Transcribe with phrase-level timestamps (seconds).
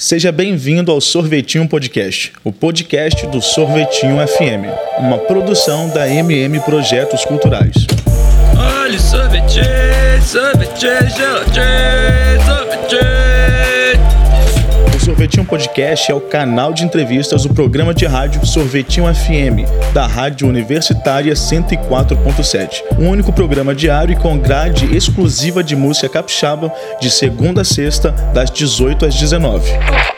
[0.00, 4.64] Seja bem-vindo ao Sorvetinho Podcast, o podcast do Sorvetinho FM,
[4.98, 7.86] uma produção da MM Projetos Culturais.
[8.56, 9.60] Olha sorvete,
[10.24, 10.86] sorvete,
[15.20, 20.48] Sorvetinho Podcast é o canal de entrevistas do programa de rádio Sorvetinho FM, da Rádio
[20.48, 22.82] Universitária 104.7.
[22.98, 26.72] Um único programa diário e com grade exclusiva de música capixaba,
[27.02, 29.70] de segunda a sexta, das 18 às 19.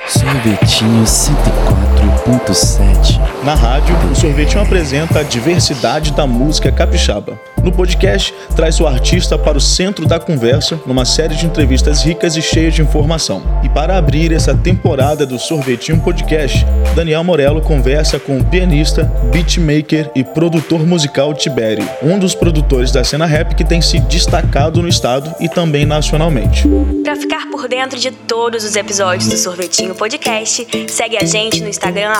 [0.06, 3.18] Sorvetinho 104.7.
[3.42, 7.36] Na rádio, o Sorvetinho apresenta a diversidade da música capixaba.
[7.62, 12.36] No podcast, traz o artista para o centro da conversa, numa série de entrevistas ricas
[12.36, 13.42] e cheias de informação.
[13.62, 20.10] E para abrir essa temporada do Sorvetinho Podcast, Daniel Morello conversa com o pianista, beatmaker
[20.14, 24.88] e produtor musical Tiberi, um dos produtores da cena rap que tem se destacado no
[24.88, 26.66] estado e também nacionalmente.
[27.04, 31.68] Para ficar por dentro de todos os episódios do Sorvetinho Podcast, segue a gente no
[31.68, 32.12] Instagram,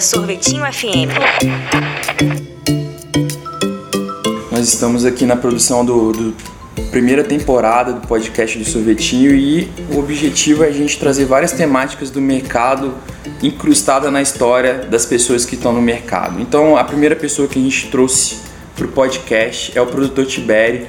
[0.00, 1.08] sorvetinhofm.
[4.68, 6.34] Estamos aqui na produção do, do
[6.90, 12.10] primeira temporada do podcast do Sorvetinho e o objetivo é a gente trazer várias temáticas
[12.10, 12.92] do mercado
[13.42, 16.38] incrustada na história das pessoas que estão no mercado.
[16.38, 18.40] Então, a primeira pessoa que a gente trouxe
[18.76, 20.86] para o podcast é o produtor Tiberi.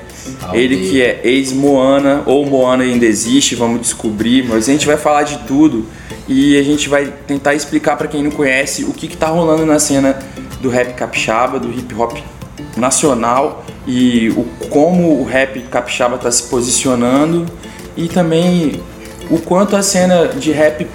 [0.52, 5.24] Ele que é ex-Moana, ou Moana ainda existe, vamos descobrir, mas a gente vai falar
[5.24, 5.86] de tudo
[6.28, 9.80] e a gente vai tentar explicar para quem não conhece o que está rolando na
[9.80, 10.20] cena
[10.60, 12.18] do rap capixaba, do hip hop
[12.76, 17.48] nacional e o, como o rap capixaba está se posicionando
[17.98, 18.80] e também
[19.32, 20.86] o quanto a cena de rap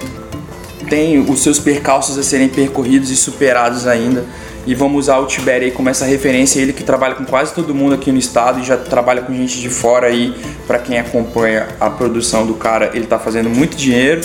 [0.89, 4.23] tem os seus percalços a serem percorridos e superados ainda.
[4.65, 7.75] E vamos usar o Tiberi aí como essa referência, ele que trabalha com quase todo
[7.75, 10.33] mundo aqui no estado e já trabalha com gente de fora aí,
[10.65, 14.21] para quem acompanha a produção do cara, ele tá fazendo muito dinheiro.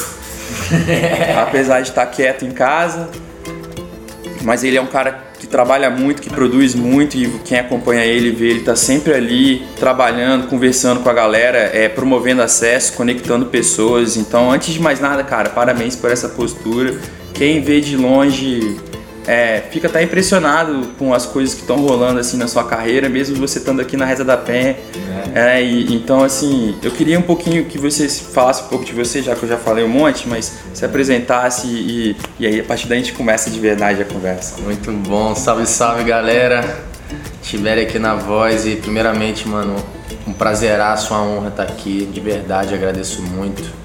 [1.43, 3.09] apesar de estar quieto em casa.
[4.43, 8.51] Mas ele é um cara trabalha muito, que produz muito e quem acompanha ele vê
[8.51, 14.16] ele tá sempre ali trabalhando, conversando com a galera, é, promovendo acesso, conectando pessoas.
[14.16, 16.97] Então, antes de mais nada, cara, parabéns por essa postura.
[17.34, 18.77] Quem vê de longe
[19.26, 23.36] é, fica até impressionado com as coisas que estão rolando assim na sua carreira, mesmo
[23.36, 24.76] você estando aqui na Reza da Penha.
[25.34, 25.62] É.
[25.62, 29.34] e, então, assim, eu queria um pouquinho que você falasse um pouco de você, já
[29.34, 32.98] que eu já falei um monte, mas se apresentasse e, e aí a partir daí
[32.98, 34.60] a gente começa de verdade a conversa.
[34.62, 36.88] Muito bom, salve, salve galera.
[37.42, 39.75] Tibere aqui na voz e primeiramente, mano,
[40.26, 43.80] um prazeraço, uma honra estar aqui, de verdade, agradeço muito.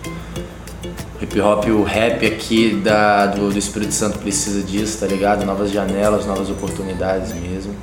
[1.25, 5.43] Hip hop, o rap aqui da, do, do Espírito Santo precisa disso, tá ligado?
[5.43, 7.73] Novas janelas, novas oportunidades mesmo.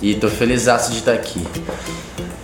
[0.00, 1.46] E tô feliz de estar aqui.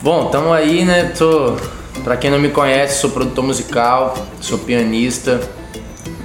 [0.02, 1.04] Bom, tamo aí, né?
[1.16, 1.56] Tô,
[2.04, 5.40] pra quem não me conhece, sou produtor musical, sou pianista.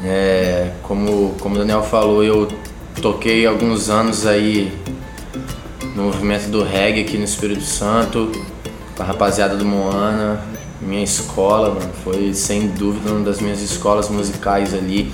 [0.04, 2.50] É, como, como o Daniel falou, eu
[3.02, 4.78] toquei alguns anos aí
[5.96, 8.30] no movimento do reggae aqui no Espírito Santo,
[8.96, 10.42] com a rapaziada do Moana,
[10.82, 15.12] minha escola, mano, foi sem dúvida uma das minhas escolas musicais ali,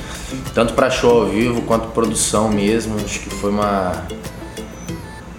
[0.53, 2.95] tanto para show ao vivo quanto produção mesmo.
[3.03, 4.05] Acho que foi uma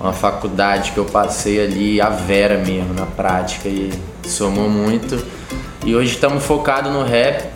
[0.04, 3.90] uma faculdade que eu passei ali a vera mesmo na prática e
[4.26, 5.18] somou muito.
[5.84, 7.48] E hoje estamos focados no rap,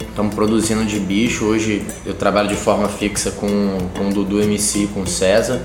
[0.00, 1.44] estamos produzindo de bicho.
[1.44, 5.62] Hoje eu trabalho de forma fixa com, com o Dudu MC, com o César.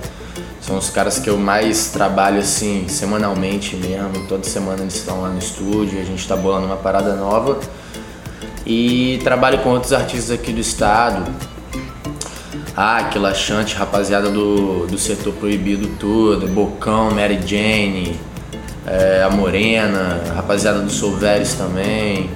[0.66, 4.26] São os caras que eu mais trabalho assim semanalmente mesmo.
[4.28, 7.59] Toda semana eles estão lá no estúdio, a gente está bolando uma parada nova.
[8.66, 11.31] E trabalho com outros artistas aqui do estado.
[12.76, 18.20] Ah, que laxante, rapaziada do, do setor proibido todo, Bocão, Mary Jane,
[18.88, 22.28] é, a Morena, rapaziada do Solveres também.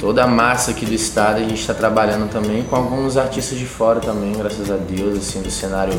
[0.00, 3.66] Toda a massa aqui do estado a gente está trabalhando também com alguns artistas de
[3.66, 5.94] fora também, graças a Deus, assim, do cenário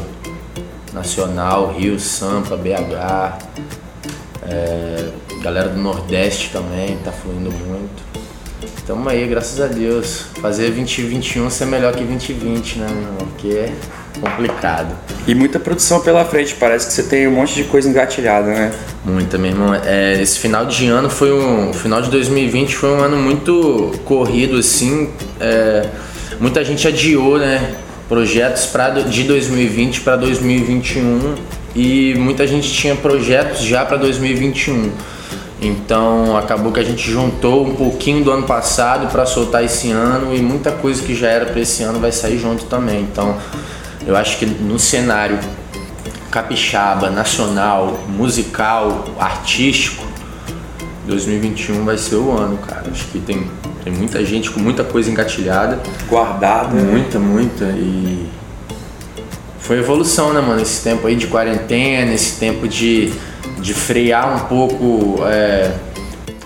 [0.93, 3.37] nacional, Rio, Sampa, BH,
[4.49, 5.09] é,
[5.41, 8.07] galera do Nordeste também tá fluindo muito.
[8.85, 10.27] Tamo aí, graças a Deus.
[10.41, 13.27] Fazer 2021 ser melhor que 2020, né, meu irmão?
[13.27, 13.73] Porque é
[14.19, 14.95] complicado.
[15.27, 18.71] E muita produção pela frente, parece que você tem um monte de coisa engatilhada, né?
[19.03, 19.75] Muita, meu irmão.
[19.75, 21.73] É, esse final de ano foi um.
[21.73, 25.11] Final de 2020 foi um ano muito corrido, assim.
[25.39, 25.85] É,
[26.39, 27.75] muita gente adiou, né?
[28.07, 31.35] Projetos pra, de 2020 para 2021
[31.75, 34.91] e muita gente tinha projetos já para 2021.
[35.61, 40.35] Então acabou que a gente juntou um pouquinho do ano passado para soltar esse ano
[40.35, 43.01] e muita coisa que já era para esse ano vai sair junto também.
[43.01, 43.37] Então
[44.05, 45.39] eu acho que no cenário
[46.29, 50.05] capixaba, nacional, musical, artístico,
[51.07, 52.85] 2021 vai ser o ano, cara.
[52.91, 53.47] Acho que tem
[53.87, 55.79] Tem muita gente com muita coisa engatilhada.
[56.09, 56.75] Guardada.
[56.75, 57.63] Muita, muita.
[57.63, 58.27] E
[59.59, 60.61] foi evolução, né, mano?
[60.61, 63.13] Esse tempo aí de quarentena, esse tempo de,
[63.59, 65.71] de frear um pouco é,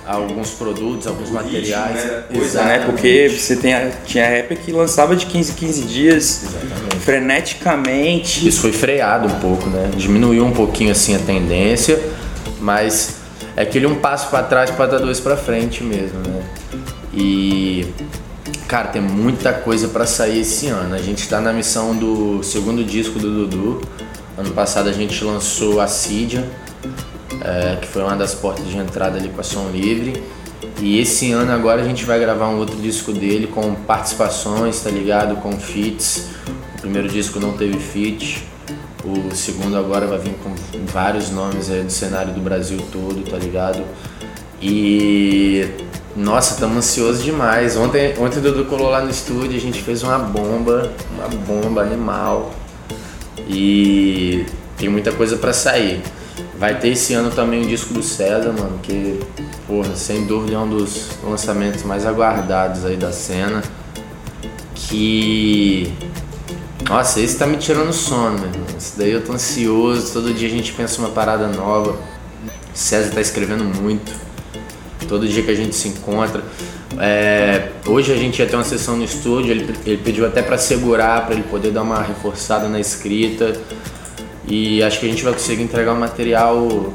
[0.05, 2.05] alguns produtos, alguns materiais.
[2.05, 2.23] Né?
[2.31, 2.83] Coisa, né?
[2.85, 3.73] Porque você tem,
[4.05, 6.95] tinha rapper que lançava de 15 15 dias Exatamente.
[6.97, 8.47] freneticamente.
[8.47, 9.89] Isso foi freado um pouco, né?
[9.97, 11.99] Diminuiu um pouquinho assim a tendência,
[12.59, 13.15] mas
[13.57, 16.43] é aquele um passo para trás para dar dois para frente mesmo, né?
[17.13, 17.87] E
[18.67, 20.95] cara, tem muita coisa para sair esse ano.
[20.95, 23.81] A gente tá na missão do segundo disco do Dudu.
[24.37, 26.49] Ano passado a gente lançou a Cidia,
[27.41, 30.23] é, que foi uma das portas de entrada ali com a Som Livre.
[30.79, 34.89] E esse ano agora a gente vai gravar um outro disco dele com participações, tá
[34.89, 35.35] ligado?
[35.41, 36.29] Com feats.
[36.77, 38.43] O primeiro disco não teve feat.
[39.03, 40.53] O segundo agora vai vir com
[40.85, 43.83] vários nomes aí do cenário do Brasil todo, tá ligado?
[44.61, 45.67] E
[46.15, 47.77] nossa, estamos ansiosos demais.
[47.77, 51.81] Ontem, ontem o Dudu colou lá no estúdio, a gente fez uma bomba, uma bomba
[51.81, 52.53] animal.
[53.47, 54.45] E
[54.77, 56.01] tem muita coisa para sair.
[56.57, 59.19] Vai ter esse ano também o disco do César, mano, que,
[59.67, 63.63] porra, sem dúvida é um dos lançamentos mais aguardados aí da cena.
[64.75, 65.91] Que.
[66.89, 68.65] Nossa, esse tá me tirando sono, meu irmão.
[68.77, 71.97] Esse daí eu tô ansioso, todo dia a gente pensa uma parada nova.
[72.73, 74.11] César tá escrevendo muito.
[75.11, 76.41] Todo dia que a gente se encontra.
[76.97, 80.57] É, hoje a gente ia ter uma sessão no estúdio, ele, ele pediu até para
[80.57, 83.51] segurar, para ele poder dar uma reforçada na escrita.
[84.47, 86.93] E acho que a gente vai conseguir entregar um material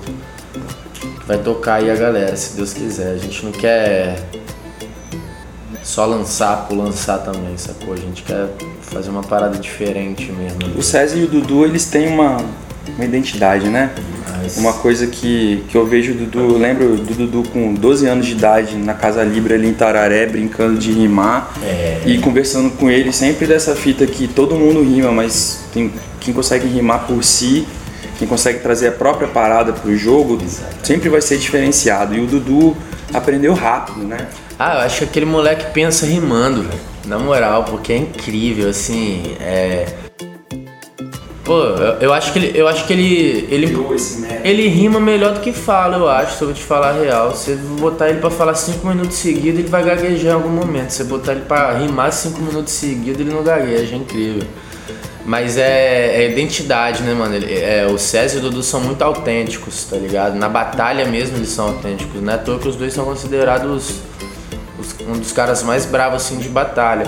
[0.95, 3.13] que vai tocar aí a galera, se Deus quiser.
[3.13, 4.27] A gente não quer
[5.83, 7.93] só lançar por lançar também, sacou?
[7.93, 8.49] A gente quer
[8.81, 10.59] fazer uma parada diferente mesmo.
[10.75, 12.39] O César e o Dudu, eles têm uma,
[12.97, 13.95] uma identidade, né?
[14.56, 18.26] Uma coisa que, que eu vejo o Dudu, eu lembro do Dudu com 12 anos
[18.26, 22.00] de idade na Casa Libra ali em Tararé, brincando de rimar É.
[22.06, 26.66] e conversando com ele sempre dessa fita que todo mundo rima, mas tem quem consegue
[26.66, 27.66] rimar por si,
[28.19, 30.38] quem consegue trazer a própria parada pro jogo,
[30.82, 32.14] sempre vai ser diferenciado.
[32.14, 32.76] E o Dudu
[33.12, 34.26] aprendeu rápido, né?
[34.58, 36.81] Ah, eu acho que aquele moleque pensa rimando, velho.
[37.04, 39.22] Na moral, porque é incrível, assim.
[39.40, 39.87] É.
[41.46, 42.58] Pô, eu, eu acho que ele.
[42.58, 43.46] Eu acho que ele.
[43.50, 43.66] Ele,
[44.44, 47.32] ele rima melhor do que fala, eu acho, se eu te falar a real.
[47.34, 50.90] Se você botar ele pra falar cinco minutos seguidos, ele vai gaguejar em algum momento.
[50.90, 54.43] Se você botar ele pra rimar cinco minutos seguidos, ele não gagueja, é incrível.
[55.25, 57.34] Mas é, é identidade, né, mano?
[57.34, 60.37] Ele- é, o César e o Dudu são muito autênticos, tá ligado?
[60.37, 62.20] Na batalha mesmo eles são autênticos.
[62.22, 64.00] Não é à toa que os dois são considerados
[64.78, 67.06] os- um dos caras mais bravos assim de batalha.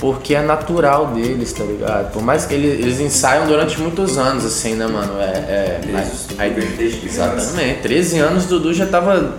[0.00, 2.12] Porque é natural deles, tá ligado?
[2.12, 5.20] Por mais que eles, eles ensaiam durante muitos anos, assim, né, mano?
[5.20, 5.24] É.
[5.24, 5.80] é
[6.38, 7.80] aí- aí- exatamente.
[7.82, 9.34] 13 anos o Dudu já tava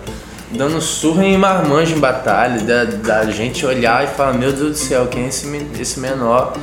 [0.51, 4.77] dando surra em marmanjo em batalha, da, da gente olhar e falar, meu Deus do
[4.77, 5.45] céu, quem é esse,
[5.79, 6.53] esse menor?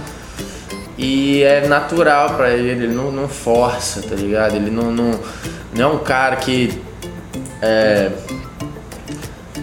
[0.96, 4.54] E é natural pra ele, ele não, não força, tá ligado?
[4.54, 5.10] Ele não, não,
[5.76, 6.80] não é um cara que.
[7.60, 8.10] É,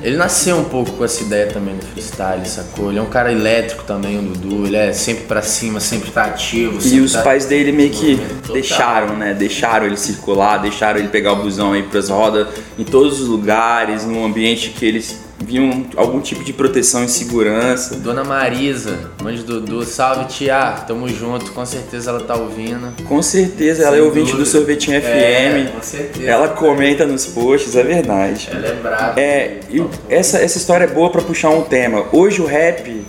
[0.04, 2.90] ele nasceu um pouco com essa ideia também do freestyle, sacou?
[2.90, 4.66] Ele é um cara elétrico também, o Dudu.
[4.68, 6.78] Ele é sempre pra cima, sempre tá ativo.
[6.78, 8.54] E sempre os tá- pais dele meio que Total.
[8.54, 9.34] deixaram, né?
[9.34, 14.06] Deixaram ele circular, deixaram ele pegar o busão aí pras rodas em todos os lugares,
[14.06, 17.96] num ambiente que eles viam algum tipo de proteção e segurança.
[17.96, 22.94] Dona Marisa, mãe de Dudu, salve tia, tamo junto, com certeza ela tá ouvindo.
[23.06, 24.50] Com certeza, ela é ouvinte do dúvida.
[24.50, 25.76] Sorvetinho É, FM.
[25.76, 26.30] com certeza.
[26.30, 28.50] Ela comenta nos posts, é verdade.
[28.52, 29.20] Ela é brava.
[29.20, 32.06] É, e essa, essa história é boa pra puxar um tema.
[32.12, 33.04] Hoje o rap.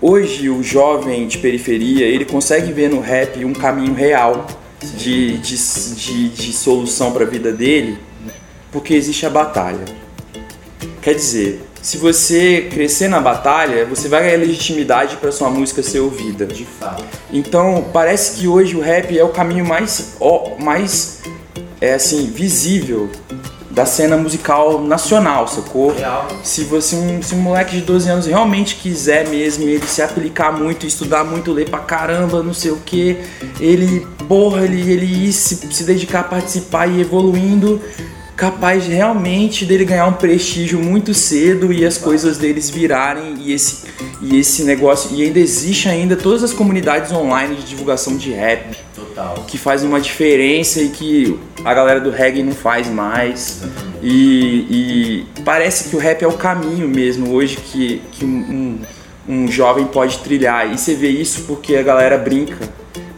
[0.00, 4.46] Hoje o jovem de periferia, ele consegue ver no rap um caminho real
[4.96, 5.56] de, de,
[5.94, 7.98] de, de solução pra vida dele,
[8.76, 9.86] porque existe a batalha.
[11.00, 16.00] Quer dizer, se você crescer na batalha, você vai ganhar legitimidade pra sua música ser
[16.00, 16.44] ouvida.
[16.44, 17.02] De fato.
[17.32, 21.22] Então, parece que hoje o rap é o caminho mais, ó, mais
[21.80, 23.08] é assim, visível
[23.70, 25.94] da cena musical nacional, sacou?
[25.94, 26.28] Real.
[26.42, 30.50] Se você um, se um moleque de 12 anos realmente quiser mesmo ele se aplicar
[30.50, 33.18] muito, estudar muito, ler pra caramba, não sei o que,
[33.60, 37.80] ele, porra, ele, ele ir se, se dedicar a participar e ir evoluindo,
[38.36, 43.52] capaz de realmente dele ganhar um prestígio muito cedo e as coisas deles virarem e
[43.52, 43.86] esse,
[44.20, 45.16] e esse negócio.
[45.16, 49.44] E ainda existe ainda todas as comunidades online de divulgação de rap Total.
[49.48, 53.62] que fazem uma diferença e que a galera do reggae não faz mais.
[54.02, 58.78] E, e parece que o rap é o caminho mesmo hoje que, que um-
[59.28, 60.70] um jovem pode trilhar.
[60.72, 62.58] E você vê isso porque a galera brinca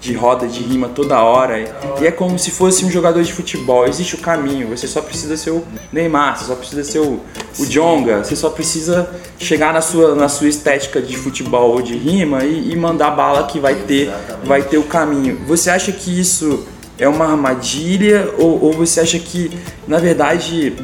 [0.01, 1.59] de roda de rima toda hora.
[2.01, 3.87] E é como se fosse um jogador de futebol.
[3.87, 7.21] Existe o caminho, você só precisa ser o Neymar, você só precisa ser o,
[7.59, 11.97] o Jonga, você só precisa chegar na sua, na sua estética de futebol ou de
[11.97, 14.11] rima e, e mandar bala que vai ter,
[14.45, 15.41] vai ter o caminho.
[15.47, 16.67] Você acha que isso
[16.99, 19.51] é uma armadilha ou, ou você acha que,
[19.87, 20.75] na verdade,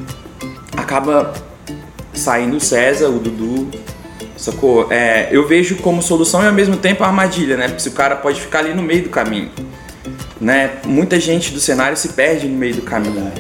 [0.77, 1.33] acaba
[2.13, 3.69] saindo o César, o Dudu,
[4.37, 4.91] sacou?
[4.93, 7.69] É, eu vejo como solução e ao mesmo tempo armadilha, né?
[7.69, 9.51] Porque se o cara pode ficar ali no meio do caminho,
[10.41, 10.73] né?
[10.85, 13.33] Muita gente do cenário se perde no meio do caminho.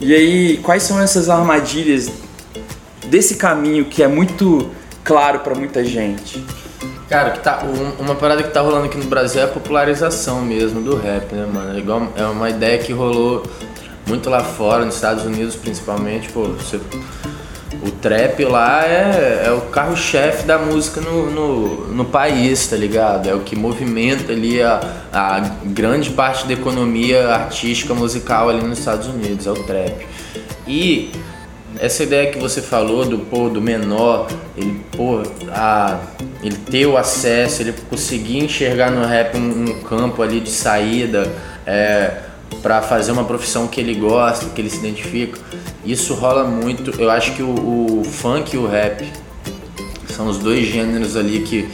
[0.00, 2.10] E aí, quais são essas armadilhas
[3.06, 4.70] desse caminho que é muito
[5.04, 6.44] claro para muita gente?
[7.08, 10.40] Cara, que tá, um- uma parada que tá rolando aqui no Brasil é a popularização
[10.42, 11.76] mesmo do rap, né, mano?
[11.76, 13.42] É, igual, é uma ideia que rolou
[14.06, 16.80] muito lá fora, nos Estados Unidos principalmente, pô, você-
[17.82, 23.28] o trap lá é, é o carro-chefe da música no, no, no país, tá ligado?
[23.28, 24.80] É o que movimenta ali a,
[25.12, 30.06] a grande parte da economia artística musical ali nos Estados Unidos, é o trap.
[30.66, 31.10] E
[31.80, 35.98] essa ideia que você falou do pô, do menor, ele pô, a,
[36.42, 41.28] ele ter o acesso, ele conseguir enxergar no rap um, um campo ali de saída
[41.66, 42.12] é,
[42.60, 45.38] para fazer uma profissão que ele gosta, que ele se identifica,
[45.84, 47.00] isso rola muito.
[47.00, 49.04] Eu acho que o, o funk e o rap
[50.08, 51.68] são os dois gêneros ali que,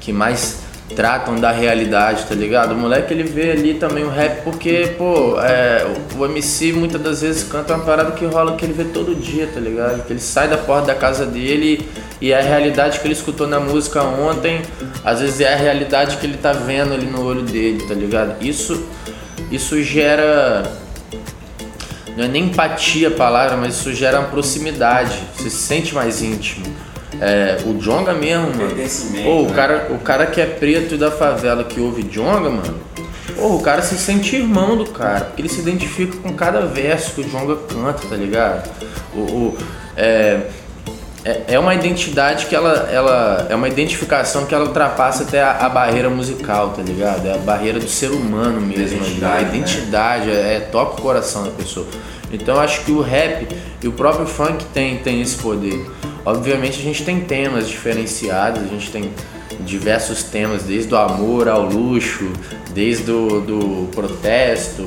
[0.00, 0.62] que mais
[0.94, 2.72] tratam da realidade, tá ligado?
[2.72, 5.86] O moleque ele vê ali também o rap porque, pô, é,
[6.16, 9.48] o MC muitas das vezes canta uma parada que rola que ele vê todo dia,
[9.52, 10.04] tá ligado?
[10.06, 11.88] Que ele sai da porta da casa dele
[12.20, 14.62] e é a realidade que ele escutou na música ontem,
[15.04, 18.44] às vezes é a realidade que ele tá vendo ali no olho dele, tá ligado?
[18.44, 18.86] Isso,
[19.52, 20.62] isso gera
[22.16, 25.18] não é nem empatia a palavra, mas isso gera uma proximidade.
[25.36, 26.66] Você se sente mais íntimo.
[27.20, 28.74] É, o Jonga mesmo, mano.
[29.26, 29.54] O, né?
[29.54, 32.80] cara, o cara que é preto e da favela que ouve Jonga, mano.
[33.38, 37.20] O cara se sente irmão do cara, porque ele se identifica com cada verso que
[37.22, 38.68] o Jonga canta, tá ligado?
[39.14, 39.58] O, o-
[39.96, 40.40] é,
[41.24, 43.46] é, é uma identidade que ela, ela.
[43.48, 47.26] É uma identificação que ela ultrapassa até a, a barreira musical, tá ligado?
[47.26, 48.98] É a barreira do ser humano mesmo.
[48.98, 49.56] Identidade, A né?
[49.56, 51.86] identidade, é, é, toca o coração da pessoa.
[52.32, 53.46] Então eu acho que o rap
[53.82, 55.88] e o próprio funk tem, tem esse poder.
[56.24, 59.12] Obviamente a gente tem temas diferenciados, a gente tem
[59.60, 62.32] diversos temas, desde o amor ao luxo,
[62.74, 64.84] desde o do protesto,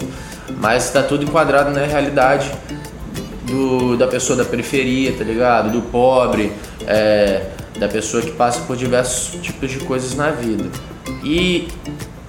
[0.59, 2.51] mas está tudo enquadrado na realidade
[3.45, 5.71] do, da pessoa da periferia, tá ligado?
[5.71, 6.51] Do pobre,
[6.85, 7.47] é,
[7.77, 10.69] da pessoa que passa por diversos tipos de coisas na vida.
[11.23, 11.67] E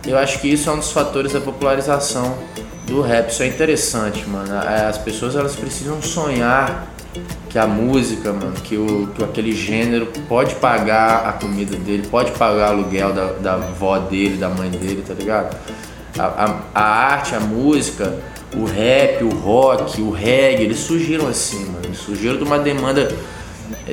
[0.06, 2.36] eu acho que isso é um dos fatores da popularização
[2.86, 3.30] do rap.
[3.30, 4.54] Isso é interessante, mano.
[4.54, 6.94] É, As pessoas elas precisam sonhar
[7.48, 12.32] que a música, mano, que, o, que aquele gênero pode pagar a comida dele, pode
[12.32, 15.56] pagar o aluguel da, da avó dele, da mãe dele, tá ligado?
[16.18, 18.14] A, a, a arte, a música,
[18.56, 21.84] o rap, o rock, o reggae, eles surgiram assim, mano.
[21.84, 23.14] Eles surgiram de uma demanda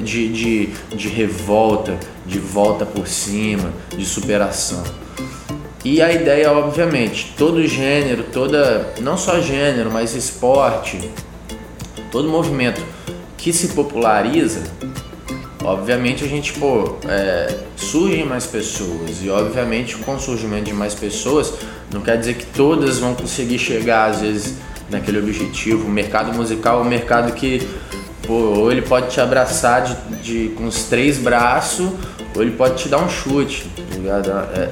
[0.01, 4.83] de, de, de revolta, de volta por cima, de superação.
[5.83, 8.93] E a ideia, obviamente, todo gênero, toda.
[9.01, 11.11] não só gênero, mas esporte,
[12.09, 12.81] todo movimento
[13.37, 14.63] que se populariza,
[15.61, 19.21] obviamente a gente, pô, é, surgem mais pessoas.
[19.21, 21.53] E obviamente com o surgimento de mais pessoas,
[21.93, 24.55] não quer dizer que todas vão conseguir chegar, às vezes,
[24.89, 25.87] naquele objetivo.
[25.87, 27.67] O mercado musical é um mercado que,
[28.25, 31.89] pô, ou ele pode te abraçar de, de- com os três braços,
[32.35, 34.29] ou ele pode te dar um chute, tá ligado?
[34.55, 34.69] É,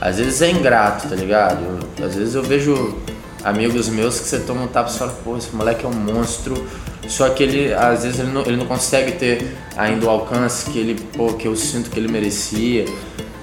[0.00, 1.58] às vezes é ingrato, tá ligado?
[1.98, 2.96] Eu- às vezes eu vejo
[3.44, 6.66] amigos meus que você toma um tapa e fala, pô, esse moleque é um monstro.
[7.06, 10.76] Só que ele, às vezes, ele não, ele não consegue ter ainda o alcance que
[10.78, 12.84] ele, pô, que eu sinto que ele merecia.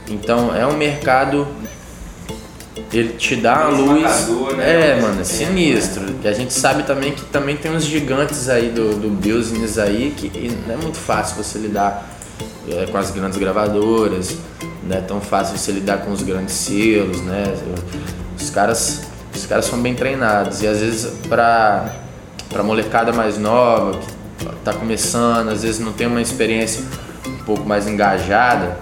[0.09, 1.47] Então é um mercado.
[2.93, 4.29] Ele te dá a luz.
[4.55, 4.91] Né?
[4.91, 6.05] É, mano, é sinistro.
[6.23, 10.13] E a gente sabe também que também tem uns gigantes aí do, do business aí
[10.15, 12.13] que não é muito fácil você lidar
[12.69, 14.37] é, com as grandes gravadoras,
[14.83, 17.53] não é tão fácil você lidar com os grandes selos, né?
[18.39, 19.01] Os caras,
[19.33, 21.93] os caras são bem treinados e às vezes pra,
[22.49, 23.99] pra molecada mais nova,
[24.37, 26.83] que tá começando, às vezes não tem uma experiência
[27.27, 28.77] um pouco mais engajada,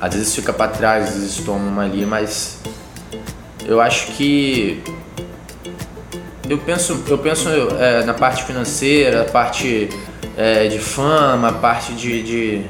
[0.00, 2.55] às vezes fica pra trás, às vezes toma uma ali, mas
[3.66, 4.82] eu acho que
[6.48, 9.88] eu penso, eu penso é, na parte financeira, parte
[10.36, 12.64] é, de fama, parte de, de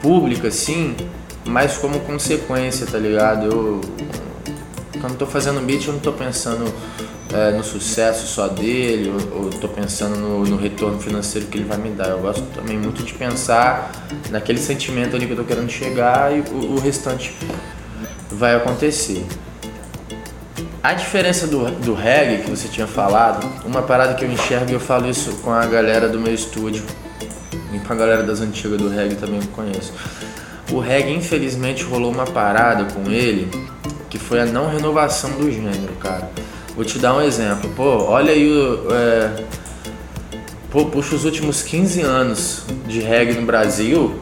[0.00, 0.96] pública, assim,
[1.44, 3.46] mas como consequência, tá ligado?
[3.46, 3.80] Eu,
[5.00, 6.72] quando eu tô fazendo beat, eu não tô pensando
[7.34, 11.64] é, no sucesso só dele, ou, ou tô pensando no, no retorno financeiro que ele
[11.64, 12.08] vai me dar.
[12.08, 13.92] Eu gosto também muito de pensar
[14.30, 17.34] naquele sentimento ali que eu tô querendo chegar e o, o restante
[18.36, 19.26] vai acontecer.
[20.82, 24.74] A diferença do, do reggae que você tinha falado, uma parada que eu enxergo e
[24.74, 26.84] eu falo isso com a galera do meu estúdio
[27.72, 29.92] e com a galera das antigas do reggae também que conheço.
[30.70, 33.50] O reggae, infelizmente, rolou uma parada com ele
[34.08, 36.30] que foi a não renovação do gênero, cara.
[36.74, 37.70] Vou te dar um exemplo.
[37.74, 38.86] Pô, olha aí o.
[38.92, 39.44] É,
[40.70, 44.20] pô, puxa os últimos 15 anos de reggae no Brasil.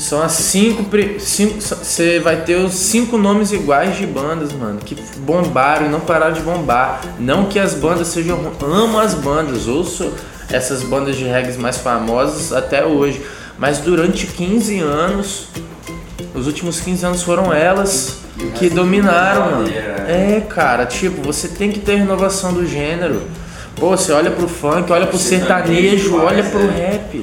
[0.00, 0.84] São as cinco.
[1.18, 6.32] Você vai ter os cinco nomes iguais de bandas, mano, que bombaram e não pararam
[6.32, 7.02] de bombar.
[7.18, 8.52] Não que as bandas sejam.
[8.62, 10.10] Amo as bandas, ouço
[10.50, 13.22] essas bandas de reggae mais famosas até hoje.
[13.58, 15.48] Mas durante 15 anos,
[16.34, 18.20] os últimos 15 anos foram elas
[18.54, 19.68] que dominaram, mano.
[19.68, 20.36] Né?
[20.36, 23.22] É, cara, tipo, você tem que ter renovação do gênero.
[23.76, 27.22] Pô, você olha pro funk, olha pro sertanejo, olha pro rap.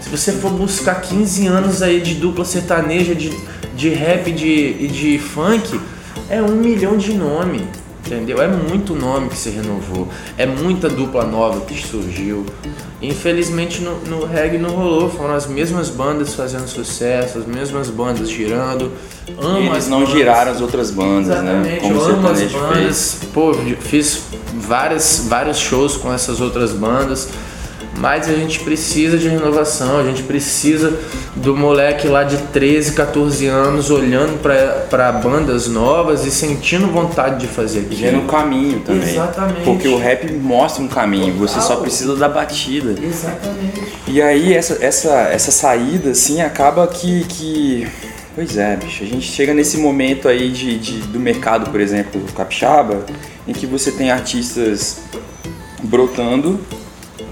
[0.00, 3.30] Se você for buscar 15 anos aí de dupla sertaneja, de,
[3.76, 5.78] de rap e de, de funk,
[6.30, 7.66] é um milhão de nome.
[8.08, 8.40] Entendeu?
[8.40, 12.46] É muito nome que se renovou, é muita dupla nova que surgiu.
[13.02, 18.30] Infelizmente no, no reggae não rolou, foram as mesmas bandas fazendo sucesso, as mesmas bandas
[18.30, 18.90] girando.
[19.38, 20.14] Amo Eles não bandas.
[20.14, 21.34] giraram as outras bandas, né?
[21.34, 21.80] Exatamente, né?
[21.80, 22.76] Como eu amo as bandas.
[22.78, 23.18] Fez.
[23.34, 24.22] Pô, fiz
[24.54, 27.28] várias, vários shows com essas outras bandas
[28.00, 30.98] mas a gente precisa de renovação, a gente precisa
[31.34, 34.40] do moleque lá de 13, 14 anos olhando
[34.88, 38.00] para bandas novas e sentindo vontade de fazer aquilo.
[38.00, 39.08] Vendo um caminho também.
[39.08, 39.64] Exatamente.
[39.64, 41.48] Porque o rap mostra um caminho, Total.
[41.48, 42.94] você só precisa da batida.
[43.02, 43.82] Exatamente.
[44.06, 47.88] E aí essa, essa, essa saída, assim, acaba que, que...
[48.34, 52.20] Pois é, bicho, a gente chega nesse momento aí de, de, do mercado, por exemplo,
[52.20, 53.04] do capixaba,
[53.48, 55.00] em que você tem artistas
[55.82, 56.60] brotando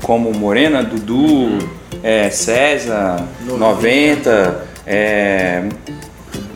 [0.07, 1.59] como Morena, Dudu,
[2.01, 5.65] é, César, 90, é,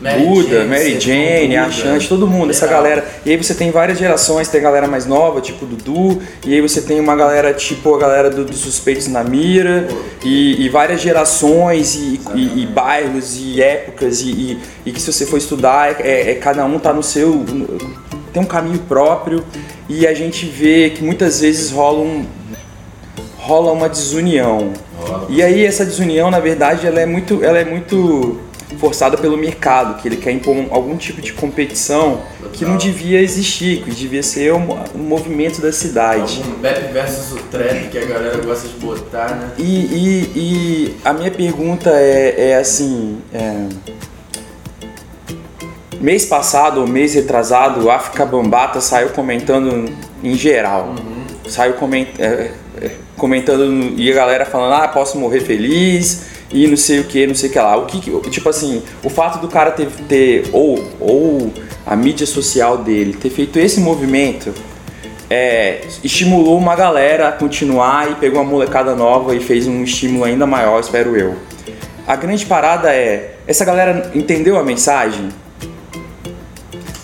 [0.01, 3.05] Mary Buda, Jane, Mary Jane, Achante, todo mundo, essa galera.
[3.25, 6.61] E aí você tem várias gerações, tem a galera mais nova, tipo Dudu, e aí
[6.61, 9.85] você tem uma galera tipo a galera dos do Suspeitos na Mira,
[10.23, 15.25] e, e várias gerações, e, e, e, bairros, e épocas, e, e, que se você
[15.25, 17.43] for estudar, é, é, cada um tá no seu.
[18.31, 19.43] tem um caminho próprio,
[19.89, 22.25] e a gente vê que muitas vezes rola um
[23.41, 24.71] rola uma desunião.
[25.27, 28.39] E aí essa desunião, na verdade, ela é muito, ela é muito
[28.77, 32.21] forçada pelo mercado, que ele quer impor algum tipo de competição
[32.53, 36.41] que não devia existir, que devia ser um, um movimento da cidade.
[36.41, 39.51] Um rap versus o trap que a galera gosta de botar, né?
[39.57, 43.19] E, e, e a minha pergunta é, é assim.
[43.33, 43.67] É...
[45.99, 50.95] Mês passado, ou mês retrasado, o África Bambata saiu comentando em geral.
[50.97, 51.49] Uhum.
[51.49, 52.19] Saiu comentando.
[52.21, 52.51] É,
[53.21, 57.35] comentando e a galera falando, ah, posso morrer feliz e não sei o que, não
[57.35, 57.77] sei o que lá.
[57.77, 61.53] O que, tipo assim, o fato do cara ter, ter ou, ou
[61.85, 64.51] a mídia social dele ter feito esse movimento
[65.29, 70.25] é, estimulou uma galera a continuar e pegou uma molecada nova e fez um estímulo
[70.25, 71.35] ainda maior, espero eu.
[72.07, 75.29] A grande parada é, essa galera entendeu a mensagem?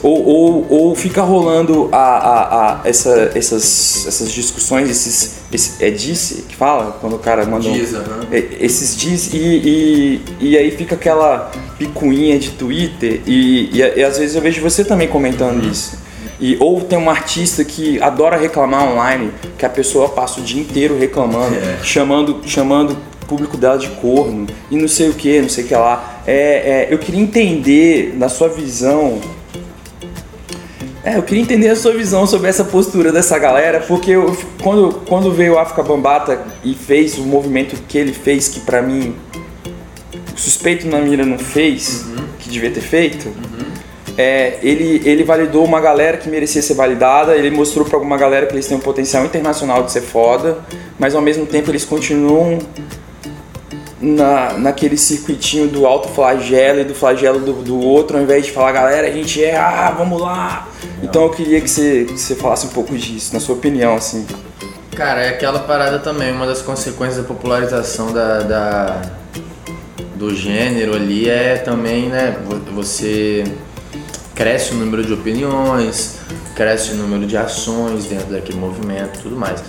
[0.04, 5.90] Ou, ou, ou fica rolando a, a, a essa, essas, essas discussões, esses, esse, é
[5.90, 10.70] disse que fala quando o cara manda diz, um, esses diz e, e, e, aí
[10.70, 15.64] fica aquela picuinha de Twitter e, e, e, às vezes eu vejo você também comentando
[15.64, 15.72] uhum.
[15.72, 15.98] isso.
[16.40, 20.62] E, ou tem um artista que adora reclamar online, que a pessoa passa o dia
[20.62, 21.80] inteiro reclamando, é.
[21.84, 22.92] chamando, chamando
[23.24, 26.22] o público dela de corno e não sei o que, não sei o que lá.
[26.28, 29.20] É, é, eu queria entender, na sua visão,
[31.08, 34.94] é, eu queria entender a sua visão sobre essa postura dessa galera, porque eu, quando,
[35.08, 39.16] quando veio o África Bambata e fez o movimento que ele fez, que para mim
[40.36, 42.26] o suspeito na mira não fez, uhum.
[42.38, 43.72] que devia ter feito, uhum.
[44.18, 48.46] é, ele, ele validou uma galera que merecia ser validada, ele mostrou para alguma galera
[48.46, 50.58] que eles têm um potencial internacional de ser foda,
[51.00, 52.60] mas ao mesmo tempo eles continuam
[54.00, 58.52] na, naquele circuitinho do alto flagelo e do flagelo do, do, outro, ao invés de
[58.52, 60.68] falar, galera, a gente é, ah, vamos lá.
[61.02, 64.26] Então eu queria que você, que você falasse um pouco disso, na sua opinião, assim.
[64.96, 69.02] Cara, é aquela parada também, uma das consequências da popularização da, da
[70.16, 72.36] do gênero ali é também, né,
[72.74, 73.44] você
[74.34, 76.18] cresce o número de opiniões,
[76.56, 79.64] cresce o número de ações dentro daquele movimento tudo mais.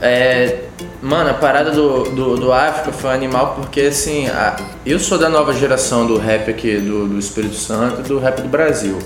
[0.00, 0.64] É,
[1.02, 5.28] Mano, a parada do, do, do, África foi animal porque, assim, a, eu sou da
[5.28, 8.96] nova geração do rap aqui do, do Espírito Santo e do rap do Brasil.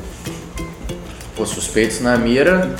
[1.34, 2.76] Pô, Suspeitos na Mira,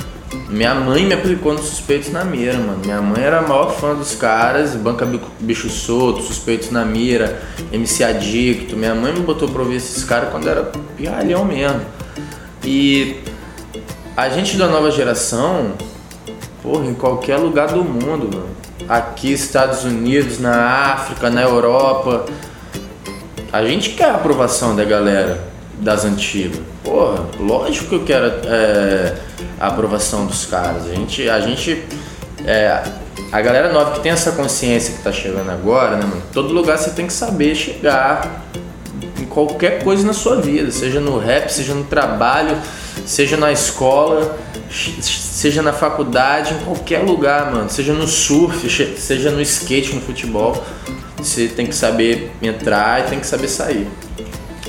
[0.47, 2.77] minha mãe me aplicou no Suspeitos na Mira, mano.
[2.85, 5.07] Minha mãe era a maior fã dos caras, Banca
[5.39, 8.77] Bicho Solto, Suspeitos na Mira, MC Adicto.
[8.77, 11.81] Minha mãe me botou pra ouvir esses caras quando era pirralhão mesmo.
[12.63, 13.19] E
[14.15, 15.71] a gente da nova geração,
[16.61, 18.66] porra, em qualquer lugar do mundo, mano.
[18.87, 22.25] Aqui, Estados Unidos, na África, na Europa,
[23.51, 25.43] a gente quer a aprovação da galera
[25.79, 26.59] das antigas.
[26.83, 29.13] Porra, lógico que eu quero é,
[29.59, 30.85] a aprovação dos caras.
[30.85, 31.83] A gente, a gente,
[32.45, 32.81] é,
[33.31, 36.23] a galera nova que tem essa consciência que tá chegando agora, né, mano?
[36.31, 38.45] Todo lugar você tem que saber chegar
[39.19, 42.57] em qualquer coisa na sua vida, seja no rap, seja no trabalho,
[43.05, 44.37] seja na escola,
[44.69, 47.69] seja na faculdade, em qualquer lugar, mano.
[47.69, 50.63] Seja no surf, seja no skate, no futebol.
[51.17, 53.87] Você tem que saber entrar e tem que saber sair.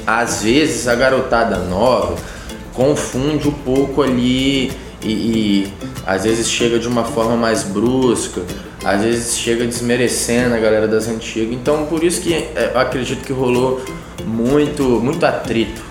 [0.06, 2.16] Às vezes a garotada nova
[2.72, 5.72] confunde um pouco ali e, e
[6.06, 8.42] às vezes chega de uma forma mais brusca,
[8.84, 11.52] às vezes chega desmerecendo a galera das antigas.
[11.52, 13.82] Então por isso que é, eu acredito que rolou
[14.24, 15.87] muito, muito atrito.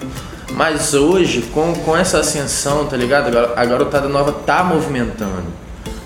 [0.57, 3.29] Mas hoje, com, com essa ascensão, tá ligado?
[3.55, 5.45] A garotada nova tá movimentando.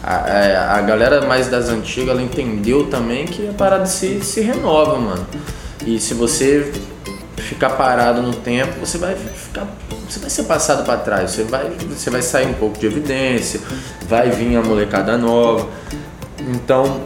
[0.04, 4.98] A, a, galera mais das antigas, ela entendeu também que a parada se, se renova,
[5.00, 5.26] mano.
[5.88, 6.70] E se você
[7.38, 9.66] ficar parado no tempo, você vai ficar,
[10.10, 13.62] você vai ser passado para trás, você vai, você vai sair um pouco de evidência,
[14.06, 15.70] vai vir a molecada nova.
[16.40, 17.04] Então,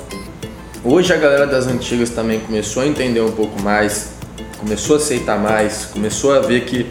[0.83, 4.13] hoje a galera das antigas também começou a entender um pouco mais,
[4.57, 6.89] começou a aceitar mais, começou a ver que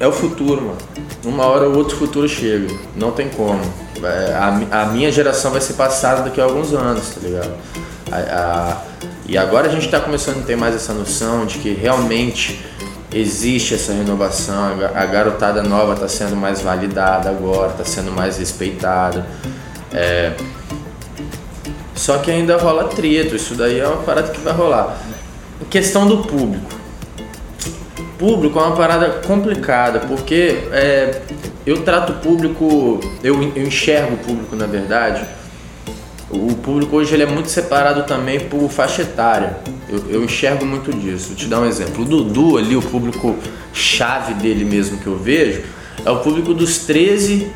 [0.00, 0.78] é o futuro, mano.
[1.24, 3.60] Uma hora ou outro futuro chega, não tem como.
[4.02, 7.52] É, a, a minha geração vai ser passada daqui a alguns anos, tá ligado?
[8.10, 8.76] A, a,
[9.26, 12.60] e agora a gente está começando a ter mais essa noção de que realmente
[13.12, 19.26] existe essa renovação, a garotada nova está sendo mais validada agora, está sendo mais respeitada.
[19.92, 20.32] É...
[21.94, 24.98] Só que ainda rola trito, isso daí é uma parada que vai rolar.
[25.70, 26.81] Questão do público.
[28.22, 31.22] Público é uma parada complicada, porque é,
[31.66, 35.26] eu trato o público, eu, eu enxergo o público na verdade
[36.32, 39.58] o público hoje ele é muito separado também por faixa etária.
[39.88, 41.28] Eu, eu, enxergo muito disso.
[41.28, 42.02] Vou te dar um exemplo.
[42.02, 43.36] O Dudu ali, o público
[43.74, 45.62] chave dele mesmo que eu vejo,
[46.04, 47.52] é o público dos 13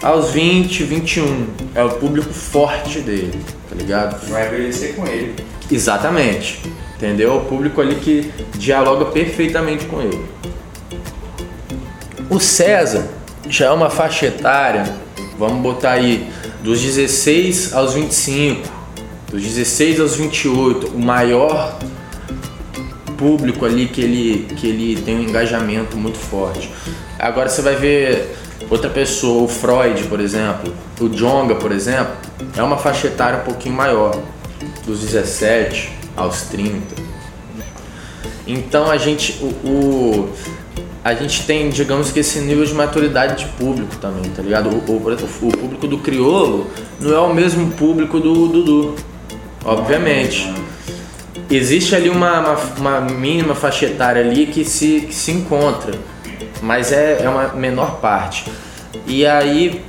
[0.00, 1.46] aos 20, 21.
[1.74, 3.40] É o público forte dele,
[3.74, 4.28] tá ligado?
[4.28, 5.34] Vai envelhecer com ele.
[5.70, 6.60] Exatamente.
[6.96, 7.36] Entendeu?
[7.36, 10.24] O público ali que dialoga perfeitamente com ele.
[12.30, 13.06] O César
[13.48, 14.94] já é uma faixa etária,
[15.38, 16.30] vamos botar aí
[16.62, 18.66] dos 16 aos 25,
[19.30, 21.78] dos 16 aos 28, o maior
[23.18, 26.70] público ali que ele, que ele tem um engajamento muito forte.
[27.18, 28.34] Agora você vai ver
[28.70, 32.14] outra pessoa, o Freud, por exemplo, o Jonga, por exemplo,
[32.56, 34.16] é uma faixa etária um pouquinho maior,
[34.86, 37.02] dos 17 aos 30.
[38.46, 40.32] Então a gente, o, o
[41.02, 44.70] a gente tem, digamos que esse nível de maturidade de público também, tá ligado?
[44.70, 48.94] O, o, o público do criolo não é o mesmo público do Dudu,
[49.64, 50.50] obviamente.
[51.50, 55.92] Existe ali uma, uma, uma mínima faixa etária ali que se, que se encontra,
[56.62, 58.50] mas é, é uma menor parte.
[59.06, 59.84] E aí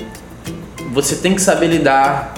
[0.92, 2.34] você tem que saber lidar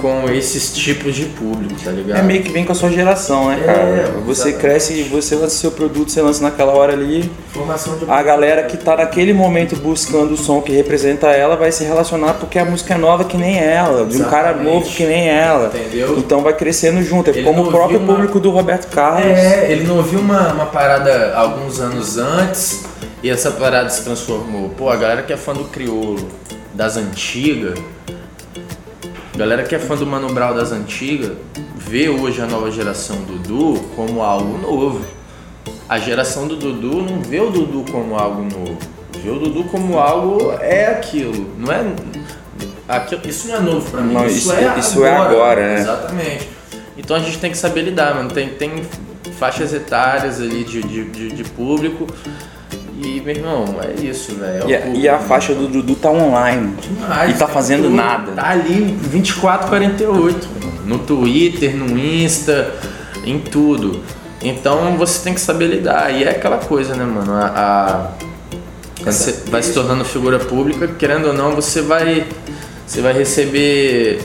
[0.00, 2.18] com esses tipos de público, tá ligado?
[2.18, 3.78] É meio que vem com a sua geração, né, cara?
[3.78, 7.30] É, você cresce e você lança seu produto, você lança naquela hora ali.
[7.52, 11.70] Formação de a galera que tá naquele momento buscando o som que representa ela vai
[11.70, 15.04] se relacionar porque a música é nova que nem ela, de um cara novo que
[15.04, 15.66] nem ela.
[15.74, 16.18] Entendeu?
[16.18, 17.30] Então vai crescendo junto.
[17.30, 18.14] É ele como o próprio uma...
[18.14, 19.26] público do Roberto Carlos.
[19.26, 22.89] É, ele não ouviu uma, uma parada alguns anos antes
[23.22, 24.70] e essa parada se transformou.
[24.70, 26.28] Pô, a galera que é fã do crioulo,
[26.74, 27.78] das antigas
[29.40, 31.32] galera que é fã do Mano Brown das antigas
[31.74, 35.02] vê hoje a nova geração Dudu como algo novo.
[35.88, 38.76] A geração do Dudu não vê o Dudu como algo novo.
[39.22, 41.54] Vê o Dudu como algo é aquilo.
[41.56, 41.86] Não é
[42.86, 44.12] aquilo, isso não é novo para mim.
[44.12, 45.80] Não, isso, isso, é, isso é agora, é agora, né?
[45.80, 46.48] Exatamente.
[46.98, 48.30] Então a gente tem que saber lidar, mano.
[48.30, 48.82] Tem, tem
[49.38, 52.06] faixas etárias ali de, de, de, de público
[53.02, 54.70] e, meu irmão, é isso, velho.
[54.70, 56.74] É e, e, a faixa do Dudu tá online.
[56.80, 58.32] Demais, e tá fazendo nada.
[58.32, 60.48] Tá ali 24, 48.
[60.84, 62.74] No Twitter, no Insta,
[63.24, 64.00] em tudo.
[64.42, 66.10] Então você tem que saber lidar.
[66.12, 67.32] E é aquela coisa, né, mano?
[67.32, 68.10] A, a
[69.02, 72.26] quando você vai se tornando figura pública, querendo ou não, você vai.
[72.86, 74.20] Você vai receber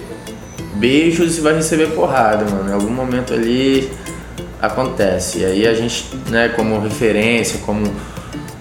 [0.76, 2.70] beijos e vai receber porrada, mano.
[2.70, 3.90] Em algum momento ali
[4.62, 5.40] acontece.
[5.40, 7.84] E aí a gente, né, como referência, como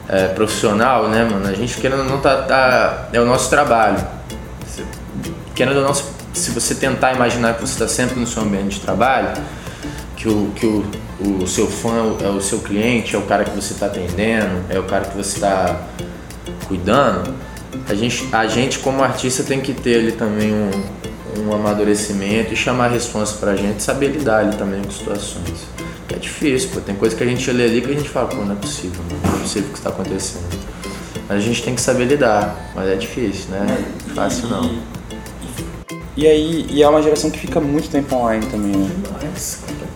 [0.09, 1.47] é, profissional, né, mano?
[1.47, 4.05] A gente querendo ou não tá, tá, é o nosso trabalho.
[5.55, 8.81] Querendo ou não, se você tentar imaginar que você está sempre no seu ambiente de
[8.81, 9.33] trabalho,
[10.17, 10.85] que o, que o,
[11.43, 14.79] o seu fã é o seu cliente, é o cara que você está atendendo, é
[14.79, 15.81] o cara que você está
[16.67, 17.35] cuidando,
[17.89, 20.71] a gente, a gente como artista tem que ter ali também um,
[21.39, 25.67] um amadurecimento e chamar a responsa pra gente saber lidar ali também com situações.
[26.13, 26.81] É difícil, pô.
[26.81, 29.03] Tem coisa que a gente lê ali que a gente fala, pô, não é possível,
[29.11, 30.45] não é possível o que está acontecendo.
[31.29, 33.67] Mas a gente tem que saber lidar, mas é difícil, né?
[34.15, 34.79] Fácil não.
[36.17, 38.91] E aí, e é uma geração que fica muito tempo online também, né?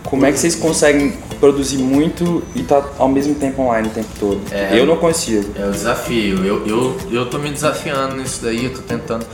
[0.09, 4.09] Como é que vocês conseguem produzir muito e tá ao mesmo tempo online o tempo
[4.19, 4.41] todo?
[4.51, 4.77] É.
[4.77, 5.53] eu não consigo.
[5.55, 6.43] É o desafio.
[6.43, 9.25] Eu, eu, eu tô me desafiando nisso daí, eu tô tentando.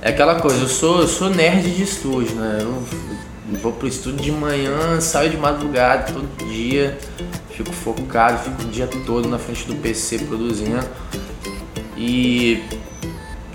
[0.00, 2.60] É aquela coisa, eu sou, eu sou nerd de estúdio, né?
[2.62, 2.82] Eu
[3.58, 6.96] vou pro estúdio de manhã, saio de madrugada todo dia,
[7.50, 10.82] fico focado, fico o dia todo na frente do PC produzindo.
[11.94, 12.62] E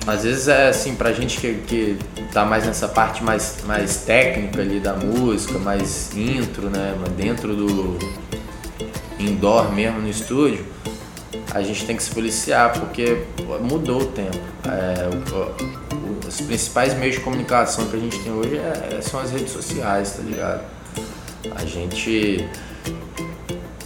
[0.08, 1.98] às vezes é assim, pra gente que, que
[2.32, 6.96] tá mais nessa parte mais, mais técnica ali da música, mais intro, né?
[7.17, 8.00] Dentro do
[9.20, 10.65] indoor mesmo no estúdio,
[11.54, 13.24] a gente tem que se policiar porque
[13.62, 14.38] mudou o tempo.
[14.65, 19.20] É, o, o, os principais meios de comunicação que a gente tem hoje é, são
[19.20, 20.63] as redes sociais, tá ligado?
[21.54, 22.48] A gente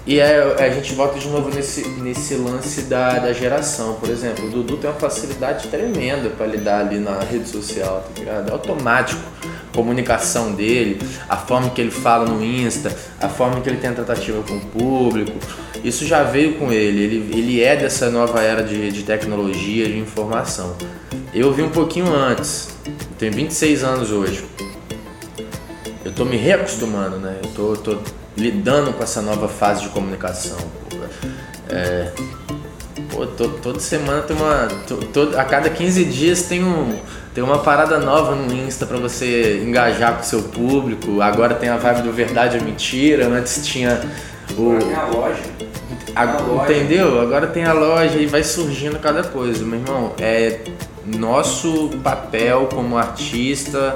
[0.05, 3.95] e é, a gente volta de novo nesse, nesse lance da, da geração.
[3.95, 8.19] Por exemplo, o Dudu tem uma facilidade tremenda para lidar ali na rede social, tá
[8.19, 8.49] ligado?
[8.49, 9.21] É automático.
[9.43, 13.91] A comunicação dele, a forma que ele fala no Insta, a forma que ele tem
[13.91, 15.37] a tratativa com o público.
[15.83, 17.03] Isso já veio com ele.
[17.03, 20.75] Ele, ele é dessa nova era de, de tecnologia, de informação.
[21.33, 22.69] Eu vi um pouquinho antes.
[23.17, 24.43] tenho 26 anos hoje.
[26.03, 27.37] Eu tô me reacostumando, né?
[27.41, 30.57] Eu tô, tô lidando com essa nova fase de comunicação.
[31.69, 32.11] É,
[33.09, 34.67] pô, toda semana tem uma.
[35.37, 36.99] a cada 15 dias tem, um,
[37.33, 41.21] tem uma parada nova no Insta para você engajar com o seu público.
[41.21, 43.27] Agora tem a vibe do verdade ou mentira.
[43.27, 44.01] Antes tinha
[44.57, 44.71] o.
[44.71, 45.43] Agora tem a loja.
[46.13, 46.73] A, loja.
[46.73, 47.21] Entendeu?
[47.21, 49.63] Agora tem a loja e vai surgindo cada coisa.
[49.63, 50.59] Meu irmão, é
[51.05, 53.95] nosso papel como artista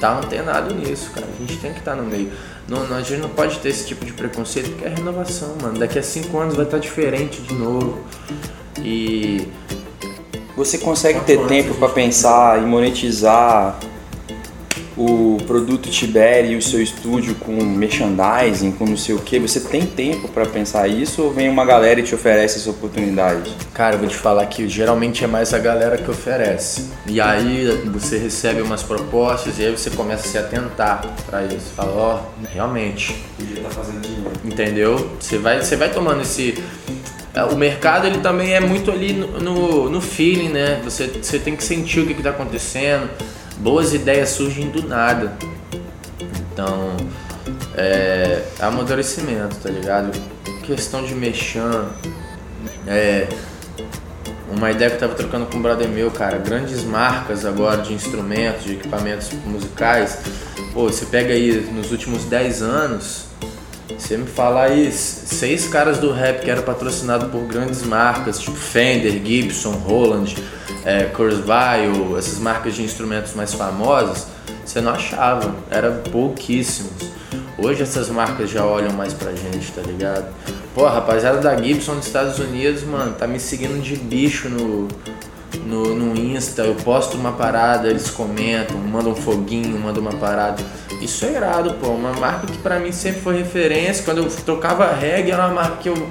[0.00, 1.26] tá antenado nisso, cara.
[1.26, 2.32] A gente tem que estar tá no meio.
[2.70, 5.76] Não, não, a gente não pode ter esse tipo de preconceito porque é renovação, mano.
[5.76, 7.98] Daqui a cinco anos vai estar tá diferente de novo.
[8.78, 9.48] E.
[10.56, 13.76] Você consegue ter tempo para pensar e monetizar
[15.00, 19.58] o produto Tiberi e o seu estúdio com merchandising, com não sei o que, você
[19.58, 23.50] tem tempo para pensar isso ou vem uma galera e te oferece essa oportunidade?
[23.72, 26.90] Cara, eu vou te falar que geralmente é mais a galera que oferece.
[27.06, 31.72] E aí você recebe umas propostas e aí você começa a se atentar para isso.
[31.74, 33.16] Fala, ó, oh, realmente.
[33.38, 34.32] Podia estar tá fazendo dinheiro.
[34.44, 35.10] Entendeu?
[35.18, 36.62] Você vai, você vai tomando esse
[37.32, 40.80] é, o mercado ele também é muito ali no, no, no feeling, né?
[40.84, 43.08] Você, você tem que sentir o que está acontecendo
[43.60, 45.36] boas ideias surgem do nada.
[46.52, 46.96] Então,
[47.76, 50.10] é, amadurecimento, tá ligado?
[50.62, 51.60] Questão de mexer.
[52.86, 53.28] É,
[54.50, 57.94] uma ideia que eu tava trocando com um brother meu, cara, grandes marcas agora de
[57.94, 60.18] instrumentos, de equipamentos musicais.
[60.72, 63.26] Pô, você pega aí nos últimos 10 anos,
[63.96, 68.56] você me fala aí seis caras do rap que eram patrocinados por grandes marcas, tipo
[68.56, 70.34] Fender, Gibson, Roland,
[70.84, 74.26] é, Kurzweil, essas marcas de instrumentos mais famosas,
[74.64, 77.10] você não achava, era pouquíssimos.
[77.58, 80.26] Hoje essas marcas já olham mais pra gente, tá ligado?
[80.74, 84.88] Pô, rapaziada da Gibson dos Estados Unidos, mano, tá me seguindo de bicho no,
[85.66, 90.62] no, no Insta, eu posto uma parada, eles comentam, mandam um foguinho, mandam uma parada.
[91.02, 91.88] Isso é irado, pô.
[91.88, 94.04] Uma marca que pra mim sempre foi referência.
[94.04, 96.10] Quando eu tocava reggae, era uma marca que eu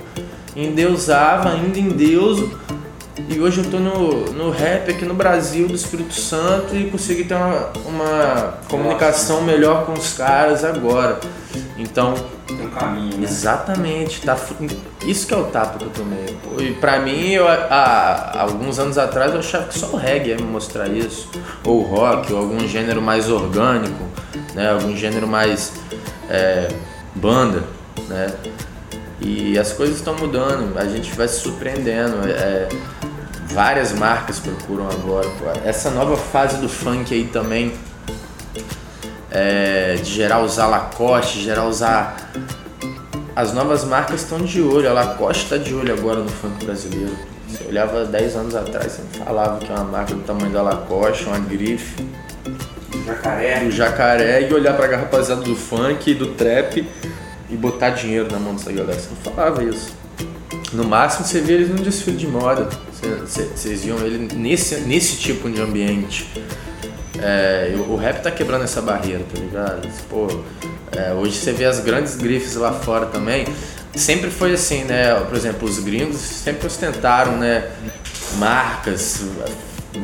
[0.55, 2.59] endeusava, ainda endeuso
[3.27, 7.23] e hoje eu tô no, no rap aqui no Brasil, do Espírito Santo, e consegui
[7.23, 11.19] ter uma, uma comunicação melhor com os caras agora.
[11.77, 12.13] Então.
[12.47, 13.23] Tem um caminho, né?
[13.23, 14.21] Exatamente.
[14.21, 14.37] Tá,
[15.05, 16.37] isso que é o tapa que eu tomei.
[16.59, 20.35] E pra mim, eu, há, alguns anos atrás, eu achava que só o reggae ia
[20.35, 21.29] me mostrar isso.
[21.63, 24.03] Ou o rock, ou algum gênero mais orgânico,
[24.53, 24.71] né?
[24.71, 25.73] Algum gênero mais
[26.29, 26.67] é,
[27.15, 27.63] banda,
[28.07, 28.33] né?
[29.21, 32.27] E as coisas estão mudando, a gente vai se surpreendendo.
[32.27, 32.69] É,
[33.49, 35.27] várias marcas procuram agora.
[35.65, 37.73] Essa nova fase do funk aí também,
[39.31, 42.31] é, de geral usar Lacoste, geral usar.
[43.35, 47.15] As novas marcas estão de olho, a Lacoste está de olho agora no funk brasileiro.
[47.47, 51.25] Você olhava 10 anos atrás, você falava que é uma marca do tamanho da Lacoste,
[51.25, 52.03] uma grife.
[52.91, 53.59] Do jacaré.
[53.59, 56.87] Do jacaré e olhar pra rapaziada do funk, do trap
[57.49, 58.99] e botar dinheiro na mão dessa galera.
[58.99, 59.93] Você não falava isso.
[60.73, 62.69] No máximo você via eles num desfile de moda.
[63.25, 66.27] Vocês viam ele nesse, nesse tipo de ambiente.
[67.21, 69.87] É, o rap tá quebrando essa barreira, tá ligado?
[70.09, 70.27] Pô,
[70.95, 73.45] é, hoje você vê as grandes grifes lá fora também.
[73.95, 75.15] Sempre foi assim, né?
[75.15, 77.69] Por exemplo, os gringos sempre ostentaram, né?
[78.37, 79.23] marcas,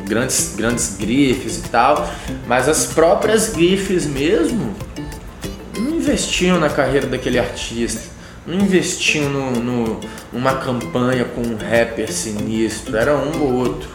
[0.04, 2.10] grandes, grandes grifes e tal,
[2.46, 4.74] mas as próprias grifes mesmo
[5.78, 8.00] não investiam na carreira daquele artista,
[8.46, 10.00] investiam no, no,
[10.32, 13.88] numa campanha com um rapper sinistro, era um ou outro.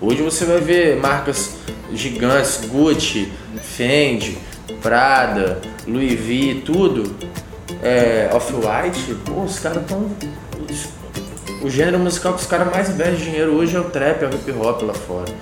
[0.00, 1.56] Hoje você vai ver marcas
[1.92, 3.32] gigantes, Gucci,
[3.62, 4.38] Fendi,
[4.82, 7.16] Prada, Louis V, tudo,
[7.82, 10.10] é, Off-White, pô, os caras estão
[11.62, 14.34] o gênero musical que os caras mais investem dinheiro hoje é o trap, é o
[14.34, 15.32] hip hop lá fora.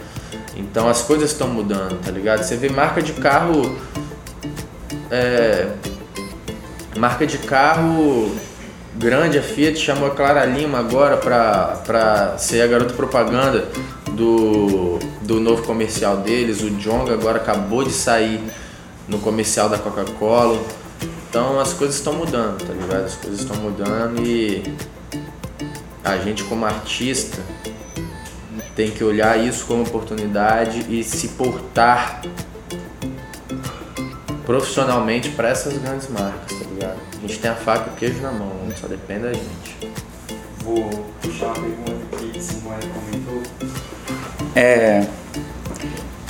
[0.56, 2.42] Então as coisas estão mudando, tá ligado?
[2.42, 3.76] Você vê marca de carro.
[5.10, 5.68] É,
[6.96, 8.34] marca de carro
[8.96, 13.68] grande, a Fiat chamou a Clara Lima agora pra, pra ser a garota propaganda
[14.12, 16.62] do, do novo comercial deles.
[16.62, 18.40] O Jong agora acabou de sair
[19.08, 20.62] no comercial da Coca-Cola.
[21.28, 23.04] Então as coisas estão mudando, tá ligado?
[23.04, 24.62] As coisas estão mudando e
[26.04, 27.42] a gente como artista
[28.76, 32.22] tem que olhar isso como oportunidade e se portar
[34.44, 36.98] profissionalmente para essas grandes marcas, ligado?
[37.16, 39.92] A gente tem a faca e o queijo na mão, só depende da gente.
[40.62, 40.88] Vou
[41.20, 43.42] puxar uma pergunta que Simone comentou.
[44.54, 45.06] É.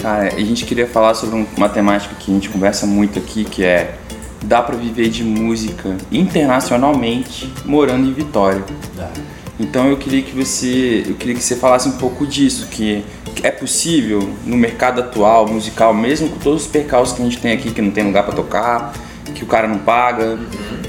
[0.00, 3.64] Cara, a gente queria falar sobre uma temática que a gente conversa muito aqui, que
[3.64, 3.96] é
[4.42, 8.62] dá para viver de música internacionalmente morando em Vitória.
[8.94, 9.10] Dá.
[9.58, 13.04] Então eu queria que você, eu queria que você falasse um pouco disso, que
[13.42, 17.52] é possível no mercado atual musical, mesmo com todos os percalços que a gente tem
[17.52, 18.92] aqui, que não tem lugar para tocar,
[19.32, 20.38] que o cara não paga,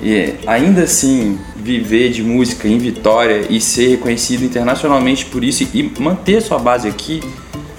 [0.02, 5.94] e ainda assim viver de música em Vitória e ser reconhecido internacionalmente por isso e
[6.00, 7.22] manter sua base aqui,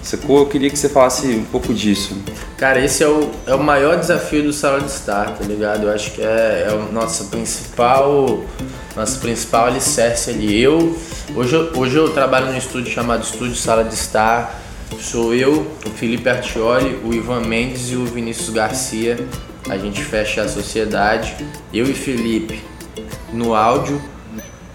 [0.03, 0.39] sacou?
[0.39, 2.17] Eu queria que você falasse um pouco disso.
[2.57, 5.85] Cara, esse é o, é o maior desafio do Sala de Estar, tá ligado?
[5.85, 8.43] Eu acho que é, é o nosso principal,
[8.97, 10.61] nosso principal alicerce ali.
[10.61, 10.97] Eu
[11.35, 14.63] hoje, hoje eu trabalho num estúdio chamado Estúdio Sala de Estar.
[15.01, 19.19] Sou eu, o Felipe Artioli, o Ivan Mendes e o Vinícius Garcia.
[19.69, 21.37] A gente fecha a sociedade.
[21.73, 22.61] Eu e Felipe
[23.33, 24.01] no áudio,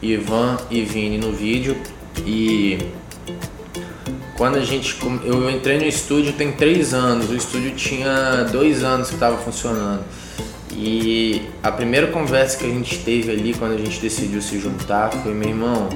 [0.01, 1.77] Ivan e Vini no vídeo.
[2.25, 2.77] E
[4.38, 4.97] quando a gente.
[5.23, 10.04] Eu entrei no estúdio tem três anos, o estúdio tinha dois anos que estava funcionando.
[10.73, 15.12] E a primeira conversa que a gente teve ali quando a gente decidiu se juntar
[15.12, 15.89] foi: meu irmão,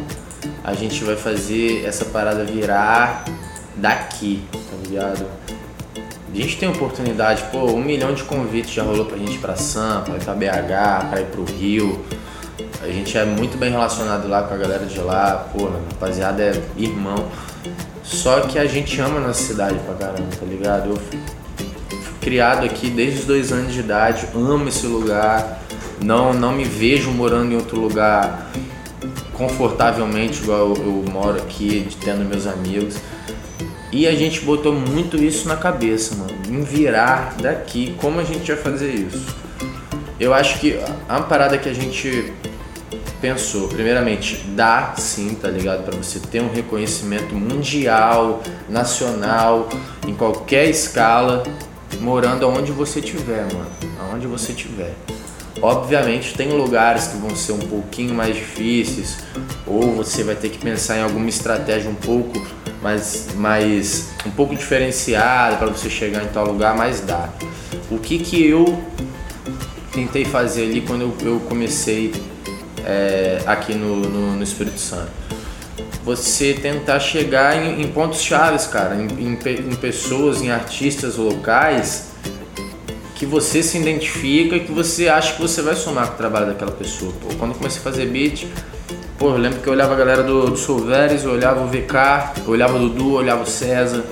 [0.63, 3.25] a gente vai fazer essa parada virar
[3.75, 5.25] daqui, tá ligado?
[6.35, 9.55] A gente tem oportunidade, pô, um milhão de convites já rolou pra gente ir pra
[9.55, 12.03] Sampa, pra BH, pra ir pro Rio.
[12.83, 16.61] A gente é muito bem relacionado lá com a galera de lá, pô, rapaziada é
[16.75, 17.29] irmão.
[18.03, 20.89] Só que a gente ama a nossa cidade pra caramba, tá ligado?
[20.89, 21.17] Eu fui
[22.19, 25.61] criado aqui desde os dois anos de idade, amo esse lugar,
[26.01, 28.51] não, não me vejo morando em outro lugar
[29.31, 32.97] confortavelmente igual eu, eu moro aqui, tendo meus amigos.
[33.95, 36.33] E a gente botou muito isso na cabeça, mano.
[36.49, 39.25] Em virar daqui, como a gente ia fazer isso?
[40.19, 40.77] Eu acho que
[41.07, 42.33] a parada que a gente
[43.21, 45.85] pensou, primeiramente, dá sim, tá ligado?
[45.85, 49.69] Para você ter um reconhecimento mundial, nacional,
[50.05, 51.43] em qualquer escala,
[52.01, 53.71] morando aonde você tiver, mano.
[54.01, 54.93] Aonde você tiver.
[55.61, 59.19] Obviamente tem lugares que vão ser um pouquinho mais difíceis,
[59.65, 62.45] ou você vai ter que pensar em alguma estratégia um pouco
[62.85, 67.29] mais, mais um pouco diferenciada para você chegar em tal lugar, mas dá.
[67.89, 68.79] O que que eu
[69.91, 72.13] tentei fazer ali quando eu, eu comecei
[72.85, 75.09] é, aqui no, no, no, Espírito Santo?
[76.03, 82.11] Você tentar chegar em, em pontos chaves, cara, em, em, em pessoas, em artistas locais
[83.15, 86.45] que você se identifica e que você acha que você vai somar com o trabalho
[86.45, 87.11] daquela pessoa.
[87.13, 88.45] Pô, quando eu comecei a fazer beat,
[89.17, 92.43] pô, eu lembro que eu olhava a galera do, do Solveres, eu olhava o VK,
[92.45, 94.03] eu olhava o Dudu, eu olhava o César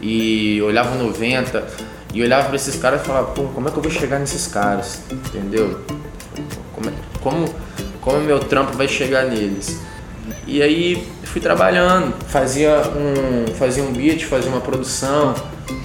[0.00, 1.66] e olhava o 90
[2.14, 4.46] e olhava para esses caras e falava, pô, como é que eu vou chegar nesses
[4.46, 5.00] caras?
[5.10, 5.80] Entendeu?
[6.74, 7.54] Como, é, como,
[8.00, 9.80] como meu trampo vai chegar neles?
[10.46, 15.34] E aí fui trabalhando, fazia um, fazia um beat, fazia uma produção,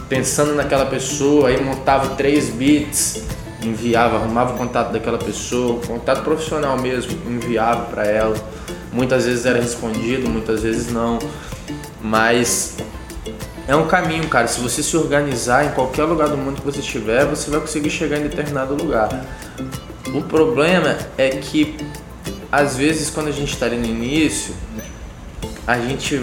[0.08, 3.24] pensando naquela pessoa, aí montava três beats,
[3.62, 8.36] enviava, arrumava o contato daquela pessoa, contato profissional mesmo, enviava para ela.
[8.92, 11.20] Muitas vezes era respondido, muitas vezes não.
[12.02, 12.78] Mas
[13.68, 14.48] é um caminho, cara.
[14.48, 17.90] Se você se organizar em qualquer lugar do mundo que você estiver, você vai conseguir
[17.90, 19.26] chegar em determinado lugar.
[20.14, 21.78] O problema é que
[22.52, 24.54] às vezes quando a gente está no início,
[25.66, 26.22] a gente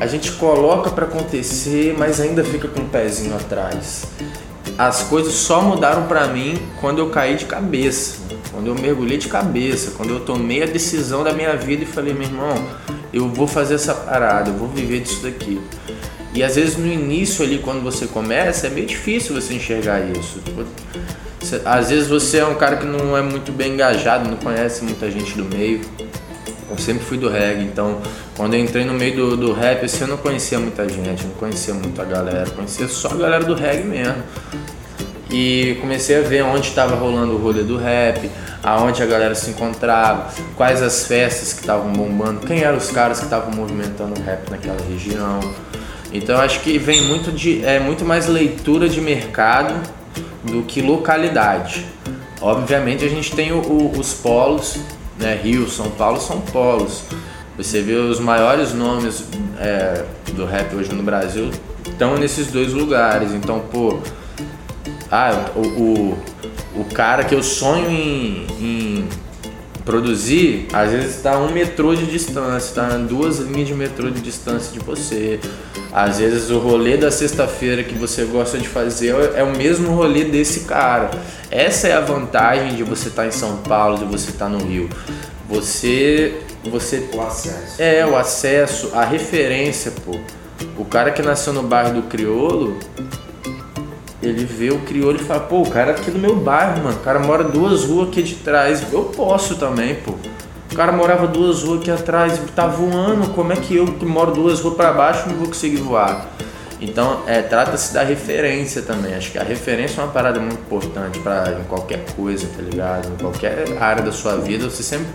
[0.00, 4.06] a gente coloca para acontecer, mas ainda fica com o um pezinho atrás.
[4.78, 8.16] As coisas só mudaram para mim quando eu caí de cabeça,
[8.50, 12.12] quando eu mergulhei de cabeça, quando eu tomei a decisão da minha vida e falei,
[12.12, 12.54] meu irmão,
[13.12, 15.60] eu vou fazer essa parada, eu vou viver disso daqui.
[16.34, 20.40] E às vezes no início ali, quando você começa, é meio difícil você enxergar isso.
[20.40, 20.64] Tipo,
[21.64, 25.10] às vezes você é um cara que não é muito bem engajado, não conhece muita
[25.10, 25.80] gente do meio.
[26.70, 28.00] Eu sempre fui do reggae, então
[28.36, 31.34] quando eu entrei no meio do, do rap, assim, eu não conhecia muita gente, não
[31.34, 34.22] conhecia muita galera, conhecia só a galera do reggae mesmo.
[35.30, 38.28] E comecei a ver onde estava rolando o rolê do rap,
[38.62, 43.18] aonde a galera se encontrava, quais as festas que estavam bombando, quem eram os caras
[43.18, 45.40] que estavam movimentando o rap naquela região.
[46.12, 49.74] Então acho que vem muito de é muito mais leitura de mercado
[50.42, 51.86] do que localidade.
[52.40, 54.78] Obviamente a gente tem o, o, os polos,
[55.18, 55.38] né?
[55.40, 57.04] Rio, São Paulo são polos.
[57.56, 59.24] Você vê os maiores nomes
[59.58, 61.50] é, do rap hoje no Brasil
[62.00, 63.32] estão nesses dois lugares.
[63.32, 63.98] Então, pô,
[65.10, 66.18] ah, o, o,
[66.76, 69.08] o cara que eu sonho em, em
[69.84, 74.72] produzir, às vezes está um metrô de distância, está duas linhas de metrô de distância
[74.72, 75.40] de você.
[75.92, 80.24] Às vezes o rolê da sexta-feira que você gosta de fazer é o mesmo rolê
[80.24, 81.10] desse cara.
[81.50, 84.50] Essa é a vantagem de você estar tá em São Paulo, de você estar tá
[84.50, 84.88] no Rio.
[85.48, 86.40] Você,
[86.70, 87.82] você o acesso.
[87.82, 90.16] É o acesso, a referência, pô.
[90.78, 92.78] O cara que nasceu no bairro do Criolo,
[94.22, 96.96] ele vê o crioulo e fala, pô, o cara é aqui do meu bairro, mano.
[96.96, 98.84] O cara mora duas ruas aqui de trás.
[98.92, 100.12] Eu posso também, pô.
[100.70, 103.30] O cara morava duas ruas aqui atrás, tá voando.
[103.30, 106.28] Como é que eu, que moro duas ruas para baixo, não vou conseguir voar?
[106.80, 109.14] Então, é, trata-se da referência também.
[109.14, 113.08] Acho que a referência é uma parada muito importante para em qualquer coisa, tá ligado?
[113.08, 115.08] Em qualquer área da sua vida, você sempre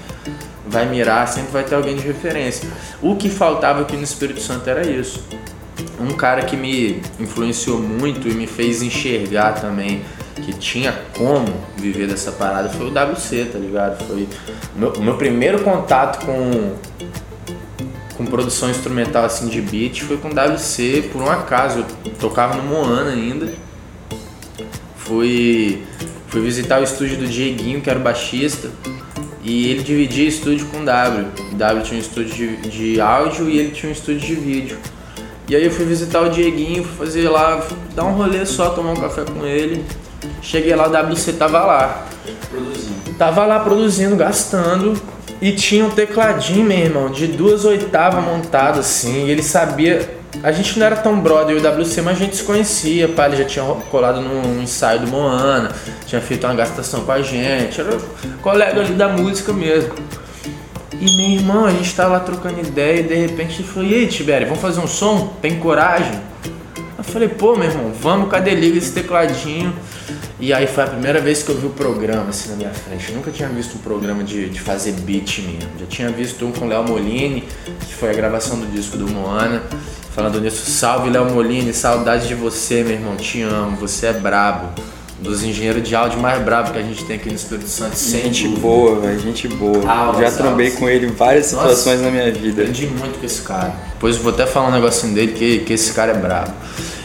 [0.68, 2.68] vai mirar, sempre vai ter alguém de referência.
[3.02, 5.24] O que faltava aqui no Espírito Santo era isso
[6.00, 10.04] um cara que me influenciou muito e me fez enxergar também
[10.36, 11.48] que tinha como
[11.78, 14.04] viver dessa parada foi o WC, tá ligado?
[14.06, 14.28] Foi
[14.76, 16.76] meu, o meu primeiro contato com
[18.16, 21.80] com produção instrumental assim de beat foi com WC por um acaso.
[21.80, 23.54] Eu tocava no Moana ainda.
[24.98, 25.84] Fui
[26.28, 28.70] fui visitar o estúdio do Dieguinho, que era o baixista,
[29.42, 31.28] e ele dividia estúdio com W.
[31.54, 34.78] W tinha um estúdio de, de áudio e ele tinha um estúdio de vídeo.
[35.48, 37.64] E aí eu fui visitar o Dieguinho, fui fazer lá,
[37.96, 39.86] dar um rolê só, tomar um café com ele.
[40.42, 42.08] Cheguei lá, o WC tava lá.
[42.50, 43.18] Produzindo.
[43.18, 45.00] Tava lá produzindo, gastando.
[45.40, 49.28] E tinha um tecladinho, meu irmão, de duas oitavas montado assim.
[49.28, 50.18] E ele sabia.
[50.42, 53.38] A gente não era tão brother o WC, mas a gente se conhecia, pá, ele
[53.38, 55.72] já tinha colado num ensaio do Moana,
[56.06, 57.98] tinha feito uma gastação com a gente, era
[58.42, 59.94] colega ali da música mesmo.
[61.06, 63.94] E meu irmão, a gente tava lá trocando ideia e de repente ele falou, e
[63.94, 65.36] aí Tibério, vamos fazer um som?
[65.40, 66.20] Tem coragem?
[66.98, 69.72] Eu falei, pô meu irmão, vamos, cadê liga esse tecladinho?
[70.40, 73.10] E aí foi a primeira vez que eu vi o programa assim na minha frente.
[73.10, 75.70] Eu nunca tinha visto um programa de, de fazer beat mesmo.
[75.80, 77.48] Já tinha visto um com o Léo Molini,
[77.82, 79.62] que foi a gravação do disco do Moana.
[80.10, 84.74] Falando nisso, salve Léo Molini, saudade de você, meu irmão, te amo, você é brabo
[85.20, 87.98] dos engenheiros de áudio mais bravos que a gente tem aqui no Espírito Santo.
[87.98, 89.82] Gente boa, velho, gente boa.
[90.20, 92.64] Já trombei com ele em várias Nossa, situações na minha vida.
[92.64, 93.74] Aprendi muito com esse cara.
[93.94, 96.54] Depois vou até falar um negocinho dele que, que esse cara é brabo.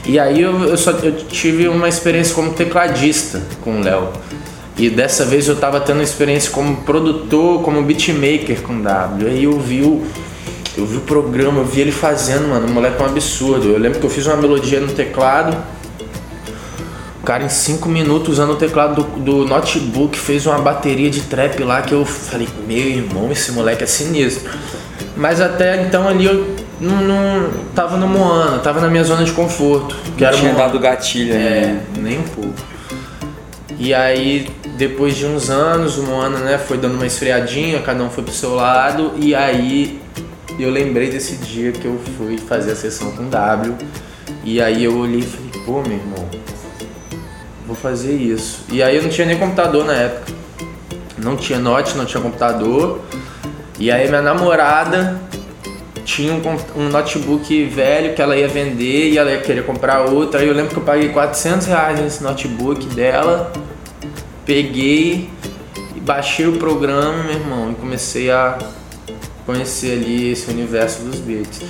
[0.04, 4.08] E aí eu, eu só eu tive uma experiência como tecladista com o Léo.
[4.76, 9.28] E dessa vez eu tava tendo experiência como produtor, como beatmaker com o W.
[9.28, 10.04] Aí eu vi o,
[10.76, 13.68] eu vi o programa, eu vi ele fazendo, mano, o moleque é um absurdo.
[13.68, 15.56] Eu lembro que eu fiz uma melodia no teclado
[17.20, 21.20] o cara em 5 minutos usando o teclado do, do, notebook fez uma bateria de
[21.22, 24.50] trap lá que eu falei, meu irmão, esse moleque é sinistro.
[25.16, 29.32] Mas até então ali eu não, não tava no Moana, tava na minha zona de
[29.32, 29.94] conforto.
[30.16, 31.40] Que não tinha dado gatilho, né?
[31.40, 32.54] É, nem um pouco.
[33.78, 38.10] E aí, depois de uns anos, o Moana né, foi dando uma esfriadinha, cada um
[38.10, 40.00] foi pro seu lado, e aí
[40.58, 43.74] eu lembrei desse dia que eu fui fazer a sessão com W.
[44.44, 46.28] E aí eu olhei e falei, pô, meu irmão,
[47.70, 48.64] vou fazer isso.
[48.68, 50.32] E aí eu não tinha nem computador na época.
[51.16, 53.00] Não tinha note, não tinha computador.
[53.78, 55.20] E aí minha namorada
[56.04, 56.40] tinha um,
[56.76, 60.40] um, notebook velho que ela ia vender e ela ia querer comprar outro.
[60.40, 63.52] Aí eu lembro que eu paguei 400 reais nesse notebook dela.
[64.44, 65.30] Peguei
[65.94, 68.58] e baixei o programa, meu irmão, e comecei a
[69.46, 71.60] conhecer ali esse universo dos beats.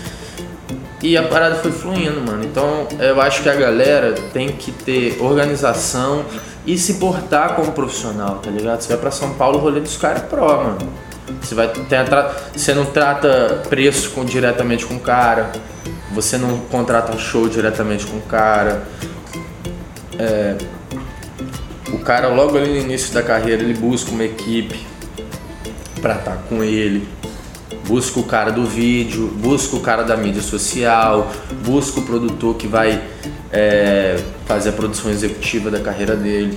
[1.03, 2.45] E a parada foi fluindo, mano.
[2.45, 6.25] Então eu acho que a galera tem que ter organização
[6.67, 8.81] e se portar como profissional, tá ligado?
[8.81, 10.79] Você vai pra São Paulo, o rolê dos caras é pro, mano.
[11.41, 12.35] Você, vai tra...
[12.55, 15.53] você não trata preço com, diretamente com o cara,
[16.13, 18.83] você não contrata show diretamente com o cara.
[20.19, 20.57] É...
[21.93, 24.87] O cara, logo ali no início da carreira, ele busca uma equipe
[26.01, 27.09] pra estar tá com ele
[27.91, 31.29] busca o cara do vídeo, busca o cara da mídia social,
[31.67, 33.03] busca o produtor que vai
[33.53, 34.17] é,
[34.47, 36.57] fazer a produção executiva da carreira dele.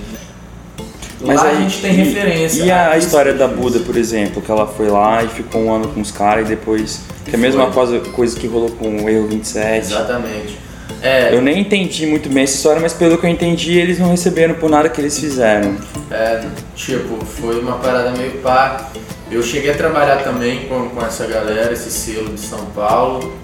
[1.20, 2.62] Mas lá a gente tem e- referência.
[2.62, 5.74] E a Ah, história da Buda, por exemplo, que ela foi lá e ficou um
[5.74, 7.00] ano com os caras e depois.
[7.24, 9.86] Que é a mesma coisa, coisa que rolou com o Erro 27.
[9.86, 10.58] Exatamente.
[11.04, 14.08] É, Eu nem entendi muito bem essa história, mas pelo que eu entendi, eles não
[14.10, 15.76] receberam por nada que eles fizeram.
[16.10, 16.42] É,
[16.74, 18.88] tipo, foi uma parada meio pá.
[19.30, 23.34] Eu cheguei a trabalhar também com, com essa galera, esse selo de São Paulo.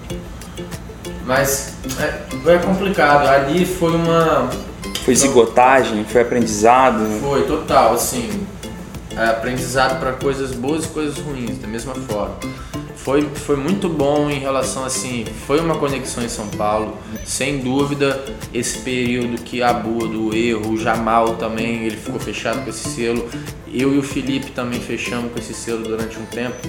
[1.23, 3.27] Mas é, foi complicado.
[3.27, 4.49] Ali foi uma.
[5.05, 7.05] Foi zigotagem, foi aprendizado.
[7.21, 8.45] Foi total, assim.
[9.15, 12.37] é, aprendizado para coisas boas e coisas ruins, da mesma forma.
[13.03, 18.23] Foi, foi muito bom em relação assim, foi uma conexão em São Paulo, sem dúvida.
[18.53, 22.87] Esse período que a Bua do erro, o Jamal também, ele ficou fechado com esse
[22.89, 23.27] selo.
[23.73, 26.59] Eu e o Felipe também fechamos com esse selo durante um tempo.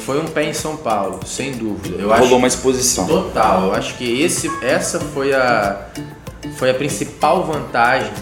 [0.00, 2.02] Foi um pé em São Paulo, sem dúvida.
[2.02, 3.06] Eu acho Rolou uma exposição.
[3.06, 5.86] Total, eu acho que esse, essa foi a,
[6.56, 8.12] foi a principal vantagem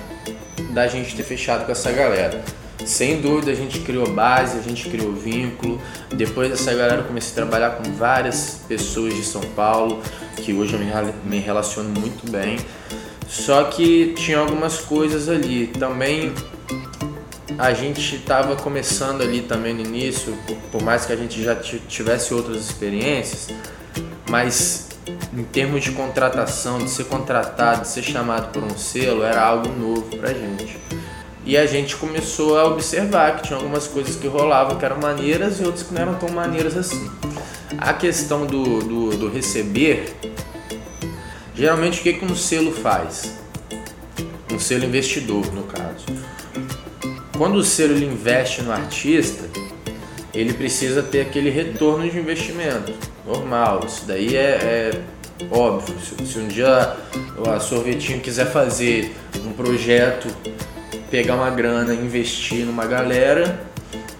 [0.70, 2.44] da gente ter fechado com essa galera.
[2.84, 5.80] Sem dúvida a gente criou base, a gente criou vínculo.
[6.14, 10.00] Depois dessa galera eu comecei a trabalhar com várias pessoas de São Paulo,
[10.36, 12.58] que hoje eu me, rela- me relaciono muito bem.
[13.26, 15.68] Só que tinha algumas coisas ali.
[15.68, 16.32] Também
[17.58, 20.36] a gente estava começando ali também no início,
[20.70, 23.48] por, mais que a gente já ti- tivesse outras experiências,
[24.28, 24.88] mas
[25.36, 29.68] em termos de contratação, de ser contratado, de ser chamado por um selo, era algo
[29.68, 30.76] novo pra gente.
[31.46, 35.60] E a gente começou a observar que tinha algumas coisas que rolavam que eram maneiras
[35.60, 37.10] e outras que não eram tão maneiras assim.
[37.76, 40.14] A questão do, do, do receber,
[41.54, 43.34] geralmente o que, que um selo faz?
[44.50, 46.06] Um selo investidor, no caso.
[47.36, 49.44] Quando o selo investe no artista,
[50.32, 52.92] ele precisa ter aquele retorno de investimento.
[53.26, 55.00] Normal, isso daí é, é
[55.50, 55.94] óbvio.
[56.00, 56.96] Se, se um dia
[57.46, 59.14] a Sorvetinho quiser fazer
[59.44, 60.28] um projeto,
[61.14, 63.64] pegar uma grana, investir numa galera,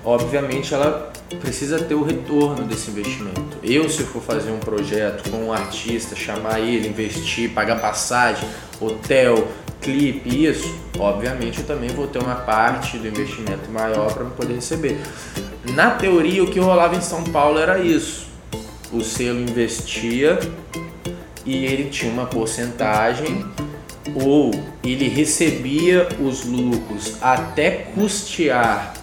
[0.05, 3.59] obviamente ela precisa ter o retorno desse investimento.
[3.65, 8.49] Eu, se eu for fazer um projeto com um artista, chamar ele, investir, pagar passagem,
[8.81, 9.49] hotel,
[9.81, 14.97] clipe, isso, obviamente eu também vou ter uma parte do investimento maior para poder receber.
[15.75, 18.29] Na teoria, o que rolava em São Paulo era isso.
[18.93, 20.39] O selo investia
[21.45, 23.45] e ele tinha uma porcentagem
[24.15, 24.51] ou
[24.83, 28.95] ele recebia os lucros até custear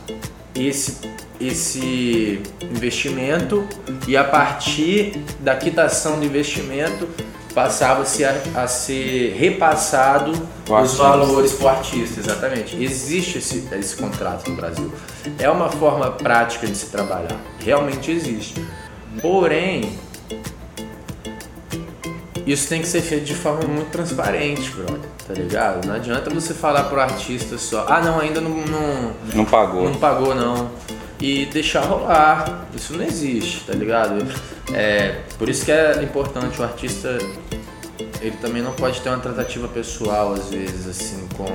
[0.56, 0.98] esse,
[1.40, 2.42] esse
[2.76, 3.68] investimento
[4.08, 7.08] e a partir da quitação do investimento
[7.54, 10.32] passava-se a, a ser repassado
[10.70, 12.82] O os valores para o artista, exatamente.
[12.82, 14.92] Existe esse, esse contrato no Brasil.
[15.38, 18.66] É uma forma prática de se trabalhar, realmente existe.
[19.22, 20.00] Porém,
[22.46, 25.86] isso tem que ser feito de forma muito transparente, brother, tá ligado?
[25.88, 29.84] Não adianta você falar pro artista só, ah não, ainda não, não, Não pagou.
[29.84, 30.70] não pagou não.
[31.20, 32.66] E deixar rolar.
[32.76, 34.26] Isso não existe, tá ligado?
[34.74, 37.18] É, por isso que é importante o artista.
[38.20, 41.46] Ele também não pode ter uma tratativa pessoal, às vezes, assim, com,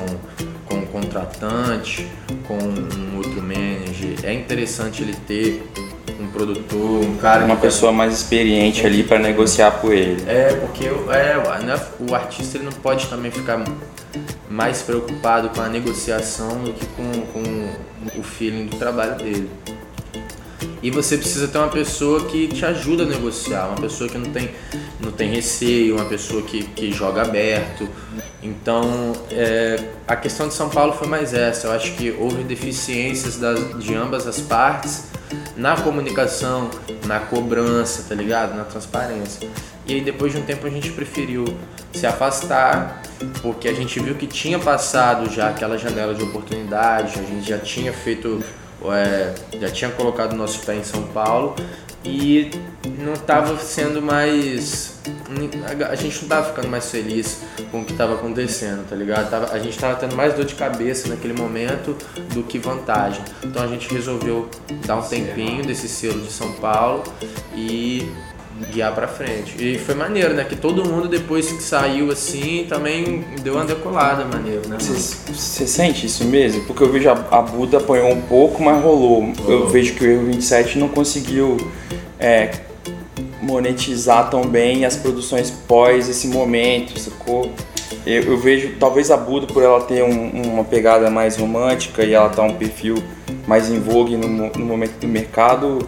[0.66, 2.09] com um contratante,
[2.47, 4.18] com um outro manager.
[4.24, 5.68] É interessante ele ter
[6.37, 10.22] produtor, um cara Uma pessoa mais experiente ali para negociar por ele.
[10.28, 13.64] é, porque é, o- né, o artista ele não pode também ficar
[14.51, 19.51] mais preocupado com a negociação do que com, com o feeling do trabalho dele.
[20.82, 24.30] E você precisa ter uma pessoa que te ajuda a negociar, uma pessoa que não
[24.30, 24.51] tem,
[25.01, 27.89] não tem receio, uma pessoa que, que joga aberto.
[28.43, 29.76] Então, é,
[30.07, 31.66] a questão de São Paulo foi mais essa.
[31.66, 35.05] Eu acho que houve deficiências das, de ambas as partes
[35.57, 36.70] na comunicação,
[37.07, 38.54] na cobrança, tá ligado?
[38.54, 39.48] Na transparência.
[39.86, 41.44] E aí, depois de um tempo, a gente preferiu
[41.92, 43.02] se afastar,
[43.40, 47.59] porque a gente viu que tinha passado já aquela janela de oportunidade, a gente já
[47.59, 48.42] tinha feito
[48.92, 51.57] é, já tinha colocado nosso pé em São Paulo
[52.07, 52.50] e
[53.04, 54.94] não estava sendo mais.
[55.90, 57.40] A gente não estava ficando mais feliz
[57.70, 59.28] com o que estava acontecendo, tá ligado?
[59.28, 61.96] Tava- a gente estava tendo mais dor de cabeça naquele momento
[62.32, 63.20] do que vantagem.
[63.44, 64.48] Então a gente resolveu
[64.86, 67.02] dar um tempinho desse selo de São Paulo
[67.54, 68.09] e
[68.72, 69.54] guiar pra frente.
[69.62, 70.44] E foi maneiro, né?
[70.44, 74.78] Que todo mundo depois que saiu assim também deu uma decolada maneiro, né?
[74.80, 76.64] Você sente isso mesmo?
[76.64, 79.30] Porque eu vejo a, a Buda apanhou um pouco, mas rolou.
[79.46, 81.57] Eu vejo que o Erro 27 não conseguiu
[82.19, 82.51] é,
[83.41, 87.51] monetizar tão bem as produções pós esse momento, sacou?
[88.05, 92.12] Eu, eu vejo, talvez a Buda, por ela ter um- uma pegada mais romântica e
[92.14, 92.97] ela tá um perfil
[93.47, 95.79] mais em vogue no, no momento do mercado,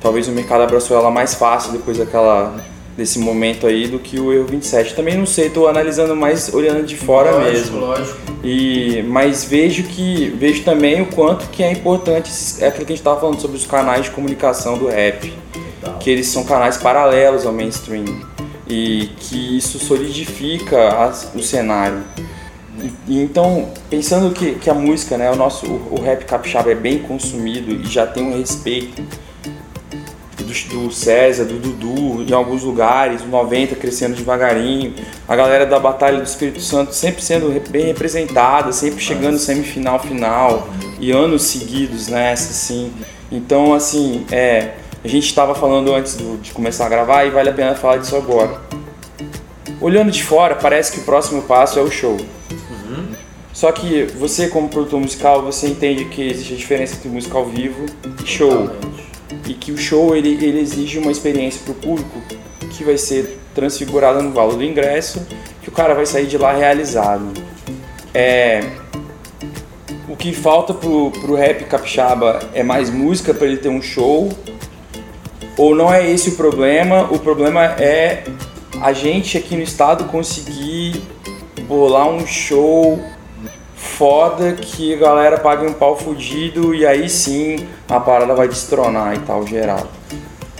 [0.00, 2.54] talvez o mercado abraçou ela mais fácil depois daquela
[2.96, 4.94] desse momento aí do que o Erro 27.
[4.96, 7.78] Também não sei, estou analisando mais olhando de fora lógico, mesmo.
[7.78, 8.18] Lógico.
[8.42, 12.96] E mas vejo que vejo também o quanto que é importante é aquilo que a
[12.96, 15.32] gente estava falando sobre os canais de comunicação do rap,
[16.00, 18.04] que eles são canais paralelos ao mainstream
[18.68, 22.02] e que isso solidifica as, o cenário.
[23.08, 26.74] E, então, pensando que, que a música, né, o nosso o, o rap capixaba é
[26.74, 29.02] bem consumido e já tem um respeito
[30.48, 34.94] do, do César, do Dudu, em alguns lugares, o 90 crescendo devagarinho,
[35.26, 40.68] a galera da Batalha do Espírito Santo sempre sendo bem representada, sempre chegando semifinal, final,
[41.00, 42.92] e anos seguidos nessa, assim.
[43.30, 44.74] Então, assim, é,
[45.08, 47.96] a gente estava falando antes do, de começar a gravar e vale a pena falar
[47.96, 48.60] disso agora.
[49.80, 52.18] Olhando de fora, parece que o próximo passo é o show.
[53.54, 57.46] Só que você, como produtor musical, você entende que existe a diferença entre música ao
[57.46, 57.86] vivo
[58.22, 58.70] e show
[59.48, 62.22] e que o show ele, ele exige uma experiência para o público
[62.70, 65.26] que vai ser transfigurada no valor do ingresso,
[65.62, 67.32] que o cara vai sair de lá realizado.
[68.12, 68.62] É,
[70.06, 74.28] o que falta pro, pro rap capixaba é mais música para ele ter um show,
[75.58, 77.08] ou não é esse o problema?
[77.10, 78.24] O problema é
[78.80, 81.02] a gente aqui no estado conseguir
[81.66, 82.98] bolar um show
[83.74, 89.14] foda que a galera pague um pau fudido e aí sim a parada vai destronar
[89.14, 89.88] e tal, geral.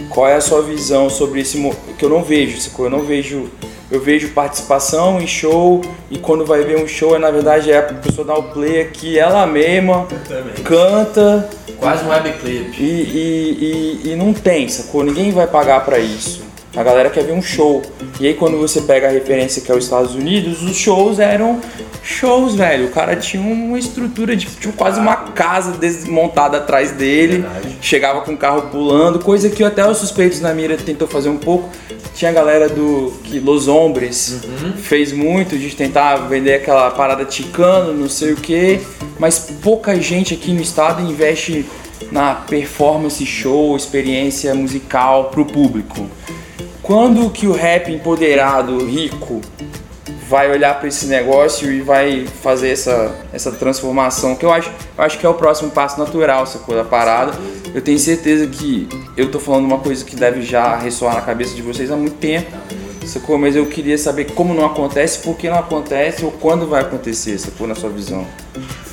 [0.09, 1.57] Qual é a sua visão sobre esse
[1.97, 3.49] que eu não vejo, eu não vejo,
[3.91, 5.81] eu vejo participação em show
[6.11, 8.81] e quando vai ver um show é na verdade é a pessoa dar o play
[8.81, 10.07] aqui ela mesma
[10.63, 15.03] canta quase um webclip e, e, e, e não tem, sacou?
[15.03, 16.49] Ninguém vai pagar para isso.
[16.75, 17.81] A galera quer ver um show.
[18.19, 21.59] E aí quando você pega a referência que é os Estados Unidos, os shows eram
[22.03, 22.87] shows, velho.
[22.87, 27.39] O cara tinha uma estrutura de tinha quase uma casa desmontada atrás dele.
[27.39, 27.77] Verdade.
[27.81, 31.37] Chegava com o carro pulando, coisa que até os suspeitos na mira tentou fazer um
[31.37, 31.69] pouco.
[32.19, 34.73] Tinha a galera do que Los Hombres uhum.
[34.73, 38.81] fez muito de tentar vender aquela parada ticano, não sei o que,
[39.17, 41.65] mas pouca gente aqui no estado investe
[42.11, 46.09] na performance show, experiência musical pro público.
[46.81, 49.39] Quando que o rap empoderado, rico,
[50.29, 55.03] vai olhar para esse negócio e vai fazer essa, essa transformação, que eu acho, eu
[55.03, 57.33] acho que é o próximo passo natural, essa coisa parada.
[57.73, 61.55] Eu tenho certeza que eu tô falando uma coisa que deve já ressoar na cabeça
[61.55, 62.55] de vocês há muito tempo,
[63.07, 63.39] sacou?
[63.39, 67.39] Mas eu queria saber como não acontece, por que não acontece ou quando vai acontecer,
[67.39, 67.65] sacou?
[67.65, 68.23] Na sua visão.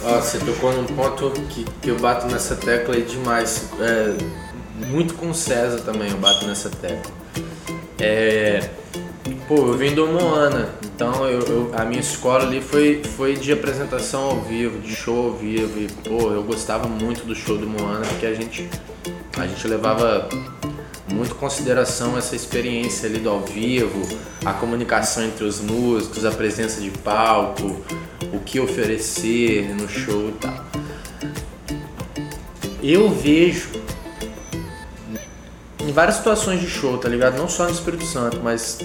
[0.07, 3.64] Ah, você tocou num ponto que, que eu bato nessa tecla aí demais.
[3.78, 4.14] É,
[4.89, 7.12] muito com o César também eu bato nessa tecla.
[7.99, 8.70] É,
[9.49, 13.53] Pô, eu vim do Moana, então eu, eu, a minha escola ali foi, foi de
[13.53, 15.78] apresentação ao vivo, de show ao vivo.
[15.78, 18.66] E, pô, eu gostava muito do show do Moana porque a gente,
[19.36, 20.26] a gente levava
[21.12, 24.09] muito consideração essa experiência ali do ao vivo,
[24.42, 27.84] a comunicação entre os músicos, a presença de palco,
[28.32, 30.64] o que oferecer no show e tal.
[32.82, 33.68] Eu vejo
[35.78, 37.36] em várias situações de show, tá ligado?
[37.36, 38.78] Não só no Espírito Santo, mas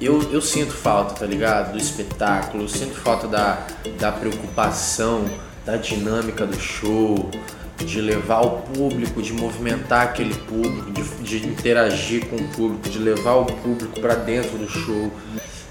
[0.00, 1.72] eu, eu sinto falta, tá ligado?
[1.72, 3.66] Do espetáculo, eu sinto falta da,
[3.98, 5.24] da preocupação,
[5.64, 7.30] da dinâmica do show,
[7.78, 12.98] de levar o público, de movimentar aquele público, de, de interagir com o público, de
[12.98, 15.10] levar o público para dentro do show.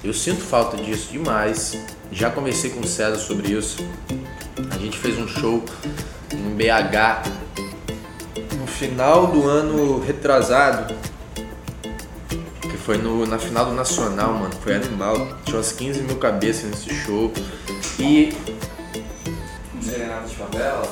[0.03, 1.77] Eu sinto falta disso demais.
[2.11, 3.77] Já conversei com o César sobre isso.
[4.71, 5.63] A gente fez um show
[6.31, 7.29] em BH
[8.59, 10.93] no final do ano retrasado
[12.85, 14.53] foi no, na final do Nacional, mano.
[14.61, 15.27] Foi animal.
[15.43, 17.33] Tinha umas 15 mil cabeças nesse show.
[17.97, 18.31] E.
[19.73, 19.97] De?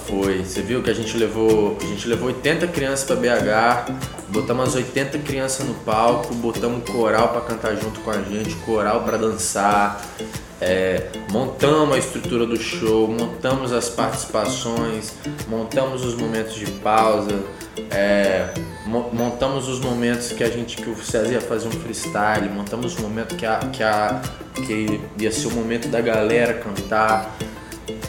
[0.07, 0.43] Foi.
[0.43, 1.77] Você viu que a gente levou.
[1.79, 3.91] A gente levou 80 crianças pra BH,
[4.29, 9.03] botamos as 80 crianças no palco, botamos coral pra cantar junto com a gente, coral
[9.03, 10.03] pra dançar.
[10.61, 15.13] É, montamos a estrutura do show, montamos as participações,
[15.47, 17.43] montamos os momentos de pausa,
[17.91, 18.53] é,
[18.85, 23.01] montamos os momentos que a gente que o César ia fazer um freestyle, montamos o
[23.01, 24.21] momento que a, que a
[24.53, 27.35] que ia ser o momento da galera cantar.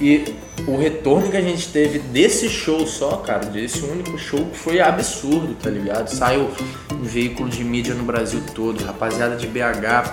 [0.01, 0.35] E
[0.67, 5.55] o retorno que a gente teve desse show só, cara, desse único show foi absurdo,
[5.55, 6.09] tá ligado?
[6.09, 6.51] Saiu
[6.93, 10.13] um veículo de mídia no Brasil todo, rapaziada de BH,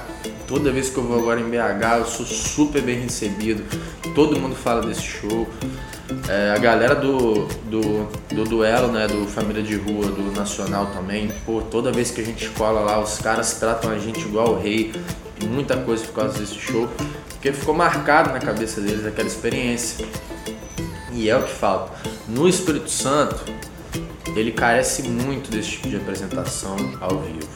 [0.51, 3.63] toda vez que eu vou agora em BH, eu sou super bem recebido.
[4.13, 5.47] Todo mundo fala desse show.
[6.27, 11.31] É, a galera do, do, do, duelo, né, do Família de Rua, do Nacional também,
[11.45, 14.59] pô, toda vez que a gente cola lá, os caras tratam a gente igual o
[14.59, 14.91] rei,
[15.47, 16.89] muita coisa por causa desse show,
[17.29, 20.05] porque ficou marcado na cabeça deles aquela experiência.
[21.13, 21.93] E é o que falta.
[22.27, 23.41] No Espírito Santo,
[24.35, 27.47] ele carece muito desse tipo de apresentação ao vivo.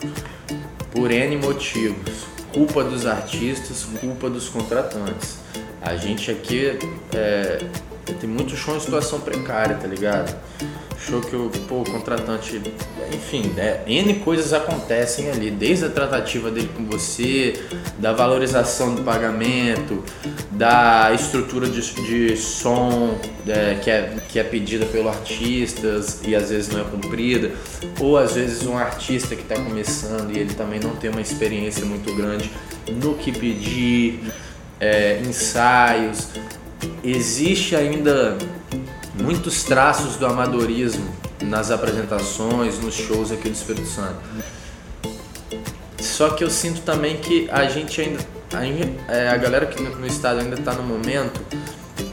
[0.94, 2.35] Por N motivos.
[2.56, 5.40] Culpa dos artistas, culpa dos contratantes.
[5.82, 6.80] A gente aqui
[7.14, 7.60] é,
[8.14, 10.36] tem muito show em situação precária, tá ligado?
[10.98, 12.62] Show que o, pô, o contratante.
[13.14, 13.82] Enfim, né?
[13.86, 17.54] N coisas acontecem ali, desde a tratativa dele com você,
[18.00, 20.04] da valorização do pagamento,
[20.52, 26.50] da estrutura de, de som é, que, é, que é pedida pelo artista e às
[26.50, 27.52] vezes não é cumprida,
[28.00, 31.86] ou às vezes um artista que está começando e ele também não tem uma experiência
[31.86, 32.50] muito grande
[32.88, 34.22] no que pedir,
[34.80, 36.30] é, ensaios.
[37.04, 38.38] Existe ainda
[39.22, 41.08] muitos traços do amadorismo
[41.42, 44.20] nas apresentações, nos shows aqui do Espírito Santo.
[46.00, 48.20] Só que eu sinto também que a gente ainda,
[48.54, 51.42] a, é, a galera que no estado ainda está no momento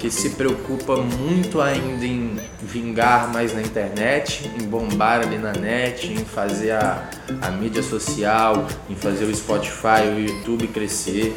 [0.03, 6.13] que se preocupa muito ainda em vingar mais na internet, em bombar ali na net,
[6.13, 7.09] em fazer a,
[7.41, 11.33] a mídia social, em fazer o Spotify, o YouTube crescer,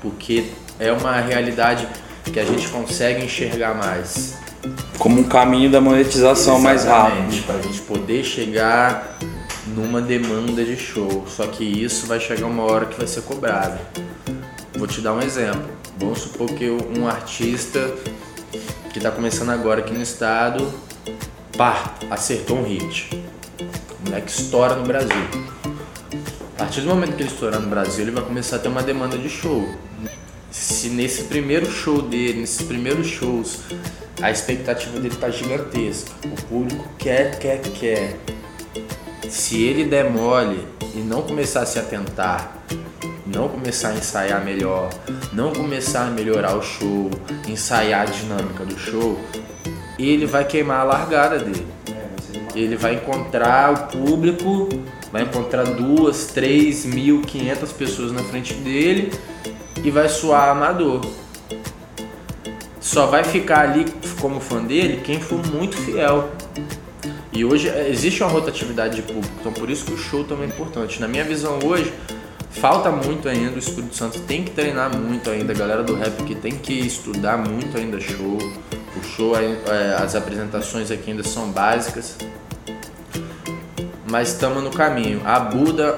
[0.00, 1.88] porque é uma realidade
[2.24, 4.36] que a gente consegue enxergar mais.
[4.98, 7.44] Como um caminho da monetização mais rápido.
[7.46, 9.16] Para a gente poder chegar
[9.68, 11.24] numa demanda de show.
[11.28, 13.78] Só que isso vai chegar uma hora que vai ser cobrado.
[14.76, 15.68] Vou te dar um exemplo.
[15.98, 17.94] Vamos supor que um artista
[18.92, 20.72] que está começando agora aqui no estado,
[21.56, 23.08] pá, acertou um hit.
[23.60, 25.16] O moleque estoura no Brasil.
[26.54, 28.82] A partir do momento que ele estourar no Brasil, ele vai começar a ter uma
[28.82, 29.68] demanda de show
[30.56, 33.58] se nesse primeiro show dele, nesses primeiros shows,
[34.22, 36.10] a expectativa dele tá gigantesca.
[36.24, 38.16] O público quer, quer, quer.
[39.28, 42.56] Se ele der mole e não começar a se atentar,
[43.26, 44.88] não começar a ensaiar melhor,
[45.30, 47.10] não começar a melhorar o show,
[47.46, 49.20] ensaiar a dinâmica do show,
[49.98, 51.66] ele vai queimar a largada dele.
[52.54, 54.70] Ele vai encontrar o público,
[55.12, 59.12] vai encontrar duas, três mil, quinhentas pessoas na frente dele
[59.82, 61.00] e vai soar amador.
[62.80, 63.84] Só vai ficar ali
[64.20, 66.30] como fã dele quem for muito fiel.
[67.32, 70.44] E hoje é, existe uma rotatividade de público, então por isso que o show também
[70.44, 71.00] é importante.
[71.00, 71.92] Na minha visão hoje,
[72.50, 76.22] falta muito ainda, o Espírito Santo tem que treinar muito ainda, a galera do rap
[76.22, 78.38] que tem que estudar muito ainda show.
[78.96, 82.16] O show, é, as apresentações aqui ainda são básicas,
[84.10, 85.20] mas estamos no caminho.
[85.24, 85.94] A Buda,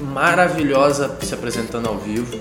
[0.00, 2.38] maravilhosa se apresentando ao vivo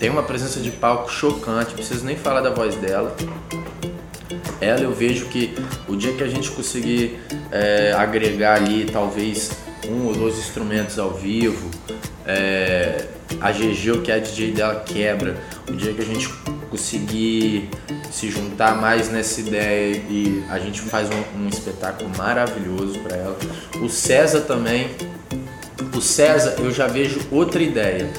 [0.00, 3.14] tem uma presença de palco chocante, preciso nem falar da voz dela.
[4.58, 5.54] Ela eu vejo que
[5.86, 7.20] o dia que a gente conseguir
[7.52, 9.52] é, agregar ali talvez
[9.86, 11.70] um ou dois instrumentos ao vivo,
[12.26, 13.08] é,
[13.40, 15.36] a GG, que é a DJ dela, quebra.
[15.68, 16.28] O dia que a gente
[16.70, 17.68] conseguir
[18.10, 23.38] se juntar mais nessa ideia e a gente faz um, um espetáculo maravilhoso para ela.
[23.82, 24.88] O César também.
[25.94, 28.10] O César eu já vejo outra ideia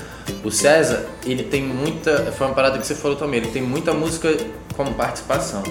[0.44, 2.32] o César, ele tem muita.
[2.32, 4.30] Foi uma parada que você falou também, ele tem muita música
[4.76, 5.64] como participação.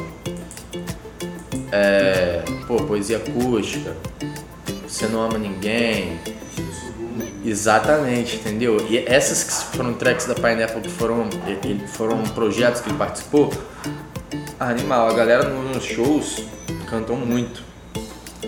[1.72, 3.96] É, pô, poesia acústica,
[4.86, 6.18] Você Não Ama Ninguém.
[7.44, 8.86] Exatamente, entendeu?
[8.88, 11.28] E essas que foram tracks da Pineapple que foram,
[11.88, 13.50] foram projetos que ele participou,
[14.58, 16.44] animal, a galera nos shows
[16.88, 17.62] cantou muito.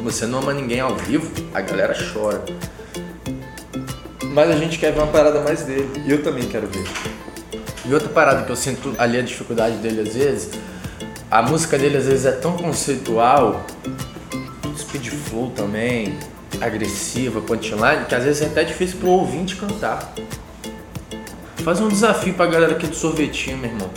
[0.03, 2.45] Você não ama ninguém ao vivo, a galera chora.
[4.33, 5.91] Mas a gente quer ver uma parada mais dele.
[6.07, 6.85] E eu também quero ver.
[7.85, 10.51] E outra parada que eu sinto ali a dificuldade dele às vezes,
[11.31, 13.67] a música dele às vezes é tão conceitual,
[14.79, 16.17] speed flow também,
[16.61, 20.13] agressiva, punchline, que às vezes é até difícil pro ouvinte cantar.
[21.65, 23.91] Faz um desafio pra galera aqui do sorvetinho, meu irmão.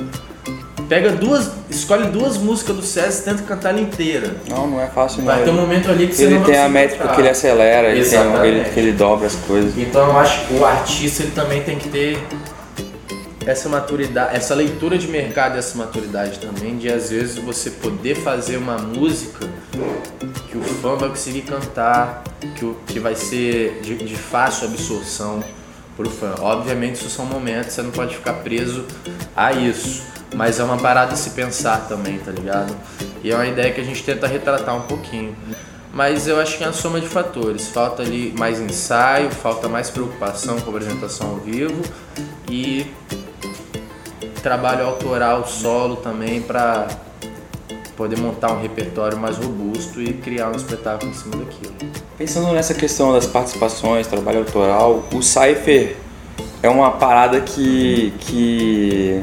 [0.87, 4.35] Pega duas, escolhe duas músicas do César e tenta cantar ela inteira.
[4.47, 5.25] Não, não é fácil não.
[5.25, 7.15] Vai ter um momento ali que você ele não tem a métrica cantar.
[7.15, 9.75] que ele acelera, ele, tem, ele, que ele dobra as coisas.
[9.77, 12.19] Então eu acho que o artista ele também tem que ter
[13.45, 18.57] essa maturidade, essa leitura de mercado essa maturidade também, de às vezes você poder fazer
[18.57, 19.47] uma música
[20.49, 22.23] que o fã vai conseguir cantar,
[22.55, 25.43] que, o, que vai ser de, de fácil absorção
[25.95, 26.35] pro fã.
[26.39, 28.85] Obviamente isso são momentos, você não pode ficar preso
[29.35, 30.14] a isso.
[30.33, 32.75] Mas é uma parada a se pensar também, tá ligado?
[33.23, 35.35] E é uma ideia que a gente tenta retratar um pouquinho.
[35.93, 37.69] Mas eu acho que é uma soma de fatores.
[37.69, 41.81] Falta ali mais ensaio, falta mais preocupação com a apresentação ao vivo
[42.49, 42.85] e
[44.43, 46.87] trabalho autoral solo também para
[47.95, 51.73] poder montar um repertório mais robusto e criar um espetáculo em cima daquilo.
[52.17, 55.97] Pensando nessa questão das participações, trabalho autoral, o Cypher
[56.61, 59.21] é uma parada que, que,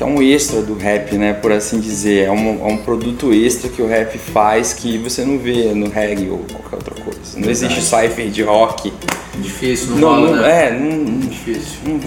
[0.00, 1.34] que é um extra do rap, né?
[1.34, 2.24] Por assim dizer.
[2.24, 5.90] É um, é um produto extra que o rap faz que você não vê no
[5.90, 7.20] reggae ou qualquer outra coisa.
[7.36, 8.90] Não existe cypher de rock.
[9.36, 10.66] Difícil, não, Não, rola, não- né?
[10.68, 12.00] é, não, Difícil.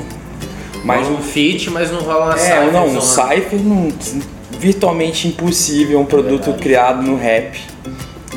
[0.84, 3.36] mas Rola um feat, mas não rola uma É, não, um cypherzona.
[3.36, 3.90] Cypher não,
[4.60, 6.64] virtualmente impossível, é um produto Verdade.
[6.64, 7.60] criado no rap.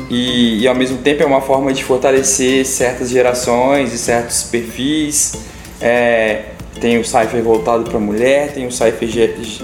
[0.07, 5.33] E, e ao mesmo tempo é uma forma de fortalecer certas gerações e certos perfis.
[5.81, 6.43] É,
[6.79, 9.09] tem o Cypher voltado para mulher, tem o Cypher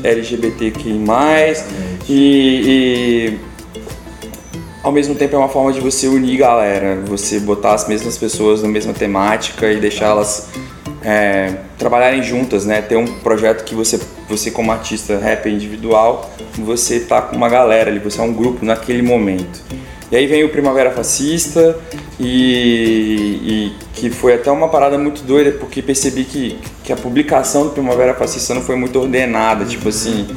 [0.04, 1.00] LGBTQI+,
[2.10, 2.20] e,
[2.66, 3.40] e
[4.84, 8.62] ao mesmo tempo é uma forma de você unir galera, você botar as mesmas pessoas
[8.62, 10.50] na mesma temática e deixá-las
[11.04, 12.82] é, trabalharem juntas, né?
[12.82, 17.90] Ter um projeto que você, você como artista rapper individual, você tá com uma galera
[17.90, 19.62] ali, você é um grupo naquele momento.
[20.12, 21.76] E aí vem o Primavera Fascista
[22.20, 27.64] e, e que foi até uma parada muito doida porque percebi que, que a publicação
[27.66, 30.28] do Primavera Fascista não foi muito ordenada, tipo assim,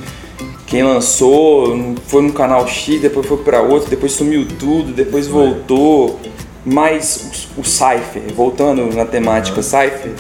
[0.66, 6.18] quem lançou foi num canal X, depois foi para outro, depois sumiu tudo, depois voltou.
[6.64, 10.12] Mas o, o Cypher, voltando na temática Cypher,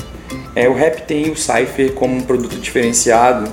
[0.54, 3.50] é, o rap tem o Cypher como um produto diferenciado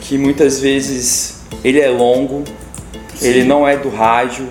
[0.00, 2.44] que muitas vezes ele é longo,
[3.20, 4.48] ele não é do rádio.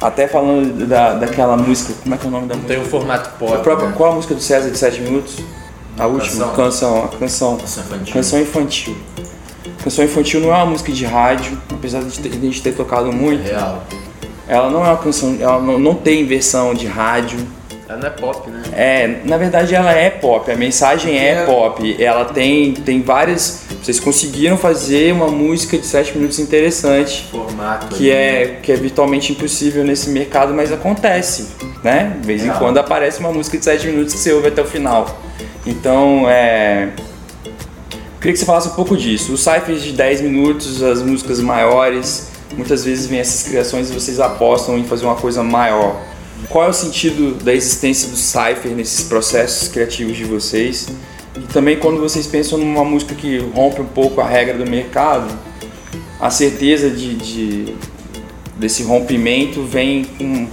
[0.00, 2.74] Até falando da, daquela música, como é que é o nome da música?
[2.74, 3.52] Tem um formato pop.
[3.54, 3.94] A própria- né?
[3.96, 5.36] Qual a música do César de 7 minutos?
[5.98, 6.54] A última Canção.
[6.56, 7.56] canção, a canção.
[7.58, 8.14] Canção infantil.
[8.14, 8.96] Canção infantil.
[9.84, 12.72] Canção infantil não é uma música de rádio, apesar de ter- de a gente ter
[12.72, 13.42] tocado muito.
[13.46, 13.82] Real.
[14.48, 17.38] Ela não é uma canção, ela não, não tem versão de rádio.
[17.88, 18.62] Ela não é pop, né?
[18.72, 21.44] É, na verdade ela é pop, a mensagem é, É.
[21.46, 22.02] pop.
[22.02, 23.64] Ela tem, tem várias.
[23.82, 27.88] Vocês conseguiram fazer uma música de 7 minutos interessante, Formato.
[27.96, 28.56] que ali, é, né?
[28.62, 31.48] que é virtualmente impossível nesse mercado, mas acontece,
[31.82, 32.16] né?
[32.20, 34.66] De vez em quando aparece uma música de 7 minutos que você ouve até o
[34.66, 35.20] final.
[35.66, 36.90] Então, é.
[38.20, 39.32] Queria que você falasse um pouco disso.
[39.32, 44.20] Os cyphers de 10 minutos, as músicas maiores, muitas vezes vêm essas criações e vocês
[44.20, 46.00] apostam em fazer uma coisa maior.
[46.48, 50.88] Qual é o sentido da existência do cypher nesses processos criativos de vocês?
[51.36, 55.32] E também quando vocês pensam numa música que rompe um pouco a regra do mercado,
[56.20, 57.74] a certeza de, de-
[58.56, 60.46] desse rompimento vem com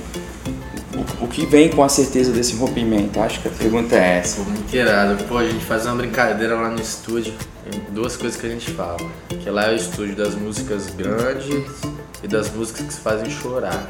[1.21, 3.19] o, que vem com a certeza desse rompimento?
[3.19, 4.41] Acho que a pergunta é essa.
[4.41, 5.23] Pô, muito irado.
[5.25, 7.33] Pô, a gente faz uma brincadeira lá no estúdio.
[7.69, 8.97] Tem duas coisas que a gente fala.
[9.29, 11.81] Que lá é o estúdio das músicas grandes
[12.23, 13.87] e das músicas que se fazem chorar.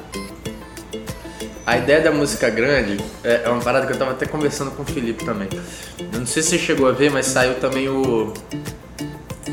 [1.65, 4.81] A ideia da música grande é é uma parada que eu tava até conversando com
[4.81, 5.47] o Felipe também.
[6.11, 8.33] Eu não sei se você chegou a ver, mas saiu também o.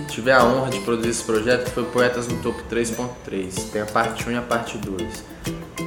[0.08, 3.70] Tive a honra de produzir esse projeto, que foi Poetas no Topo 3.3.
[3.70, 5.35] Tem a parte 1 e a parte 2.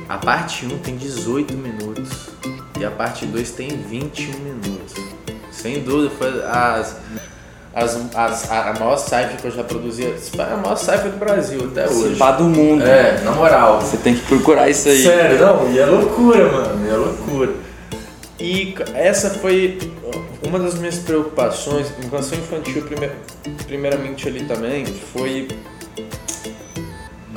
[0.07, 2.09] A parte 1 tem 18 minutos
[2.79, 4.93] e a parte 2 tem 21 minutos.
[5.51, 6.95] Sem dúvida, foi as,
[7.75, 10.03] as, as- a, maior cypher que eu já produzi.
[10.35, 12.15] Foi a maior cypher do Brasil até hoje.
[12.15, 12.83] Pá do mundo.
[12.83, 13.81] É, na moral.
[13.81, 15.03] Você tem que procurar isso aí.
[15.03, 17.53] Sério, não, e é loucura, mano, e é loucura.
[18.39, 19.77] E essa foi
[20.47, 23.11] uma das minhas preocupações em canção infantil, prime-
[23.67, 25.47] primeiramente ali também, foi.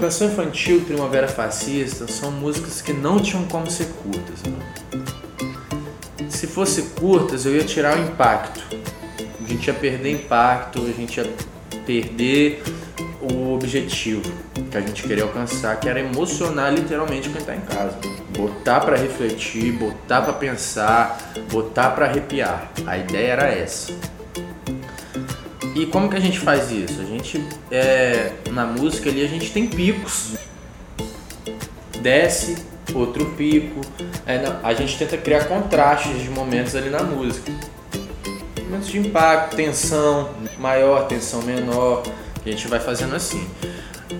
[0.03, 4.42] Canção infantil, Primavera Fascista, são músicas que não tinham como ser curtas.
[4.42, 6.28] Mano.
[6.28, 8.61] Se fosse curtas, eu ia tirar o impacto.
[9.40, 11.32] A gente ia perder impacto, a gente ia
[11.86, 12.64] perder
[13.20, 14.28] o objetivo
[14.72, 17.96] que a gente queria alcançar, que era emocionar literalmente quem tá em casa.
[18.36, 22.72] Botar pra refletir, botar pra pensar, botar pra arrepiar.
[22.88, 23.92] A ideia era essa.
[25.75, 27.01] E como que a gente faz isso?
[27.01, 30.35] A gente, é, na música ali, a gente tem picos.
[32.01, 32.57] Desce,
[32.95, 33.81] outro pico.
[34.27, 37.51] É, a gente tenta criar contrastes de momentos ali na música.
[38.64, 42.03] Momentos de impacto, tensão maior, tensão menor.
[42.45, 43.47] A gente vai fazendo assim.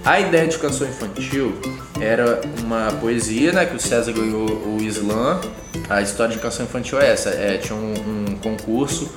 [0.05, 1.55] A ideia de canção infantil
[2.00, 3.66] era uma poesia, né?
[3.66, 5.40] Que o César ganhou o Slam.
[5.88, 7.28] A história de canção infantil é essa.
[7.28, 9.12] É, tinha um, um concurso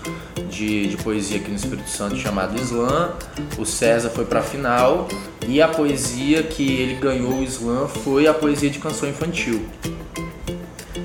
[0.56, 3.14] de, de poesia aqui no Espírito Santo chamado Slam.
[3.58, 5.08] O César foi pra final.
[5.48, 9.66] E a poesia que ele ganhou o Slam foi a poesia de canção infantil.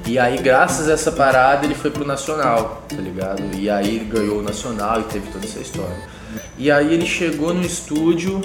[0.07, 3.43] E aí, graças a essa parada, ele foi pro Nacional, tá ligado?
[3.57, 5.97] E aí ele ganhou o Nacional e teve toda essa história.
[6.57, 8.41] E aí ele chegou no estúdio,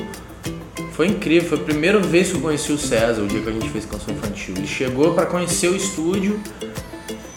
[0.94, 3.52] foi incrível, foi a primeira vez que eu conheci o César, o dia que a
[3.52, 4.54] gente fez canção infantil.
[4.58, 6.40] Ele chegou pra conhecer o estúdio,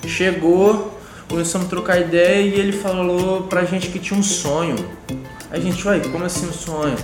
[0.06, 0.97] chegou,
[1.28, 4.76] começamos a trocar ideia e ele falou pra gente que tinha um sonho.
[5.50, 6.96] A gente, uai, como assim um sonho?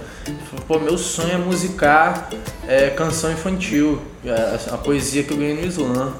[0.50, 2.30] Falou, pô, meu sonho é musicar
[2.66, 6.14] é, canção infantil, a, a poesia que eu ganhei no Slam.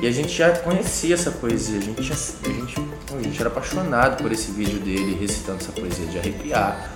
[0.00, 2.74] E a gente já conhecia essa poesia, a gente, a gente,
[3.16, 6.92] a gente era apaixonado por esse vídeo dele recitando essa poesia de arrepiar.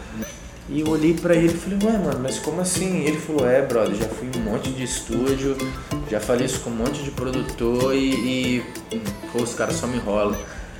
[0.68, 3.04] E eu olhei pra ele e falei, ué, mano, mas como assim?
[3.04, 5.56] Ele falou, é, brother, já fui em um monte de estúdio,
[6.10, 8.14] já falei isso com um monte de produtor e,
[8.58, 8.62] e
[9.32, 10.36] pô, os caras só me enrolam.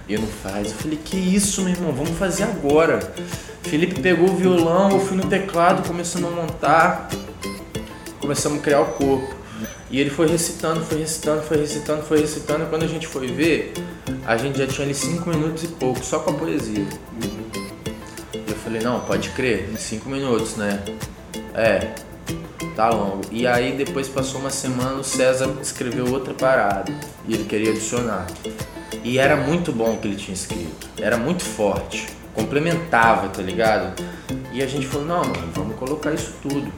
[0.09, 0.71] E não faz.
[0.71, 3.01] Eu falei, que isso, meu irmão, vamos fazer agora.
[3.63, 7.09] Felipe pegou o violão, eu fui no teclado, começamos a montar,
[8.21, 9.35] começamos a criar o corpo.
[9.91, 13.27] E ele foi recitando, foi recitando, foi recitando, foi recitando, e quando a gente foi
[13.27, 13.75] ver,
[14.27, 16.87] a gente já tinha ali cinco minutos e pouco, só com a poesia.
[18.53, 20.83] Eu falei, não, pode crer, cinco minutos, né?
[21.55, 21.95] É,
[22.77, 23.23] tá longo.
[23.31, 26.93] E aí depois passou uma semana, o César escreveu outra parada
[27.27, 28.27] e ele queria adicionar.
[29.03, 33.95] E era muito bom o que ele tinha escrito, era muito forte, complementava, tá ligado?
[34.53, 36.71] E a gente falou, não, mano, vamos colocar isso tudo.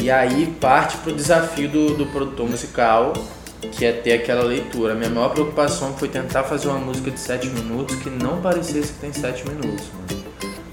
[0.00, 3.12] E aí parte pro desafio do, do produtor musical,
[3.72, 4.96] que é ter aquela leitura.
[4.96, 8.98] Minha maior preocupação foi tentar fazer uma música de 7 minutos que não parecesse que
[8.98, 10.25] tem 7 minutos, mano.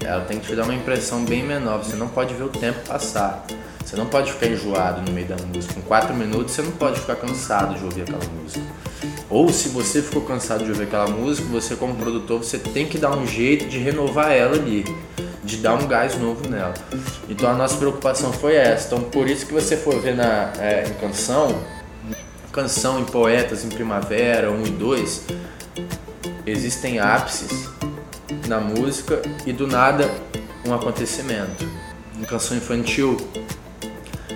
[0.04, 2.80] Ela tem que te dar uma impressão bem menor, você não pode ver o tempo
[2.86, 3.44] passar.
[3.84, 5.74] Você não pode ficar enjoado no meio da música.
[5.74, 8.64] Com 4 minutos você não pode ficar cansado de ouvir aquela música.
[9.28, 12.98] Ou se você ficou cansado de ouvir aquela música, você como produtor, você tem que
[12.98, 14.84] dar um jeito de renovar ela ali,
[15.42, 16.74] de dar um gás novo nela.
[17.28, 18.86] Então a nossa preocupação foi essa.
[18.86, 21.54] Então por isso que você for ver na é, em canção,
[22.52, 25.22] canção em poetas em primavera 1 e 2,
[26.46, 27.68] existem ápices
[28.46, 30.10] na música e do nada
[30.66, 31.68] um acontecimento.
[32.18, 33.16] Em canção infantil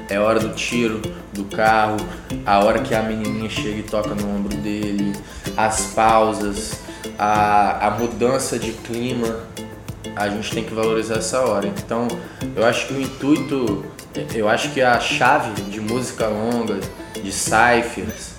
[0.08, 1.00] é hora do tiro,
[1.32, 1.96] do carro,
[2.44, 5.12] a hora que a menininha chega e toca no ombro dele,
[5.56, 6.80] as pausas,
[7.18, 9.40] a, a mudança de clima,
[10.16, 11.66] a gente tem que valorizar essa hora.
[11.66, 12.08] Então,
[12.56, 13.84] eu acho que o intuito,
[14.34, 16.80] eu acho que a chave de música longa,
[17.22, 18.37] de ciphers,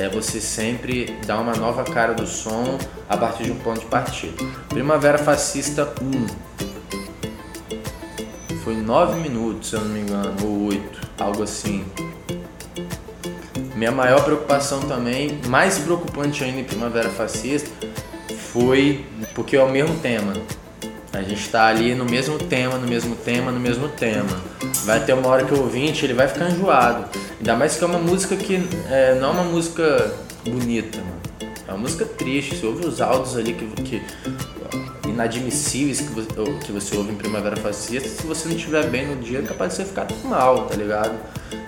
[0.00, 3.86] é você sempre dar uma nova cara do som a partir de um ponto de
[3.86, 4.32] partida.
[4.70, 6.26] Primavera Fascista 1
[8.64, 11.84] foi 9 minutos, se eu não me engano, ou 8, algo assim.
[13.74, 17.70] Minha maior preocupação também, mais preocupante ainda em Primavera Fascista,
[18.52, 20.32] foi porque é o mesmo tema.
[21.12, 24.40] A gente está ali no mesmo tema, no mesmo tema, no mesmo tema.
[24.84, 27.04] Vai ter uma hora que o ouvinte ele vai ficar enjoado.
[27.38, 31.19] Ainda mais que é uma música que é, não é uma música bonita, mano.
[31.70, 32.56] É uma música triste.
[32.56, 34.02] Você ouve os áudios ali que, que
[35.08, 36.28] inadmissíveis que você,
[36.64, 39.72] que você ouve em Primavera Fascista, se você não estiver bem no dia, é capaz
[39.72, 41.14] de você ficar mal, tá ligado?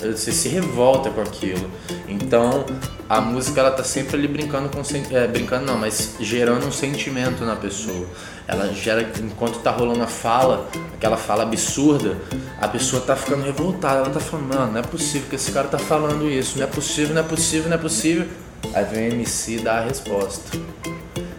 [0.00, 1.70] Você se revolta com aquilo.
[2.08, 2.66] Então,
[3.08, 4.82] a música ela tá sempre ali brincando com
[5.14, 8.06] é, brincando não, mas gerando um sentimento na pessoa.
[8.48, 12.18] Ela gera enquanto tá rolando a fala, aquela fala absurda,
[12.60, 15.68] a pessoa tá ficando revoltada, ela tá falando, mano, não é possível que esse cara
[15.68, 18.26] tá falando isso, não é possível, não é possível, não é possível.
[18.74, 20.58] Aí vem o MC dar a resposta.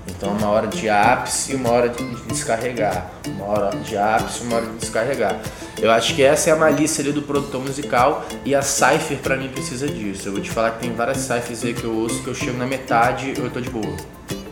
[0.08, 3.12] Então, uma hora de ápice e uma hora de descarregar.
[3.28, 5.40] Uma hora de ápice e uma hora de descarregar.
[5.82, 9.36] Eu acho que essa é a malícia ali do produtor musical e a Cypher pra
[9.36, 10.30] mim precisa disso.
[10.30, 12.58] Eu vou te falar que tem várias Cyphers aí que eu ouço que eu chego
[12.58, 13.98] na metade eu tô de boa.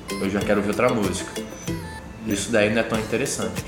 [0.10, 1.32] Eu já quero ouvir outra música.
[2.28, 3.64] Isso daí não é tão interessante.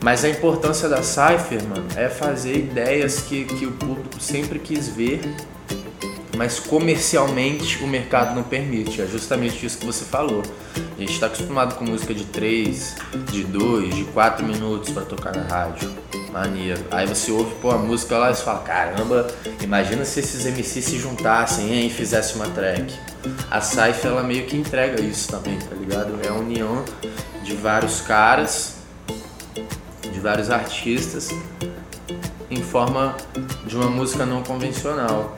[0.00, 4.88] Mas a importância da Cypher, mano, é fazer ideias que, que o público sempre quis
[4.88, 5.20] ver
[6.36, 9.00] mas comercialmente o mercado não permite.
[9.00, 10.42] É justamente isso que você falou.
[10.96, 12.96] A gente está acostumado com música de 3,
[13.30, 15.92] de 2, de 4 minutos para tocar na rádio.
[16.32, 16.82] Maneiro.
[16.90, 19.26] Aí você ouve pô, a música lá e você fala: caramba,
[19.60, 22.94] imagina se esses MCs se juntassem hein, e fizessem uma track.
[23.50, 26.18] A Saif ela meio que entrega isso também, tá ligado?
[26.24, 26.84] É a união
[27.44, 28.76] de vários caras,
[30.10, 31.28] de vários artistas,
[32.52, 33.16] em forma
[33.66, 35.36] de uma música não convencional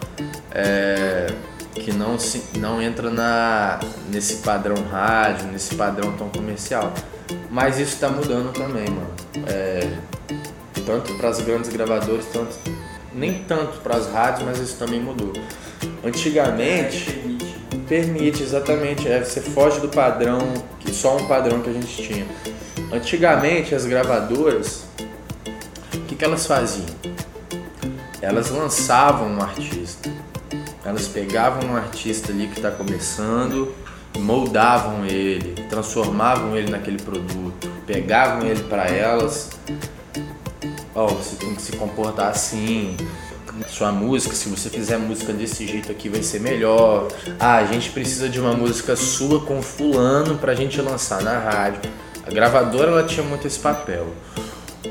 [0.51, 1.33] é,
[1.73, 3.79] que não, se, não entra na,
[4.11, 6.93] nesse padrão rádio, nesse padrão tão comercial.
[7.51, 9.11] Mas isso está mudando também, mano.
[9.47, 9.97] É,
[10.85, 12.57] tanto para as grandes gravadoras, tanto,
[13.12, 15.33] nem tanto para as rádios, mas isso também mudou.
[16.05, 17.55] Antigamente permite,
[17.89, 20.39] permite exatamente, é, você foge do padrão,
[20.81, 22.27] que só um padrão que a gente tinha.
[22.93, 24.85] Antigamente as gravadoras,
[25.95, 26.93] o que, que elas faziam?
[28.25, 30.11] Elas lançavam um artista
[30.85, 33.75] elas pegavam um artista ali que está começando,
[34.18, 39.51] moldavam ele, transformavam ele naquele produto, pegavam ele para elas.
[40.95, 42.97] Ó, oh, você tem que se comportar assim.
[43.68, 47.09] Sua música, se você fizer música desse jeito aqui, vai ser melhor.
[47.39, 51.91] Ah, a gente precisa de uma música sua com fulano pra gente lançar na rádio.
[52.27, 54.09] A gravadora ela tinha muito esse papel.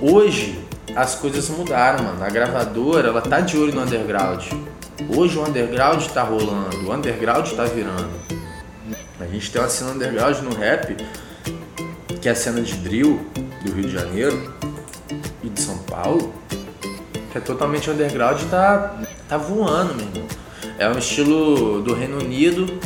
[0.02, 0.60] Hoje
[0.96, 2.24] as coisas mudaram, mano.
[2.24, 4.44] A gravadora ela tá de olho no underground.
[5.16, 8.12] Hoje o underground está rolando, o underground está virando.
[9.20, 10.96] A gente tem uma cena underground no rap,
[12.22, 13.26] que é a cena de drill
[13.64, 14.54] do Rio de Janeiro
[15.44, 16.34] e de São Paulo
[17.34, 18.96] que é totalmente underground, tá,
[19.28, 20.24] tá voando, meu irmão.
[20.78, 22.80] É um estilo do Reino Unido,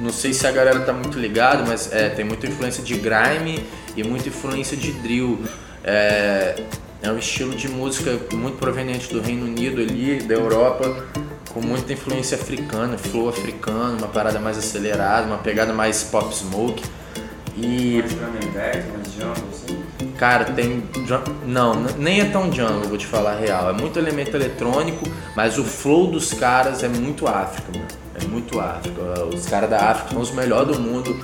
[0.00, 3.64] não sei se a galera tá muito ligada, mas é, tem muita influência de grime
[3.96, 5.42] e muita influência de drill.
[5.82, 6.62] É,
[7.04, 11.04] é um estilo de música muito proveniente do Reino Unido ali, da Europa,
[11.52, 16.82] com muita influência africana, flow africano, uma parada mais acelerada, uma pegada mais pop smoke.
[17.56, 18.02] E.
[19.52, 19.84] assim?
[20.16, 20.82] Cara, tem.
[21.46, 23.68] Não, nem é tão jungle, vou te falar a real.
[23.68, 25.04] É muito elemento eletrônico,
[25.36, 27.88] mas o flow dos caras é muito África, mano.
[28.20, 29.24] É muito África.
[29.26, 31.14] Os caras da África são os melhores do mundo.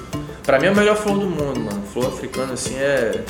[0.45, 1.83] Pra mim é o melhor flow do mundo, mano.
[1.83, 3.25] O flow africano, assim, é.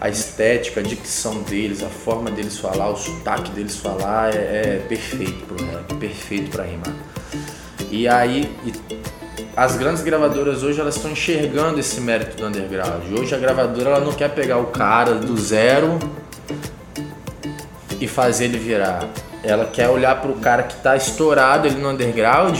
[0.00, 4.86] A estética, a dicção deles, a forma deles falar, o sotaque deles falar é, é
[4.88, 6.94] perfeito pro rap, perfeito pra rimar.
[7.90, 8.72] E aí, e
[9.56, 13.04] as grandes gravadoras hoje elas estão enxergando esse mérito do underground.
[13.18, 15.98] Hoje a gravadora ela não quer pegar o cara do zero
[17.98, 19.08] e fazer ele virar.
[19.42, 22.58] Ela quer olhar para o cara que está estourado ali no underground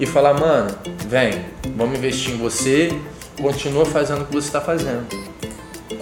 [0.00, 0.74] e falar, mano,
[1.06, 1.44] vem,
[1.76, 2.92] vamos investir em você,
[3.40, 5.06] continua fazendo o que você está fazendo.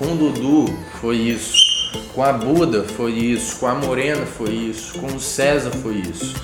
[0.03, 4.99] Com o Dudu foi isso, com a Buda foi isso, com a Morena foi isso,
[4.99, 6.35] com o César foi isso.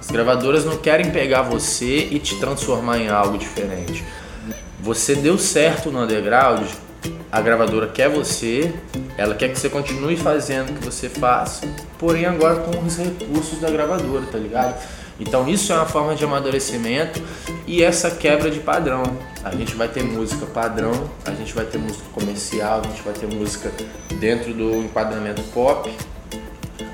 [0.00, 4.02] As gravadoras não querem pegar você e te transformar em algo diferente.
[4.80, 6.66] Você deu certo no underground,
[7.30, 8.72] a gravadora quer você,
[9.18, 13.60] ela quer que você continue fazendo o que você faça, porém agora com os recursos
[13.60, 14.82] da gravadora, tá ligado?
[15.22, 17.22] Então isso é uma forma de amadurecimento
[17.64, 19.04] e essa quebra de padrão.
[19.44, 23.14] A gente vai ter música padrão, a gente vai ter música comercial, a gente vai
[23.14, 23.72] ter música
[24.18, 25.90] dentro do enquadramento pop,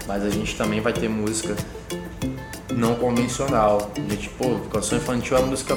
[0.06, 1.56] mas a gente também vai ter música
[2.70, 3.90] não convencional.
[3.96, 5.74] A gente, pô, canção infantil é a música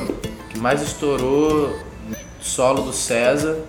[0.49, 1.79] que mais estourou
[2.41, 3.59] solo do César.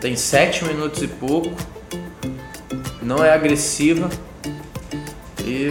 [0.00, 1.52] Tem sete minutos e pouco.
[3.00, 4.10] Não é agressiva.
[5.44, 5.68] E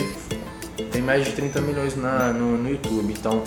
[0.98, 3.14] tem mais de 30 milhões na, no, no YouTube.
[3.14, 3.44] Então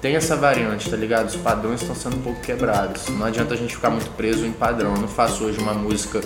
[0.00, 1.26] tem essa variante, tá ligado?
[1.26, 3.08] Os padrões estão sendo um pouco quebrados.
[3.08, 4.94] Não adianta a gente ficar muito preso em padrão.
[4.94, 6.20] Eu não faço hoje uma música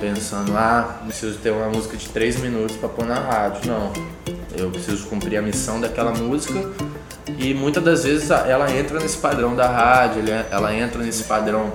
[0.00, 3.70] pensando, ah, preciso ter uma música de 3 minutos para pôr na rádio.
[3.70, 3.92] Não.
[4.56, 6.54] Eu preciso cumprir a missão daquela música
[7.38, 11.70] e muitas das vezes ela entra nesse padrão da rádio, ela entra nesse padrão.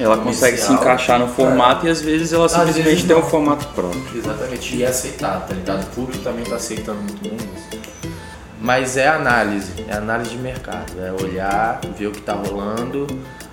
[0.00, 1.88] Ela consegue se encaixar no formato é.
[1.88, 4.02] e às vezes ela simplesmente tem um formato próprio.
[4.14, 5.82] Exatamente, e é aceitado, tá ligado?
[5.82, 7.80] O público também tá aceitando muito bem isso.
[8.60, 13.06] Mas é análise, é análise de mercado, é olhar, ver o que tá rolando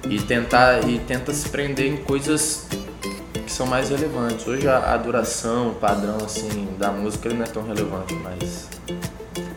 [0.09, 2.67] e tentar e tenta se prender em coisas
[3.45, 4.45] que são mais relevantes.
[4.47, 8.67] Hoje a, a duração, o padrão assim da música ele não é tão relevante, mas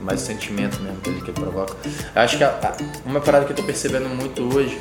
[0.01, 1.77] mais sentimento mesmo que ele que provoca.
[2.15, 4.81] Eu acho que a, a, uma parada que eu tô percebendo muito hoje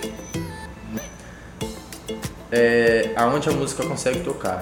[2.52, 4.60] é aonde a música consegue tocar.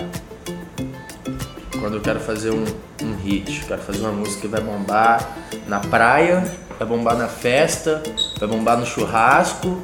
[1.80, 2.66] Quando eu quero fazer um,
[3.04, 6.44] um hit, quero fazer uma música que vai bombar na praia,
[6.78, 8.02] vai bombar na festa,
[8.40, 9.84] vai bombar no churrasco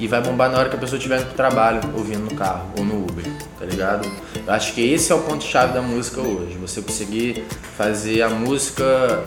[0.00, 2.84] e vai bombar na hora que a pessoa estiver pro trabalho, ouvindo no carro ou
[2.84, 3.24] no Uber,
[3.58, 4.10] tá ligado?
[4.46, 6.56] Eu acho que esse é o ponto-chave da música hoje.
[6.58, 7.44] Você conseguir
[7.76, 9.24] fazer a música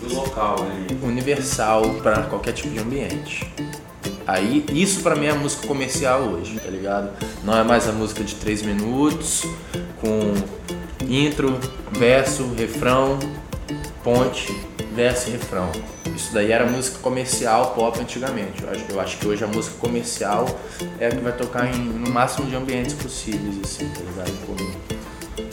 [0.00, 0.86] do local, né?
[1.02, 3.52] universal para qualquer tipo de ambiente.
[4.26, 7.10] Aí, isso para mim é a música comercial hoje, tá ligado?
[7.44, 9.44] Não é mais a música de 3 minutos,
[10.00, 10.34] com
[11.08, 11.58] intro,
[11.92, 13.18] verso, refrão,
[14.02, 14.52] ponte,
[14.94, 15.70] verso e refrão.
[16.14, 18.62] Isso daí era música comercial pop antigamente.
[18.62, 20.46] Eu acho, eu acho que hoje a música comercial
[20.98, 24.86] é a que vai tocar em, no máximo de ambientes possíveis, assim, tá ligado?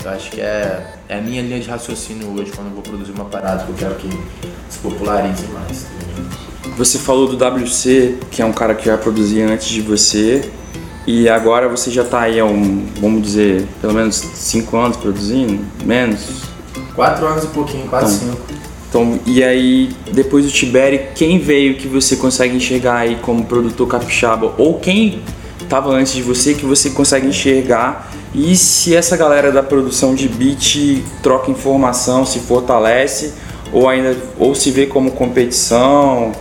[0.04, 3.12] Eu acho que é, é a minha linha de raciocínio hoje quando eu vou produzir
[3.12, 4.10] uma parada que eu quero que
[4.70, 5.84] se popularize mais.
[5.84, 10.50] Tá você falou do WC, que é um cara que já produzia antes de você,
[11.06, 15.60] e agora você já está aí há um, vamos dizer, pelo menos 5 anos produzindo?
[15.84, 16.44] Menos?
[16.96, 18.32] 4 anos e pouquinho, quase 5.
[18.32, 18.64] Então,
[18.94, 23.88] então, e aí, depois do Tiberi, quem veio que você consegue enxergar aí como produtor
[23.88, 24.54] capixaba?
[24.56, 25.20] Ou quem
[25.60, 28.12] estava antes de você que você consegue enxergar?
[28.36, 33.34] E se essa galera da produção de beat troca informação, se fortalece,
[33.74, 36.32] ou ainda ou se vê como competição?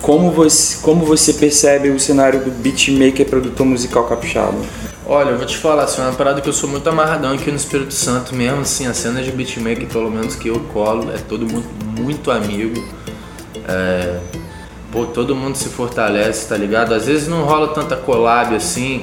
[0.00, 4.58] Como você, como você percebe o cenário do beatmaker produtor musical capixaba?
[5.04, 7.50] Olha, eu vou te falar, assim, é uma parada que eu sou muito amarradão aqui
[7.50, 11.16] no Espírito Santo mesmo, assim, a cena de beatmaker, pelo menos que eu colo, é
[11.16, 11.66] todo mundo
[11.98, 12.82] muito amigo.
[13.66, 14.18] É,
[14.92, 16.94] pô, todo mundo se fortalece, tá ligado?
[16.94, 19.02] Às vezes não rola tanta collab assim,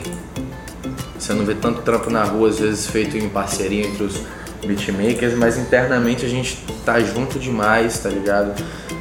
[1.18, 4.22] você não vê tanto trampo na rua, às vezes feito em parceria entre os
[4.66, 8.54] beatmakers, mas internamente a gente tá junto demais, tá ligado?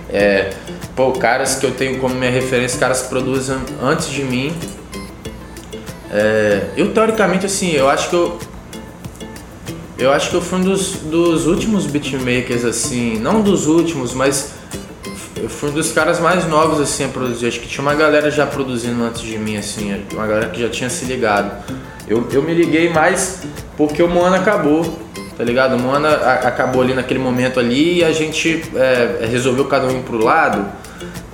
[0.08, 0.50] É,
[0.96, 4.54] pô, caras que eu tenho como minha referência, caras que produzem antes de mim.
[6.10, 8.38] É, eu teoricamente assim, eu acho que eu
[9.96, 14.52] Eu acho que eu fui um dos, dos últimos beatmakers, assim, não dos últimos, mas
[15.36, 17.46] eu fui um dos caras mais novos, assim, a produzir.
[17.46, 20.68] Acho que tinha uma galera já produzindo antes de mim, assim, uma galera que já
[20.68, 21.50] tinha se ligado.
[22.08, 23.42] Eu, eu me liguei mais
[23.76, 24.82] porque o Moana acabou,
[25.36, 25.78] tá ligado?
[25.78, 30.22] Moana acabou ali naquele momento ali e a gente é, resolveu cada um ir pro
[30.22, 30.66] lado.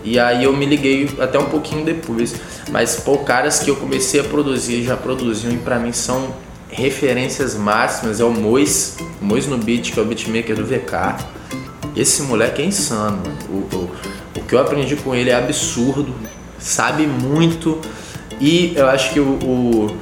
[0.03, 2.35] E aí eu me liguei até um pouquinho depois.
[2.71, 6.35] Mas, pô, caras que eu comecei a produzir, já produziam e pra mim são
[6.71, 8.21] referências máximas.
[8.21, 11.25] É o Mois, Mois no beat, que é o beatmaker do VK.
[11.95, 13.23] Esse moleque é insano.
[13.49, 13.91] O, o,
[14.37, 16.15] o que eu aprendi com ele é absurdo,
[16.59, 17.79] sabe muito.
[18.41, 19.97] E eu acho que o, o,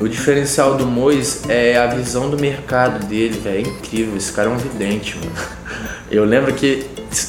[0.00, 3.40] o diferencial do Mois é a visão do mercado dele.
[3.44, 5.32] É incrível, esse cara é um vidente, mano.
[6.10, 6.86] Eu lembro que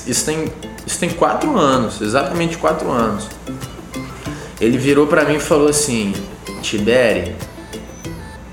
[0.08, 0.52] isso tem,
[0.88, 3.28] isso tem quatro anos, exatamente quatro anos.
[4.60, 6.14] Ele virou para mim e falou assim:
[6.62, 7.36] Tiberi,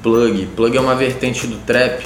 [0.02, 0.46] plug.
[0.56, 2.04] Plug é uma vertente do trap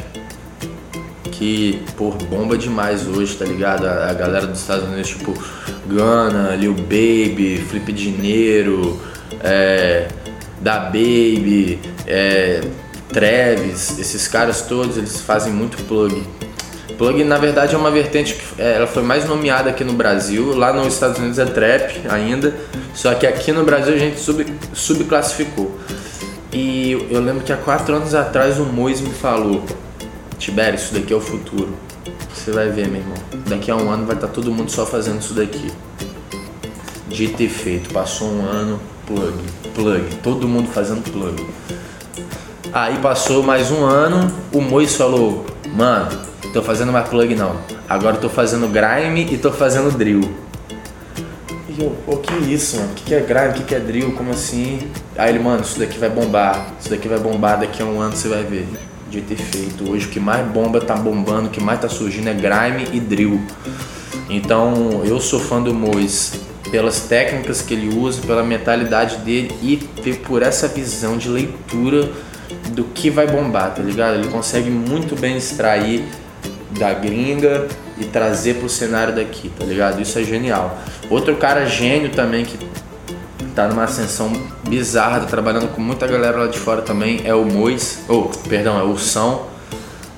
[1.31, 3.87] que, pô, bomba demais hoje, tá ligado?
[3.87, 5.35] A, a galera dos Estados Unidos, tipo,
[5.87, 9.01] Gunna, Lil Baby, Flip Dinheiro,
[9.41, 10.09] é,
[10.61, 12.61] Da Baby, é,
[13.13, 16.23] Travis, esses caras todos, eles fazem muito plug.
[16.97, 20.55] Plug, na verdade, é uma vertente que é, ela foi mais nomeada aqui no Brasil.
[20.57, 22.55] Lá nos Estados Unidos é trap ainda,
[22.95, 25.79] só que aqui no Brasil a gente sub, subclassificou.
[26.53, 29.65] E eu lembro que há quatro anos atrás o Mois me falou:
[30.39, 31.75] Tibério, isso daqui é o futuro.
[32.35, 33.17] Você vai ver, meu irmão.
[33.47, 35.71] Daqui a um ano vai estar tá todo mundo só fazendo isso daqui.
[37.09, 39.35] Dito e feito, passou um ano, plug,
[39.75, 41.45] plug, todo mundo fazendo plug.
[42.75, 45.45] Aí passou mais um ano, o Mois falou:
[45.75, 46.09] Mano,
[46.55, 47.55] tô fazendo mais plug não.
[47.87, 50.23] Agora tô fazendo grime e tô fazendo drill.
[51.69, 52.93] E eu, pô, que isso, mano?
[52.93, 53.49] O que, que é grime?
[53.49, 54.13] O que, que é drill?
[54.13, 54.91] Como assim?
[55.19, 56.69] Aí ele, mano, isso daqui vai bombar.
[56.81, 58.67] Isso daqui vai bombar, daqui a um ano você vai ver
[59.11, 59.91] de ter feito.
[59.91, 62.99] Hoje o que mais bomba tá bombando, o que mais tá surgindo é grime e
[62.99, 63.39] drill.
[64.31, 66.41] Então eu sou fã do Mois
[66.71, 69.77] pelas técnicas que ele usa, pela mentalidade dele e
[70.27, 72.11] por essa visão de leitura
[72.73, 74.15] do que vai bombar, tá ligado?
[74.15, 76.05] Ele consegue muito bem extrair
[76.79, 77.69] da gringa
[77.99, 80.01] e trazer pro cenário daqui, tá ligado?
[80.01, 80.79] Isso é genial.
[81.11, 82.59] Outro cara gênio também que
[83.55, 84.33] tá numa ascensão
[84.67, 88.49] bizarra, tá trabalhando com muita galera lá de fora também, é o Mois, ou, oh,
[88.49, 89.47] perdão, é o São,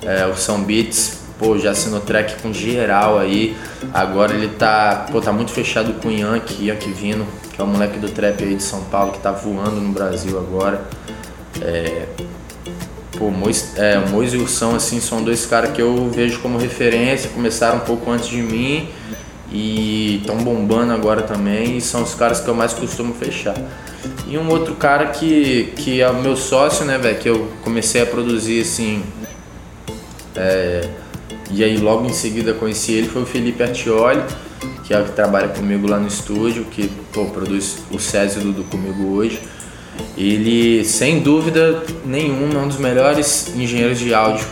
[0.01, 3.57] é, o São Beats, pô, já assinou track com geral aí,
[3.93, 7.67] agora ele tá, pô, tá muito fechado com o Yankee, Yankee Vino, que é o
[7.67, 10.81] moleque do trap aí de São Paulo, que tá voando no Brasil agora,
[11.61, 12.05] é,
[13.17, 16.57] pô, Mois, é, Mois e o São, assim, são dois caras que eu vejo como
[16.57, 18.89] referência, começaram um pouco antes de mim,
[19.51, 23.55] e estão bombando agora também e são os caras que eu mais costumo fechar.
[24.27, 28.01] E um outro cara que, que é o meu sócio, né, velho, que eu comecei
[28.01, 29.03] a produzir assim.
[30.35, 30.89] É,
[31.51, 34.21] e aí logo em seguida conheci ele, foi o Felipe Artioli,
[34.83, 38.63] que é o que trabalha comigo lá no estúdio, que pô, produz o César Dudu
[38.65, 39.39] comigo hoje.
[40.17, 44.45] Ele, sem dúvida nenhuma, é um dos melhores engenheiros de áudio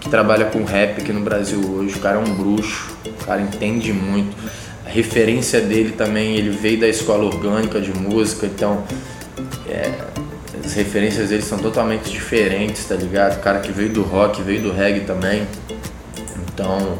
[0.00, 1.96] que trabalha com rap aqui no Brasil hoje.
[1.96, 4.36] O cara é um bruxo, o cara entende muito.
[4.84, 8.84] A referência dele também, ele veio da escola orgânica de música, então
[9.68, 9.90] é,
[10.64, 13.38] as referências dele são totalmente diferentes, tá ligado?
[13.38, 15.46] O cara que veio do rock, veio do reggae também.
[16.52, 16.98] Então,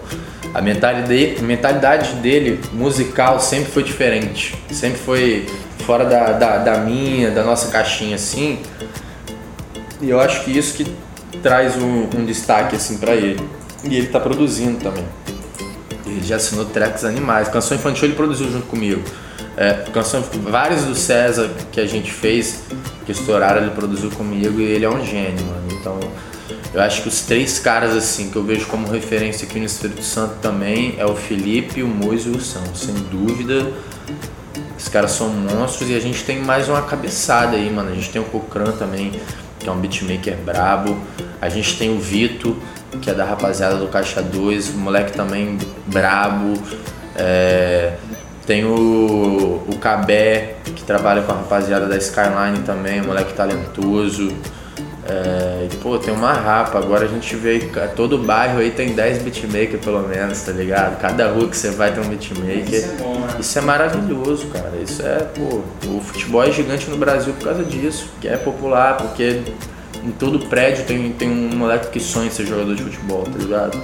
[0.53, 5.47] a mentalidade, a mentalidade dele musical sempre foi diferente, sempre foi
[5.87, 8.59] fora da, da, da minha, da nossa caixinha assim.
[10.03, 10.85] E eu acho que isso que
[11.41, 13.41] traz um, um destaque assim para ele.
[13.85, 15.05] E ele tá produzindo também.
[16.05, 17.49] Ele já assinou tracks animais.
[17.49, 19.03] Canção infantil ele produziu junto comigo.
[19.57, 22.65] É, canção, vários do César que a gente fez,
[23.07, 25.69] que estouraram, ele produziu comigo e ele é um gênio, mano.
[25.81, 25.99] Então,
[26.75, 30.03] eu acho que os três caras assim que eu vejo como referência aqui no Espírito
[30.03, 33.73] Santo também é o Felipe, o Mois e o São, sem dúvida.
[34.79, 37.91] Os caras são monstros e a gente tem mais uma cabeçada aí, mano.
[37.91, 39.13] A gente tem o Cocran também,
[39.59, 40.99] que é um beatmaker brabo.
[41.41, 42.57] A gente tem o Vito,
[43.01, 46.55] que é da rapaziada do Caixa 2, o moleque também brabo.
[47.15, 47.95] É,
[48.47, 54.33] tem o, o Cabé, que trabalha com a rapaziada da Skyline também, moleque talentoso.
[55.09, 57.61] É, e, pô, tem uma rapa, agora a gente vê
[57.95, 60.99] todo bairro aí tem 10 beatmakers pelo menos, tá ligado?
[61.01, 62.75] Cada rua que você vai tem um beatmaker.
[62.75, 63.37] Isso é, bom, né?
[63.39, 64.73] Isso é maravilhoso, cara.
[64.83, 68.97] Isso é, pô, o futebol é gigante no Brasil por causa disso, que é popular,
[68.97, 69.43] porque
[70.03, 73.81] em todo prédio tem, tem um moleque que sonha ser jogador de futebol, tá ligado?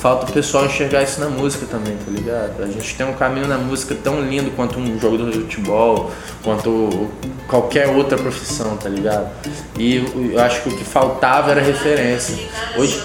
[0.00, 2.62] Falta o pessoal enxergar isso na música também, tá ligado?
[2.62, 6.10] A gente tem um caminho na música tão lindo quanto um jogador de futebol,
[6.42, 7.10] quanto
[7.46, 9.30] qualquer outra profissão, tá ligado?
[9.78, 12.34] E eu acho que o que faltava era referência.
[12.76, 13.02] Hoje.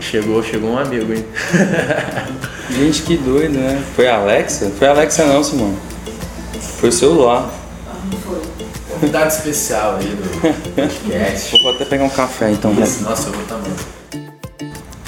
[0.00, 1.24] Chegou, chegou um amigo, hein?
[2.70, 3.82] Gente, que doido, né?
[3.96, 4.70] Foi a Alexa?
[4.78, 5.74] Foi a Alexa não, Simão.
[6.78, 7.50] Foi o celular.
[8.88, 10.40] Convidado especial aí do
[10.74, 11.60] podcast.
[11.60, 12.72] Vou até pegar um café então.
[12.72, 12.86] né?
[13.00, 13.72] Nossa, eu vou também.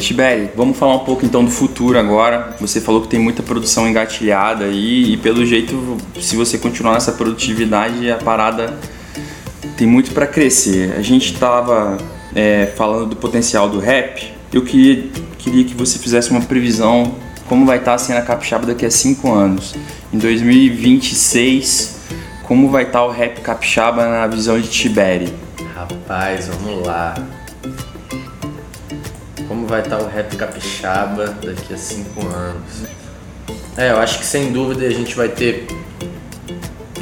[0.09, 2.57] Tiberi, vamos falar um pouco então do futuro agora.
[2.61, 7.13] Você falou que tem muita produção engatilhada aí e pelo jeito, se você continuar nessa
[7.13, 8.73] produtividade, a parada
[9.77, 10.95] tem muito para crescer.
[10.97, 11.99] A gente tava
[12.35, 14.33] é, falando do potencial do rap.
[14.51, 17.15] Eu queria, queria que você fizesse uma previsão
[17.47, 19.75] como vai estar a cena capixaba daqui a cinco anos.
[20.11, 21.99] Em 2026,
[22.45, 25.31] como vai estar o rap capixaba na visão de Tiberi?
[25.75, 27.15] Rapaz, vamos lá.
[29.49, 32.85] Como vai estar o rap capixaba daqui a cinco anos?
[33.77, 35.67] É, eu acho que sem dúvida a gente vai ter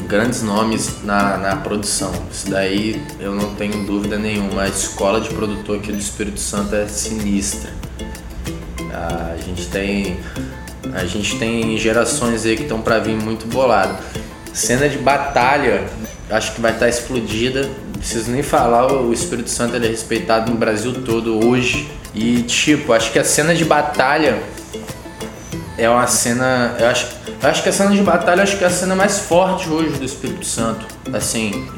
[0.06, 2.12] grandes nomes na, na produção.
[2.31, 4.62] Isso daí eu não tenho dúvida nenhuma.
[4.62, 7.70] A escola de produtor aqui do Espírito Santo é sinistra.
[8.93, 10.16] A gente tem
[10.94, 13.98] a gente tem gerações aí que estão para vir muito bolado.
[14.52, 15.85] Cena de batalha,
[16.31, 17.68] acho que vai estar explodida.
[18.06, 21.90] Preciso nem falar, o Espírito Santo é respeitado no Brasil todo hoje.
[22.14, 24.40] E tipo, acho que a cena de batalha
[25.76, 27.08] é uma cena, eu acho,
[27.42, 29.98] eu acho que a cena de batalha acho que é a cena mais forte hoje
[29.98, 31.68] do Espírito Santo, assim,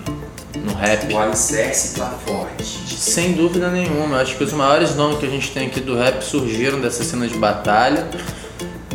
[0.54, 1.10] no rap.
[1.10, 2.62] O alicerce tá forte.
[2.94, 4.16] Sem dúvida nenhuma.
[4.16, 7.02] Eu acho que os maiores nomes que a gente tem aqui do rap surgiram dessa
[7.04, 8.06] cena de batalha.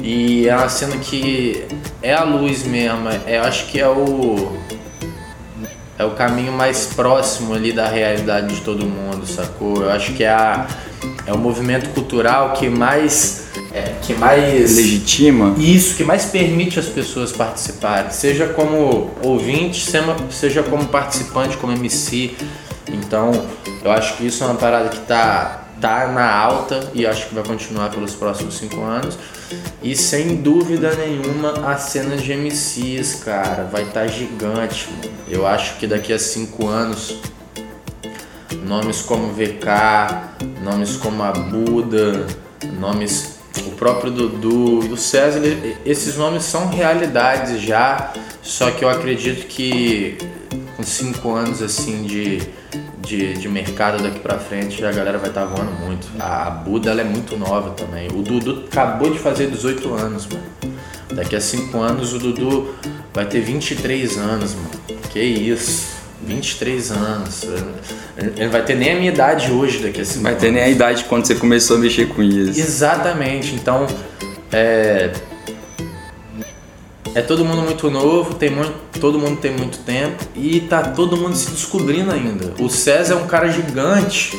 [0.04, 1.66] E é uma cena que
[2.00, 3.10] é a luz mesmo.
[3.26, 4.56] É, eu acho que é o.
[6.04, 9.84] É o caminho mais próximo ali da realidade de todo mundo, sacou?
[9.84, 10.68] Eu acho que é, a,
[11.26, 13.46] é o movimento cultural que mais.
[13.74, 14.76] É, que mais.
[14.76, 15.56] Legitima?
[15.58, 19.90] Isso, que mais permite as pessoas participarem, seja como ouvinte,
[20.30, 22.36] seja como participante, como MC.
[22.92, 23.32] Então,
[23.82, 27.36] eu acho que isso é uma parada que tá, tá na alta e acho que
[27.36, 29.20] vai continuar pelos próximos cinco anos.
[29.82, 34.88] E sem dúvida nenhuma, a cena de MCs, cara, vai estar gigante.
[34.90, 35.14] Mano.
[35.28, 37.18] Eu acho que daqui a cinco anos
[38.66, 39.68] nomes como VK,
[40.64, 42.28] nomes como a Buda,
[42.80, 45.42] nomes o próprio Dudu, o César,
[45.86, 50.18] esses nomes são realidades já, só que eu acredito que
[50.84, 52.42] com cinco anos assim de,
[53.02, 56.08] de, de mercado daqui pra frente a galera vai estar voando muito.
[56.20, 58.08] A, Buda ela é muito nova também.
[58.10, 60.44] O Dudu acabou de fazer 18 anos, mano.
[61.14, 62.76] Daqui a cinco anos o Dudu
[63.14, 65.00] vai ter 23 anos, mano.
[65.10, 65.94] Que isso.
[66.26, 67.44] 23 anos.
[68.18, 70.44] Ele não vai ter nem a minha idade hoje daqui a cinco Vai anos.
[70.44, 72.60] ter nem a idade quando você começou a mexer com isso.
[72.60, 73.54] Exatamente.
[73.56, 73.88] Então,
[74.52, 75.12] é.
[77.16, 81.16] É todo mundo muito novo, tem muito, todo mundo tem muito tempo e tá todo
[81.16, 82.56] mundo se descobrindo ainda.
[82.60, 84.36] O César é um cara gigante,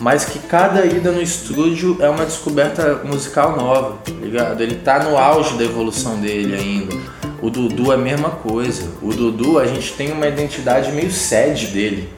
[0.00, 4.60] mas que cada ida no estúdio é uma descoberta musical nova, tá ligado?
[4.60, 6.94] Ele tá no auge da evolução dele ainda.
[7.42, 8.88] O Dudu é a mesma coisa.
[9.02, 12.08] O Dudu, a gente tem uma identidade meio sede dele.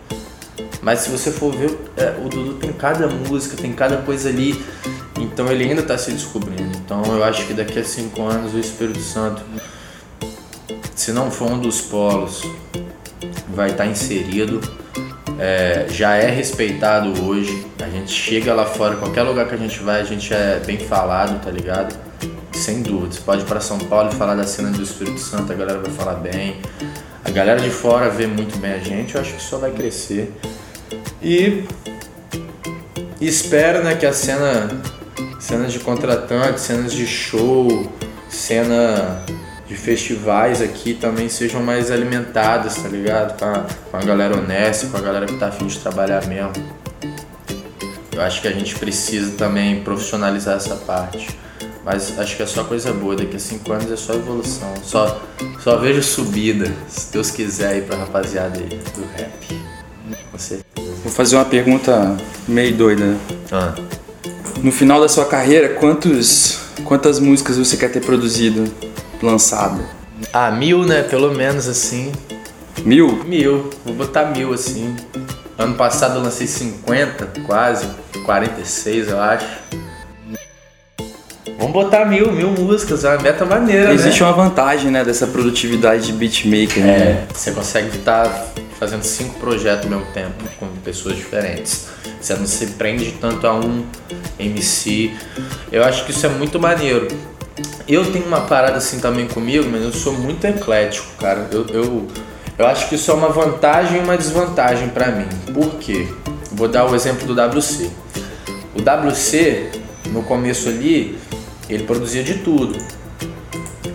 [0.83, 4.63] Mas se você for ver, é, o Dudu tem cada música, tem cada coisa ali.
[5.19, 6.77] Então ele ainda está se descobrindo.
[6.85, 9.43] Então eu acho que daqui a cinco anos o Espírito Santo,
[10.97, 12.43] se não for um dos polos,
[13.55, 14.61] vai estar inserido.
[15.39, 17.67] É, já é respeitado hoje.
[17.79, 20.79] A gente chega lá fora, qualquer lugar que a gente vai, a gente é bem
[20.79, 21.95] falado, tá ligado?
[22.53, 23.13] Sem dúvida.
[23.13, 25.79] Você pode ir para São Paulo e falar da cena do Espírito Santo, a galera
[25.79, 26.57] vai falar bem.
[27.23, 30.33] A galera de fora vê muito bem a gente, eu acho que só vai crescer.
[31.21, 31.65] E
[33.21, 34.71] espero né, que a cena,
[35.39, 37.93] cenas de contratantes, cenas de show,
[38.31, 39.23] cena
[39.69, 43.39] de festivais aqui também sejam mais alimentadas, tá ligado?
[43.39, 46.53] Com a, com a galera honesta, com a galera que tá afim de trabalhar mesmo.
[48.13, 51.29] Eu acho que a gente precisa também profissionalizar essa parte.
[51.85, 54.73] Mas acho que é só coisa boa, daqui a cinco anos é só evolução.
[54.83, 55.23] Só,
[55.63, 59.63] só vejo subida, se Deus quiser aí pra rapaziada aí do rap.
[60.33, 60.67] Com certeza.
[61.05, 62.17] Vou fazer uma pergunta
[62.49, 63.05] meio doida.
[63.05, 63.19] né?
[63.53, 63.75] Ah.
[64.63, 68.65] No final da sua carreira, quantos, quantas músicas você quer ter produzido,
[69.23, 69.81] lançado?
[70.33, 71.03] Ah, mil, né?
[71.03, 72.13] Pelo menos assim.
[72.85, 73.25] Mil?
[73.25, 73.71] Mil.
[73.85, 74.95] Vou botar mil assim.
[75.59, 77.87] Ano passado eu lancei 50, quase.
[78.25, 79.47] 46, eu acho.
[81.59, 84.29] Vamos botar mil, mil músicas, é uma meta maneira, Existe né?
[84.29, 86.99] uma vantagem, né, dessa produtividade de beatmaker, né?
[86.99, 88.49] É, você consegue estar
[88.79, 91.89] fazendo cinco projetos ao mesmo tempo, com pessoas diferentes.
[92.21, 93.87] Você não se prende tanto a um
[94.39, 95.13] MC.
[95.73, 97.09] Eu acho que isso é muito maneiro.
[97.89, 101.49] Eu tenho uma parada assim também comigo, mas eu sou muito eclético, cara.
[101.51, 102.07] Eu, eu,
[102.59, 105.27] eu acho que isso é uma vantagem e uma desvantagem para mim.
[105.55, 106.09] Por quê?
[106.53, 107.91] Vou dar o exemplo do WC.
[108.75, 109.71] O WC,
[110.11, 111.19] no começo ali,
[111.69, 112.79] ele produzia de tudo.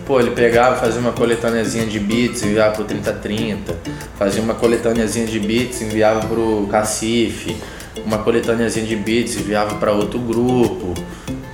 [0.06, 3.76] Pô, ele pegava, fazia uma coletâneazinha de beats, enviava pro 3030,
[4.18, 7.56] fazia uma coletâneazinha de beats, enviava pro Cacife,
[8.04, 10.92] uma coletâneazinha de beats, enviava para outro grupo,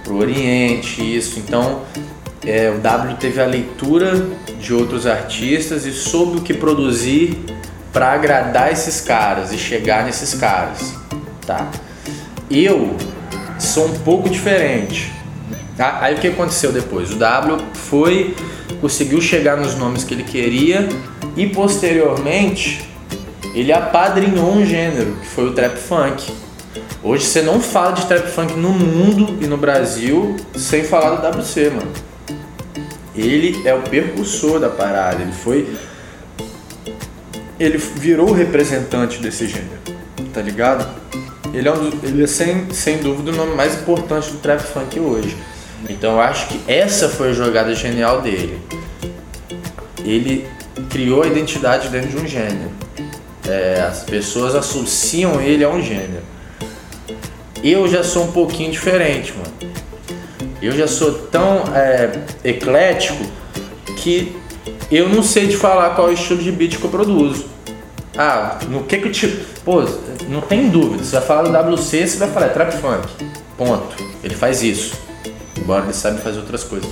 [0.08, 1.38] pro Oriente, isso.
[1.38, 1.82] Então,
[2.44, 4.26] é, o W teve a leitura
[4.58, 7.38] de outros artistas e soube o que produzir
[7.92, 10.94] para agradar esses caras e chegar nesses caras,
[11.46, 11.70] tá?
[12.50, 12.96] Eu
[13.58, 15.12] sou um pouco diferente.
[15.76, 15.98] Tá?
[16.00, 17.12] Aí o que aconteceu depois?
[17.12, 18.34] O W foi,
[18.80, 20.88] conseguiu chegar nos nomes que ele queria
[21.36, 22.88] e posteriormente
[23.54, 26.32] ele apadrinhou um gênero, que foi o trap funk.
[27.00, 31.38] Hoje você não fala de trap funk no mundo e no Brasil sem falar do
[31.38, 31.92] WC, mano.
[33.14, 35.76] Ele é o percussor da parada, ele foi.
[37.58, 39.80] Ele virou o representante desse gênero,
[40.32, 40.88] tá ligado?
[41.54, 44.98] Ele é, um, ele é sem, sem dúvida o nome mais importante do trap funk
[44.98, 45.36] hoje.
[45.88, 48.60] Então eu acho que essa foi a jogada genial dele.
[50.04, 50.48] Ele
[50.90, 52.70] criou a identidade dentro de um gênero.
[53.46, 56.37] É, as pessoas associam ele a um gênero.
[57.62, 59.72] Eu já sou um pouquinho diferente, mano.
[60.60, 62.10] Eu já sou tão é,
[62.44, 63.24] eclético
[63.96, 64.36] que
[64.90, 67.46] eu não sei te falar qual é o estilo de beat que eu produzo.
[68.16, 69.28] Ah, no que que eu te.
[69.64, 69.84] Pô,
[70.28, 71.04] não tem dúvida.
[71.04, 73.08] Você vai falar do WC, você vai falar é trap funk.
[73.56, 73.96] Ponto.
[74.24, 75.08] Ele faz isso
[75.68, 76.88] embora ele sabe fazer outras coisas.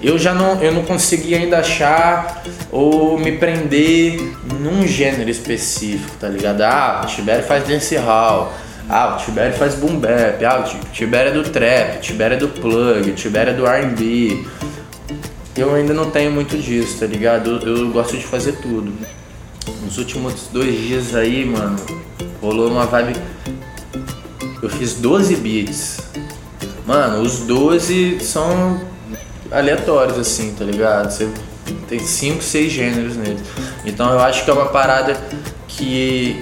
[0.00, 4.20] Eu já não, eu não consegui ainda achar ou me prender
[4.60, 6.62] num gênero específico, tá ligado?
[6.62, 8.52] Ah, Tibério faz dancehall,
[8.90, 12.38] ah, o Tibério faz boom bap, ah, o Tibério é do trap, o Tibério é
[12.38, 14.44] do plug, o Tibério é do R&B.
[15.56, 17.60] Eu ainda não tenho muito disso, tá ligado?
[17.62, 18.92] Eu, eu gosto de fazer tudo.
[19.82, 21.76] Nos últimos dois dias aí, mano,
[22.40, 23.16] rolou uma vibe.
[24.62, 26.10] Eu fiz 12 beats
[26.90, 28.80] Mano, os 12 são
[29.48, 31.08] aleatórios, assim, tá ligado?
[31.08, 31.30] Você
[31.88, 33.42] tem 5, 6 gêneros neles.
[33.84, 35.16] Então eu acho que é uma parada
[35.68, 36.36] que,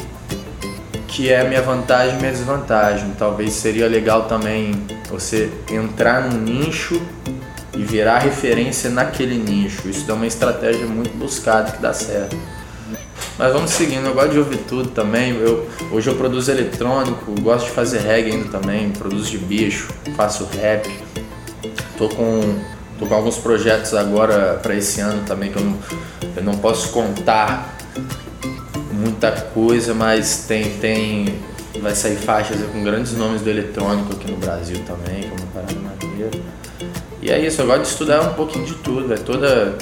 [1.09, 3.13] que é a minha vantagem e minha desvantagem.
[3.19, 4.73] Talvez seria legal também
[5.11, 7.01] você entrar num nicho
[7.75, 9.89] e virar referência naquele nicho.
[9.89, 12.37] Isso é uma estratégia muito buscada que dá certo.
[13.39, 15.35] Mas vamos seguindo, eu gosto de ouvir tudo também.
[15.37, 20.45] Eu, hoje eu produzo eletrônico, gosto de fazer reggae ainda também, produzo de bicho, faço
[20.61, 20.89] rap.
[21.97, 22.41] Tô com,
[22.99, 25.79] tô com alguns projetos agora para esse ano também que eu não,
[26.37, 27.77] eu não posso contar
[29.09, 31.35] muita coisa, mas tem, tem
[31.81, 35.99] vai sair faixas com grandes nomes do eletrônico aqui no Brasil também, que é uma.
[37.21, 39.77] E é isso, eu gosto de estudar um pouquinho de tudo, é toda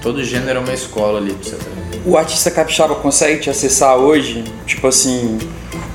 [0.00, 2.02] todo gênero é uma escola ali pra você aprender.
[2.06, 4.44] O artista capixaba consegue te acessar hoje?
[4.66, 5.38] Tipo assim,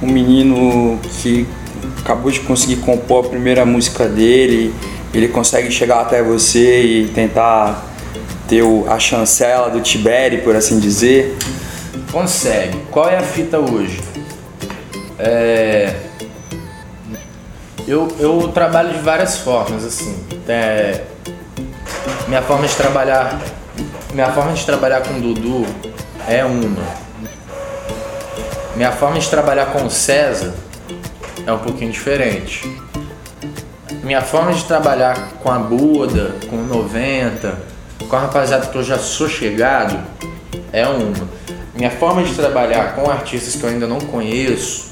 [0.02, 1.48] um menino que
[2.00, 4.74] acabou de conseguir compor a primeira música dele,
[5.14, 7.92] ele consegue chegar até você e tentar
[8.48, 11.38] ter a chancela do Tiberi, por assim dizer?
[12.14, 12.80] Consegue.
[12.90, 14.02] Qual é a fita hoje?
[15.20, 15.94] É...
[17.86, 20.26] Eu, eu trabalho de várias formas, assim.
[20.48, 21.02] É...
[22.30, 23.38] Minha forma de trabalhar
[24.14, 25.66] minha forma de trabalhar com o Dudu
[26.28, 26.86] é uma.
[28.76, 30.54] Minha forma de trabalhar com o César
[31.48, 32.62] é um pouquinho diferente.
[34.04, 37.58] Minha forma de trabalhar com a Buda, com o 90,
[38.08, 40.00] com a rapaziada que eu já sou chegado,
[40.72, 41.28] é uma.
[41.76, 44.92] Minha forma de trabalhar com artistas que eu ainda não conheço,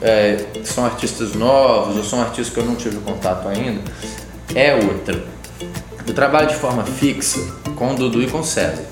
[0.00, 3.82] é, são artistas novos ou são artistas que eu não tive contato ainda,
[4.54, 5.24] é outra.
[6.06, 7.40] Eu trabalho de forma fixa
[7.76, 8.84] com o Dudu e com o César.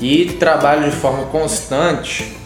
[0.00, 2.36] E trabalho de forma constante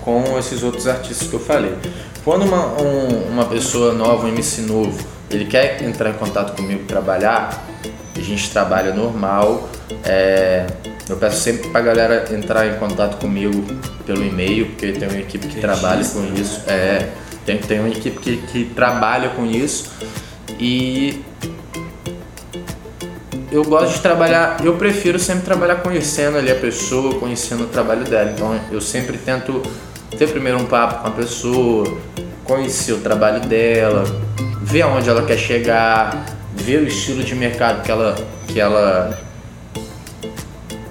[0.00, 1.76] com esses outros artistas que eu falei.
[2.24, 6.84] Quando uma, um, uma pessoa nova, um MC novo, ele quer entrar em contato comigo
[6.84, 7.64] trabalhar,
[8.16, 9.68] a gente trabalha normal.
[10.04, 10.66] É,
[11.08, 13.64] eu peço sempre pra galera entrar em contato comigo
[14.06, 16.62] pelo e-mail, porque tem uma equipe que trabalha com isso.
[16.66, 17.08] É,
[17.44, 19.90] tem, tem uma equipe que, que trabalha com isso.
[20.58, 21.20] E
[23.50, 28.04] eu gosto de trabalhar, eu prefiro sempre trabalhar conhecendo ali a pessoa, conhecendo o trabalho
[28.04, 28.30] dela.
[28.30, 29.62] Então eu sempre tento
[30.16, 31.98] ter primeiro um papo com a pessoa,
[32.44, 34.04] conhecer o trabalho dela,
[34.62, 36.24] ver aonde ela quer chegar,
[36.54, 38.14] ver o estilo de mercado que ela
[38.46, 39.18] que ela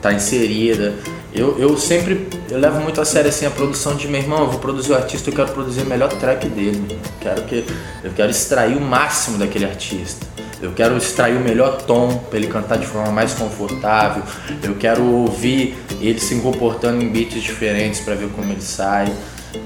[0.01, 0.95] tá inserida.
[1.33, 4.49] eu, eu sempre eu levo muito a sério assim a produção de meu irmão, eu
[4.49, 6.85] vou produzir o artista, eu quero produzir o melhor track dele.
[6.89, 7.65] Eu quero que
[8.03, 10.25] eu quero extrair o máximo daquele artista.
[10.61, 14.21] Eu quero extrair o melhor tom para ele cantar de forma mais confortável.
[14.61, 19.11] Eu quero ouvir ele se comportando em beats diferentes para ver como ele sai.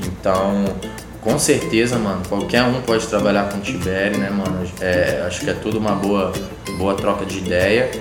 [0.05, 0.63] Então,
[1.21, 4.65] com certeza, mano, qualquer um pode trabalhar com o Tiberi, né, mano?
[4.79, 6.31] É, acho que é tudo uma boa,
[6.77, 7.91] boa troca de ideia.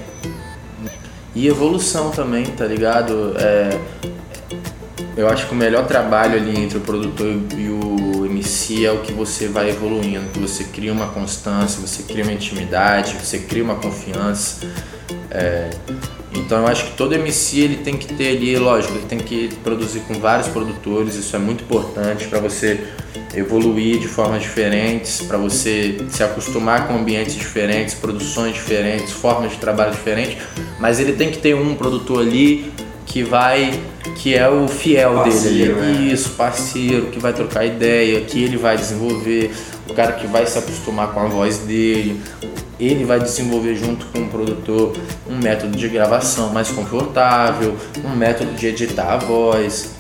[1.35, 3.35] E evolução também, tá ligado?
[3.39, 3.79] É,
[5.17, 9.01] eu acho que o melhor trabalho ali entre o produtor e o MC é o
[9.01, 13.65] que você vai evoluindo, que você cria uma constância, você cria uma intimidade, você cria
[13.65, 14.67] uma confiança.
[15.35, 15.71] É,
[16.35, 19.49] então eu acho que todo MC ele tem que ter ali, lógico, ele tem que
[19.63, 22.81] produzir com vários produtores, isso é muito importante para você
[23.35, 29.59] evoluir de formas diferentes, para você se acostumar com ambientes diferentes, produções diferentes, formas de
[29.59, 30.39] trabalho diferentes,
[30.79, 32.73] mas ele tem que ter um produtor ali
[33.07, 33.81] que vai
[34.17, 35.99] que é o fiel parceiro, dele ali.
[36.07, 36.13] Né?
[36.13, 39.51] Isso, parceiro, que vai trocar ideia, que ele vai desenvolver,
[39.89, 42.21] o cara que vai se acostumar com a voz dele,
[42.79, 44.97] ele vai desenvolver junto com o produtor
[45.29, 49.95] um método de gravação mais confortável, um método de editar a voz.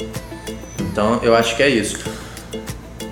[0.80, 1.98] Então eu acho que é isso.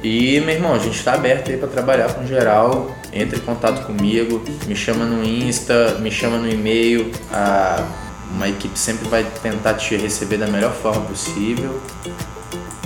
[0.03, 2.91] E, meu irmão, a gente está aberto aí para trabalhar com geral.
[3.13, 7.13] Entre em contato comigo, me chama no Insta, me chama no e-mail.
[7.31, 7.87] A,
[8.35, 11.81] uma equipe sempre vai tentar te receber da melhor forma possível.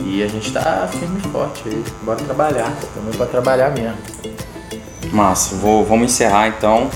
[0.08, 1.82] E a gente está firme e forte aí.
[2.02, 3.96] Bora trabalhar, também para trabalhar mesmo.
[5.12, 6.88] Massa, vou, vamos encerrar então.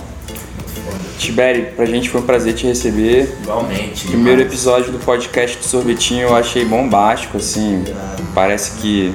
[1.19, 3.37] Tiberi, pra gente foi um prazer te receber.
[3.43, 4.07] Igualmente.
[4.07, 4.55] Primeiro demais.
[4.55, 7.85] episódio do podcast do Sorvetinho eu achei bombástico, assim.
[8.33, 9.13] Parece que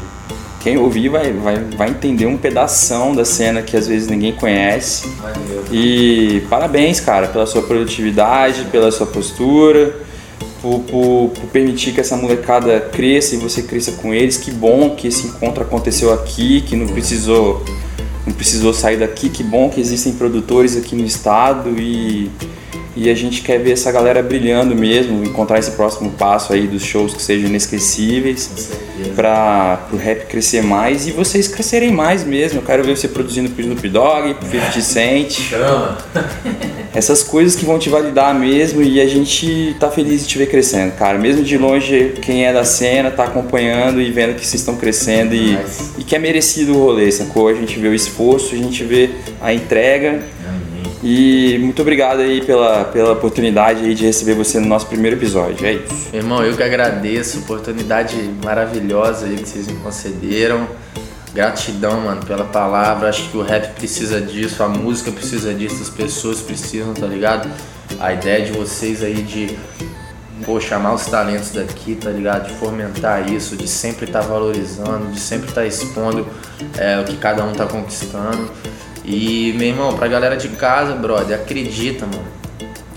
[0.60, 5.10] quem ouvir vai, vai, vai entender um pedaço da cena que às vezes ninguém conhece.
[5.72, 10.05] E parabéns, cara, pela sua produtividade, pela sua postura,
[10.66, 14.36] por, por, por, permitir que essa molecada cresça e você cresça com eles.
[14.36, 17.64] Que bom que esse encontro aconteceu aqui, que não precisou,
[18.26, 19.30] não precisou sair daqui.
[19.30, 22.32] Que bom que existem produtores aqui no estado e
[22.96, 26.84] e a gente quer ver essa galera brilhando mesmo, encontrar esse próximo passo aí dos
[26.84, 28.72] shows que sejam inesquecíveis
[29.16, 32.60] para o rap crescer mais e vocês crescerem mais mesmo.
[32.60, 35.32] Eu quero ver você produzindo pro Snoop Dogg, pro 50 Cent.
[35.32, 35.98] Chama!
[36.96, 40.48] Essas coisas que vão te validar mesmo e a gente tá feliz de te ver
[40.48, 41.18] crescendo, cara.
[41.18, 45.36] Mesmo de longe, quem é da cena tá acompanhando e vendo que vocês estão crescendo
[45.36, 45.60] e,
[45.98, 47.50] e que é merecido o rolê, sacou?
[47.50, 49.10] A gente vê o esforço, a gente vê
[49.42, 50.24] a entrega
[51.08, 55.64] e muito obrigado aí pela, pela oportunidade aí de receber você no nosso primeiro episódio.
[55.64, 56.10] É isso.
[56.12, 60.68] Irmão, eu que agradeço oportunidade maravilhosa aí que vocês me concederam.
[61.32, 63.08] Gratidão, mano, pela palavra.
[63.08, 67.52] Acho que o rap precisa disso, a música precisa disso, as pessoas precisam, tá ligado?
[68.00, 69.56] A ideia de vocês aí de
[70.44, 72.48] pô, chamar os talentos daqui, tá ligado?
[72.48, 76.26] De fomentar isso, de sempre estar tá valorizando, de sempre estar tá expondo
[76.80, 78.50] é, o que cada um tá conquistando.
[79.08, 82.26] E, meu irmão, pra galera de casa, brother, acredita, mano.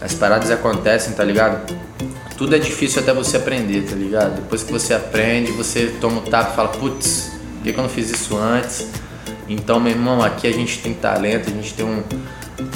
[0.00, 1.74] As paradas acontecem, tá ligado?
[2.36, 4.36] Tudo é difícil até você aprender, tá ligado?
[4.36, 7.82] Depois que você aprende, você toma o tapa e fala, putz, por que, que eu
[7.82, 8.88] não fiz isso antes?
[9.48, 12.02] Então, meu irmão, aqui a gente tem talento, a gente tem um,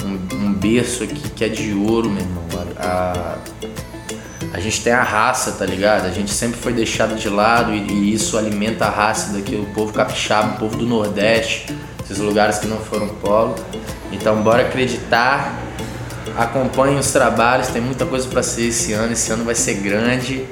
[0.03, 2.43] um, um berço aqui que é de ouro, meu irmão.
[2.77, 6.05] A, a, a, gente tem a raça, tá ligado?
[6.05, 9.65] A gente sempre foi deixado de lado e, e isso alimenta a raça daqui, o
[9.73, 11.67] povo capixaba, o povo do Nordeste
[12.13, 13.55] esses lugares que não foram polo.
[14.11, 15.59] Então, bora acreditar.
[16.37, 19.13] Acompanhe os trabalhos, tem muita coisa para ser esse ano.
[19.13, 20.47] Esse ano vai ser grande.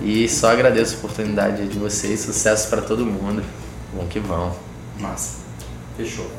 [0.00, 2.20] E só agradeço a oportunidade de vocês.
[2.20, 3.42] Sucesso para todo mundo.
[3.92, 4.52] Bom que vão.
[4.98, 5.36] Massa.
[5.96, 6.30] Fechou.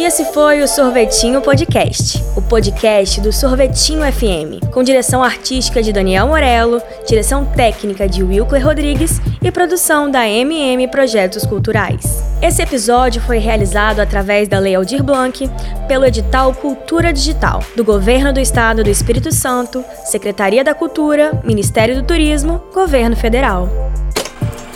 [0.00, 5.92] E esse foi o Sorvetinho Podcast, o podcast do Sorvetinho FM, com direção artística de
[5.92, 12.24] Daniel Morello, direção técnica de Wilker Rodrigues e produção da MM Projetos Culturais.
[12.40, 15.46] Esse episódio foi realizado através da Lei Aldir Blanc,
[15.86, 21.94] pelo edital Cultura Digital, do Governo do Estado do Espírito Santo, Secretaria da Cultura, Ministério
[21.94, 23.68] do Turismo, Governo Federal.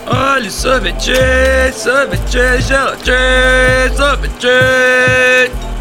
[0.07, 5.74] Olha, sorvete, sorvete, gelatina, sorvete.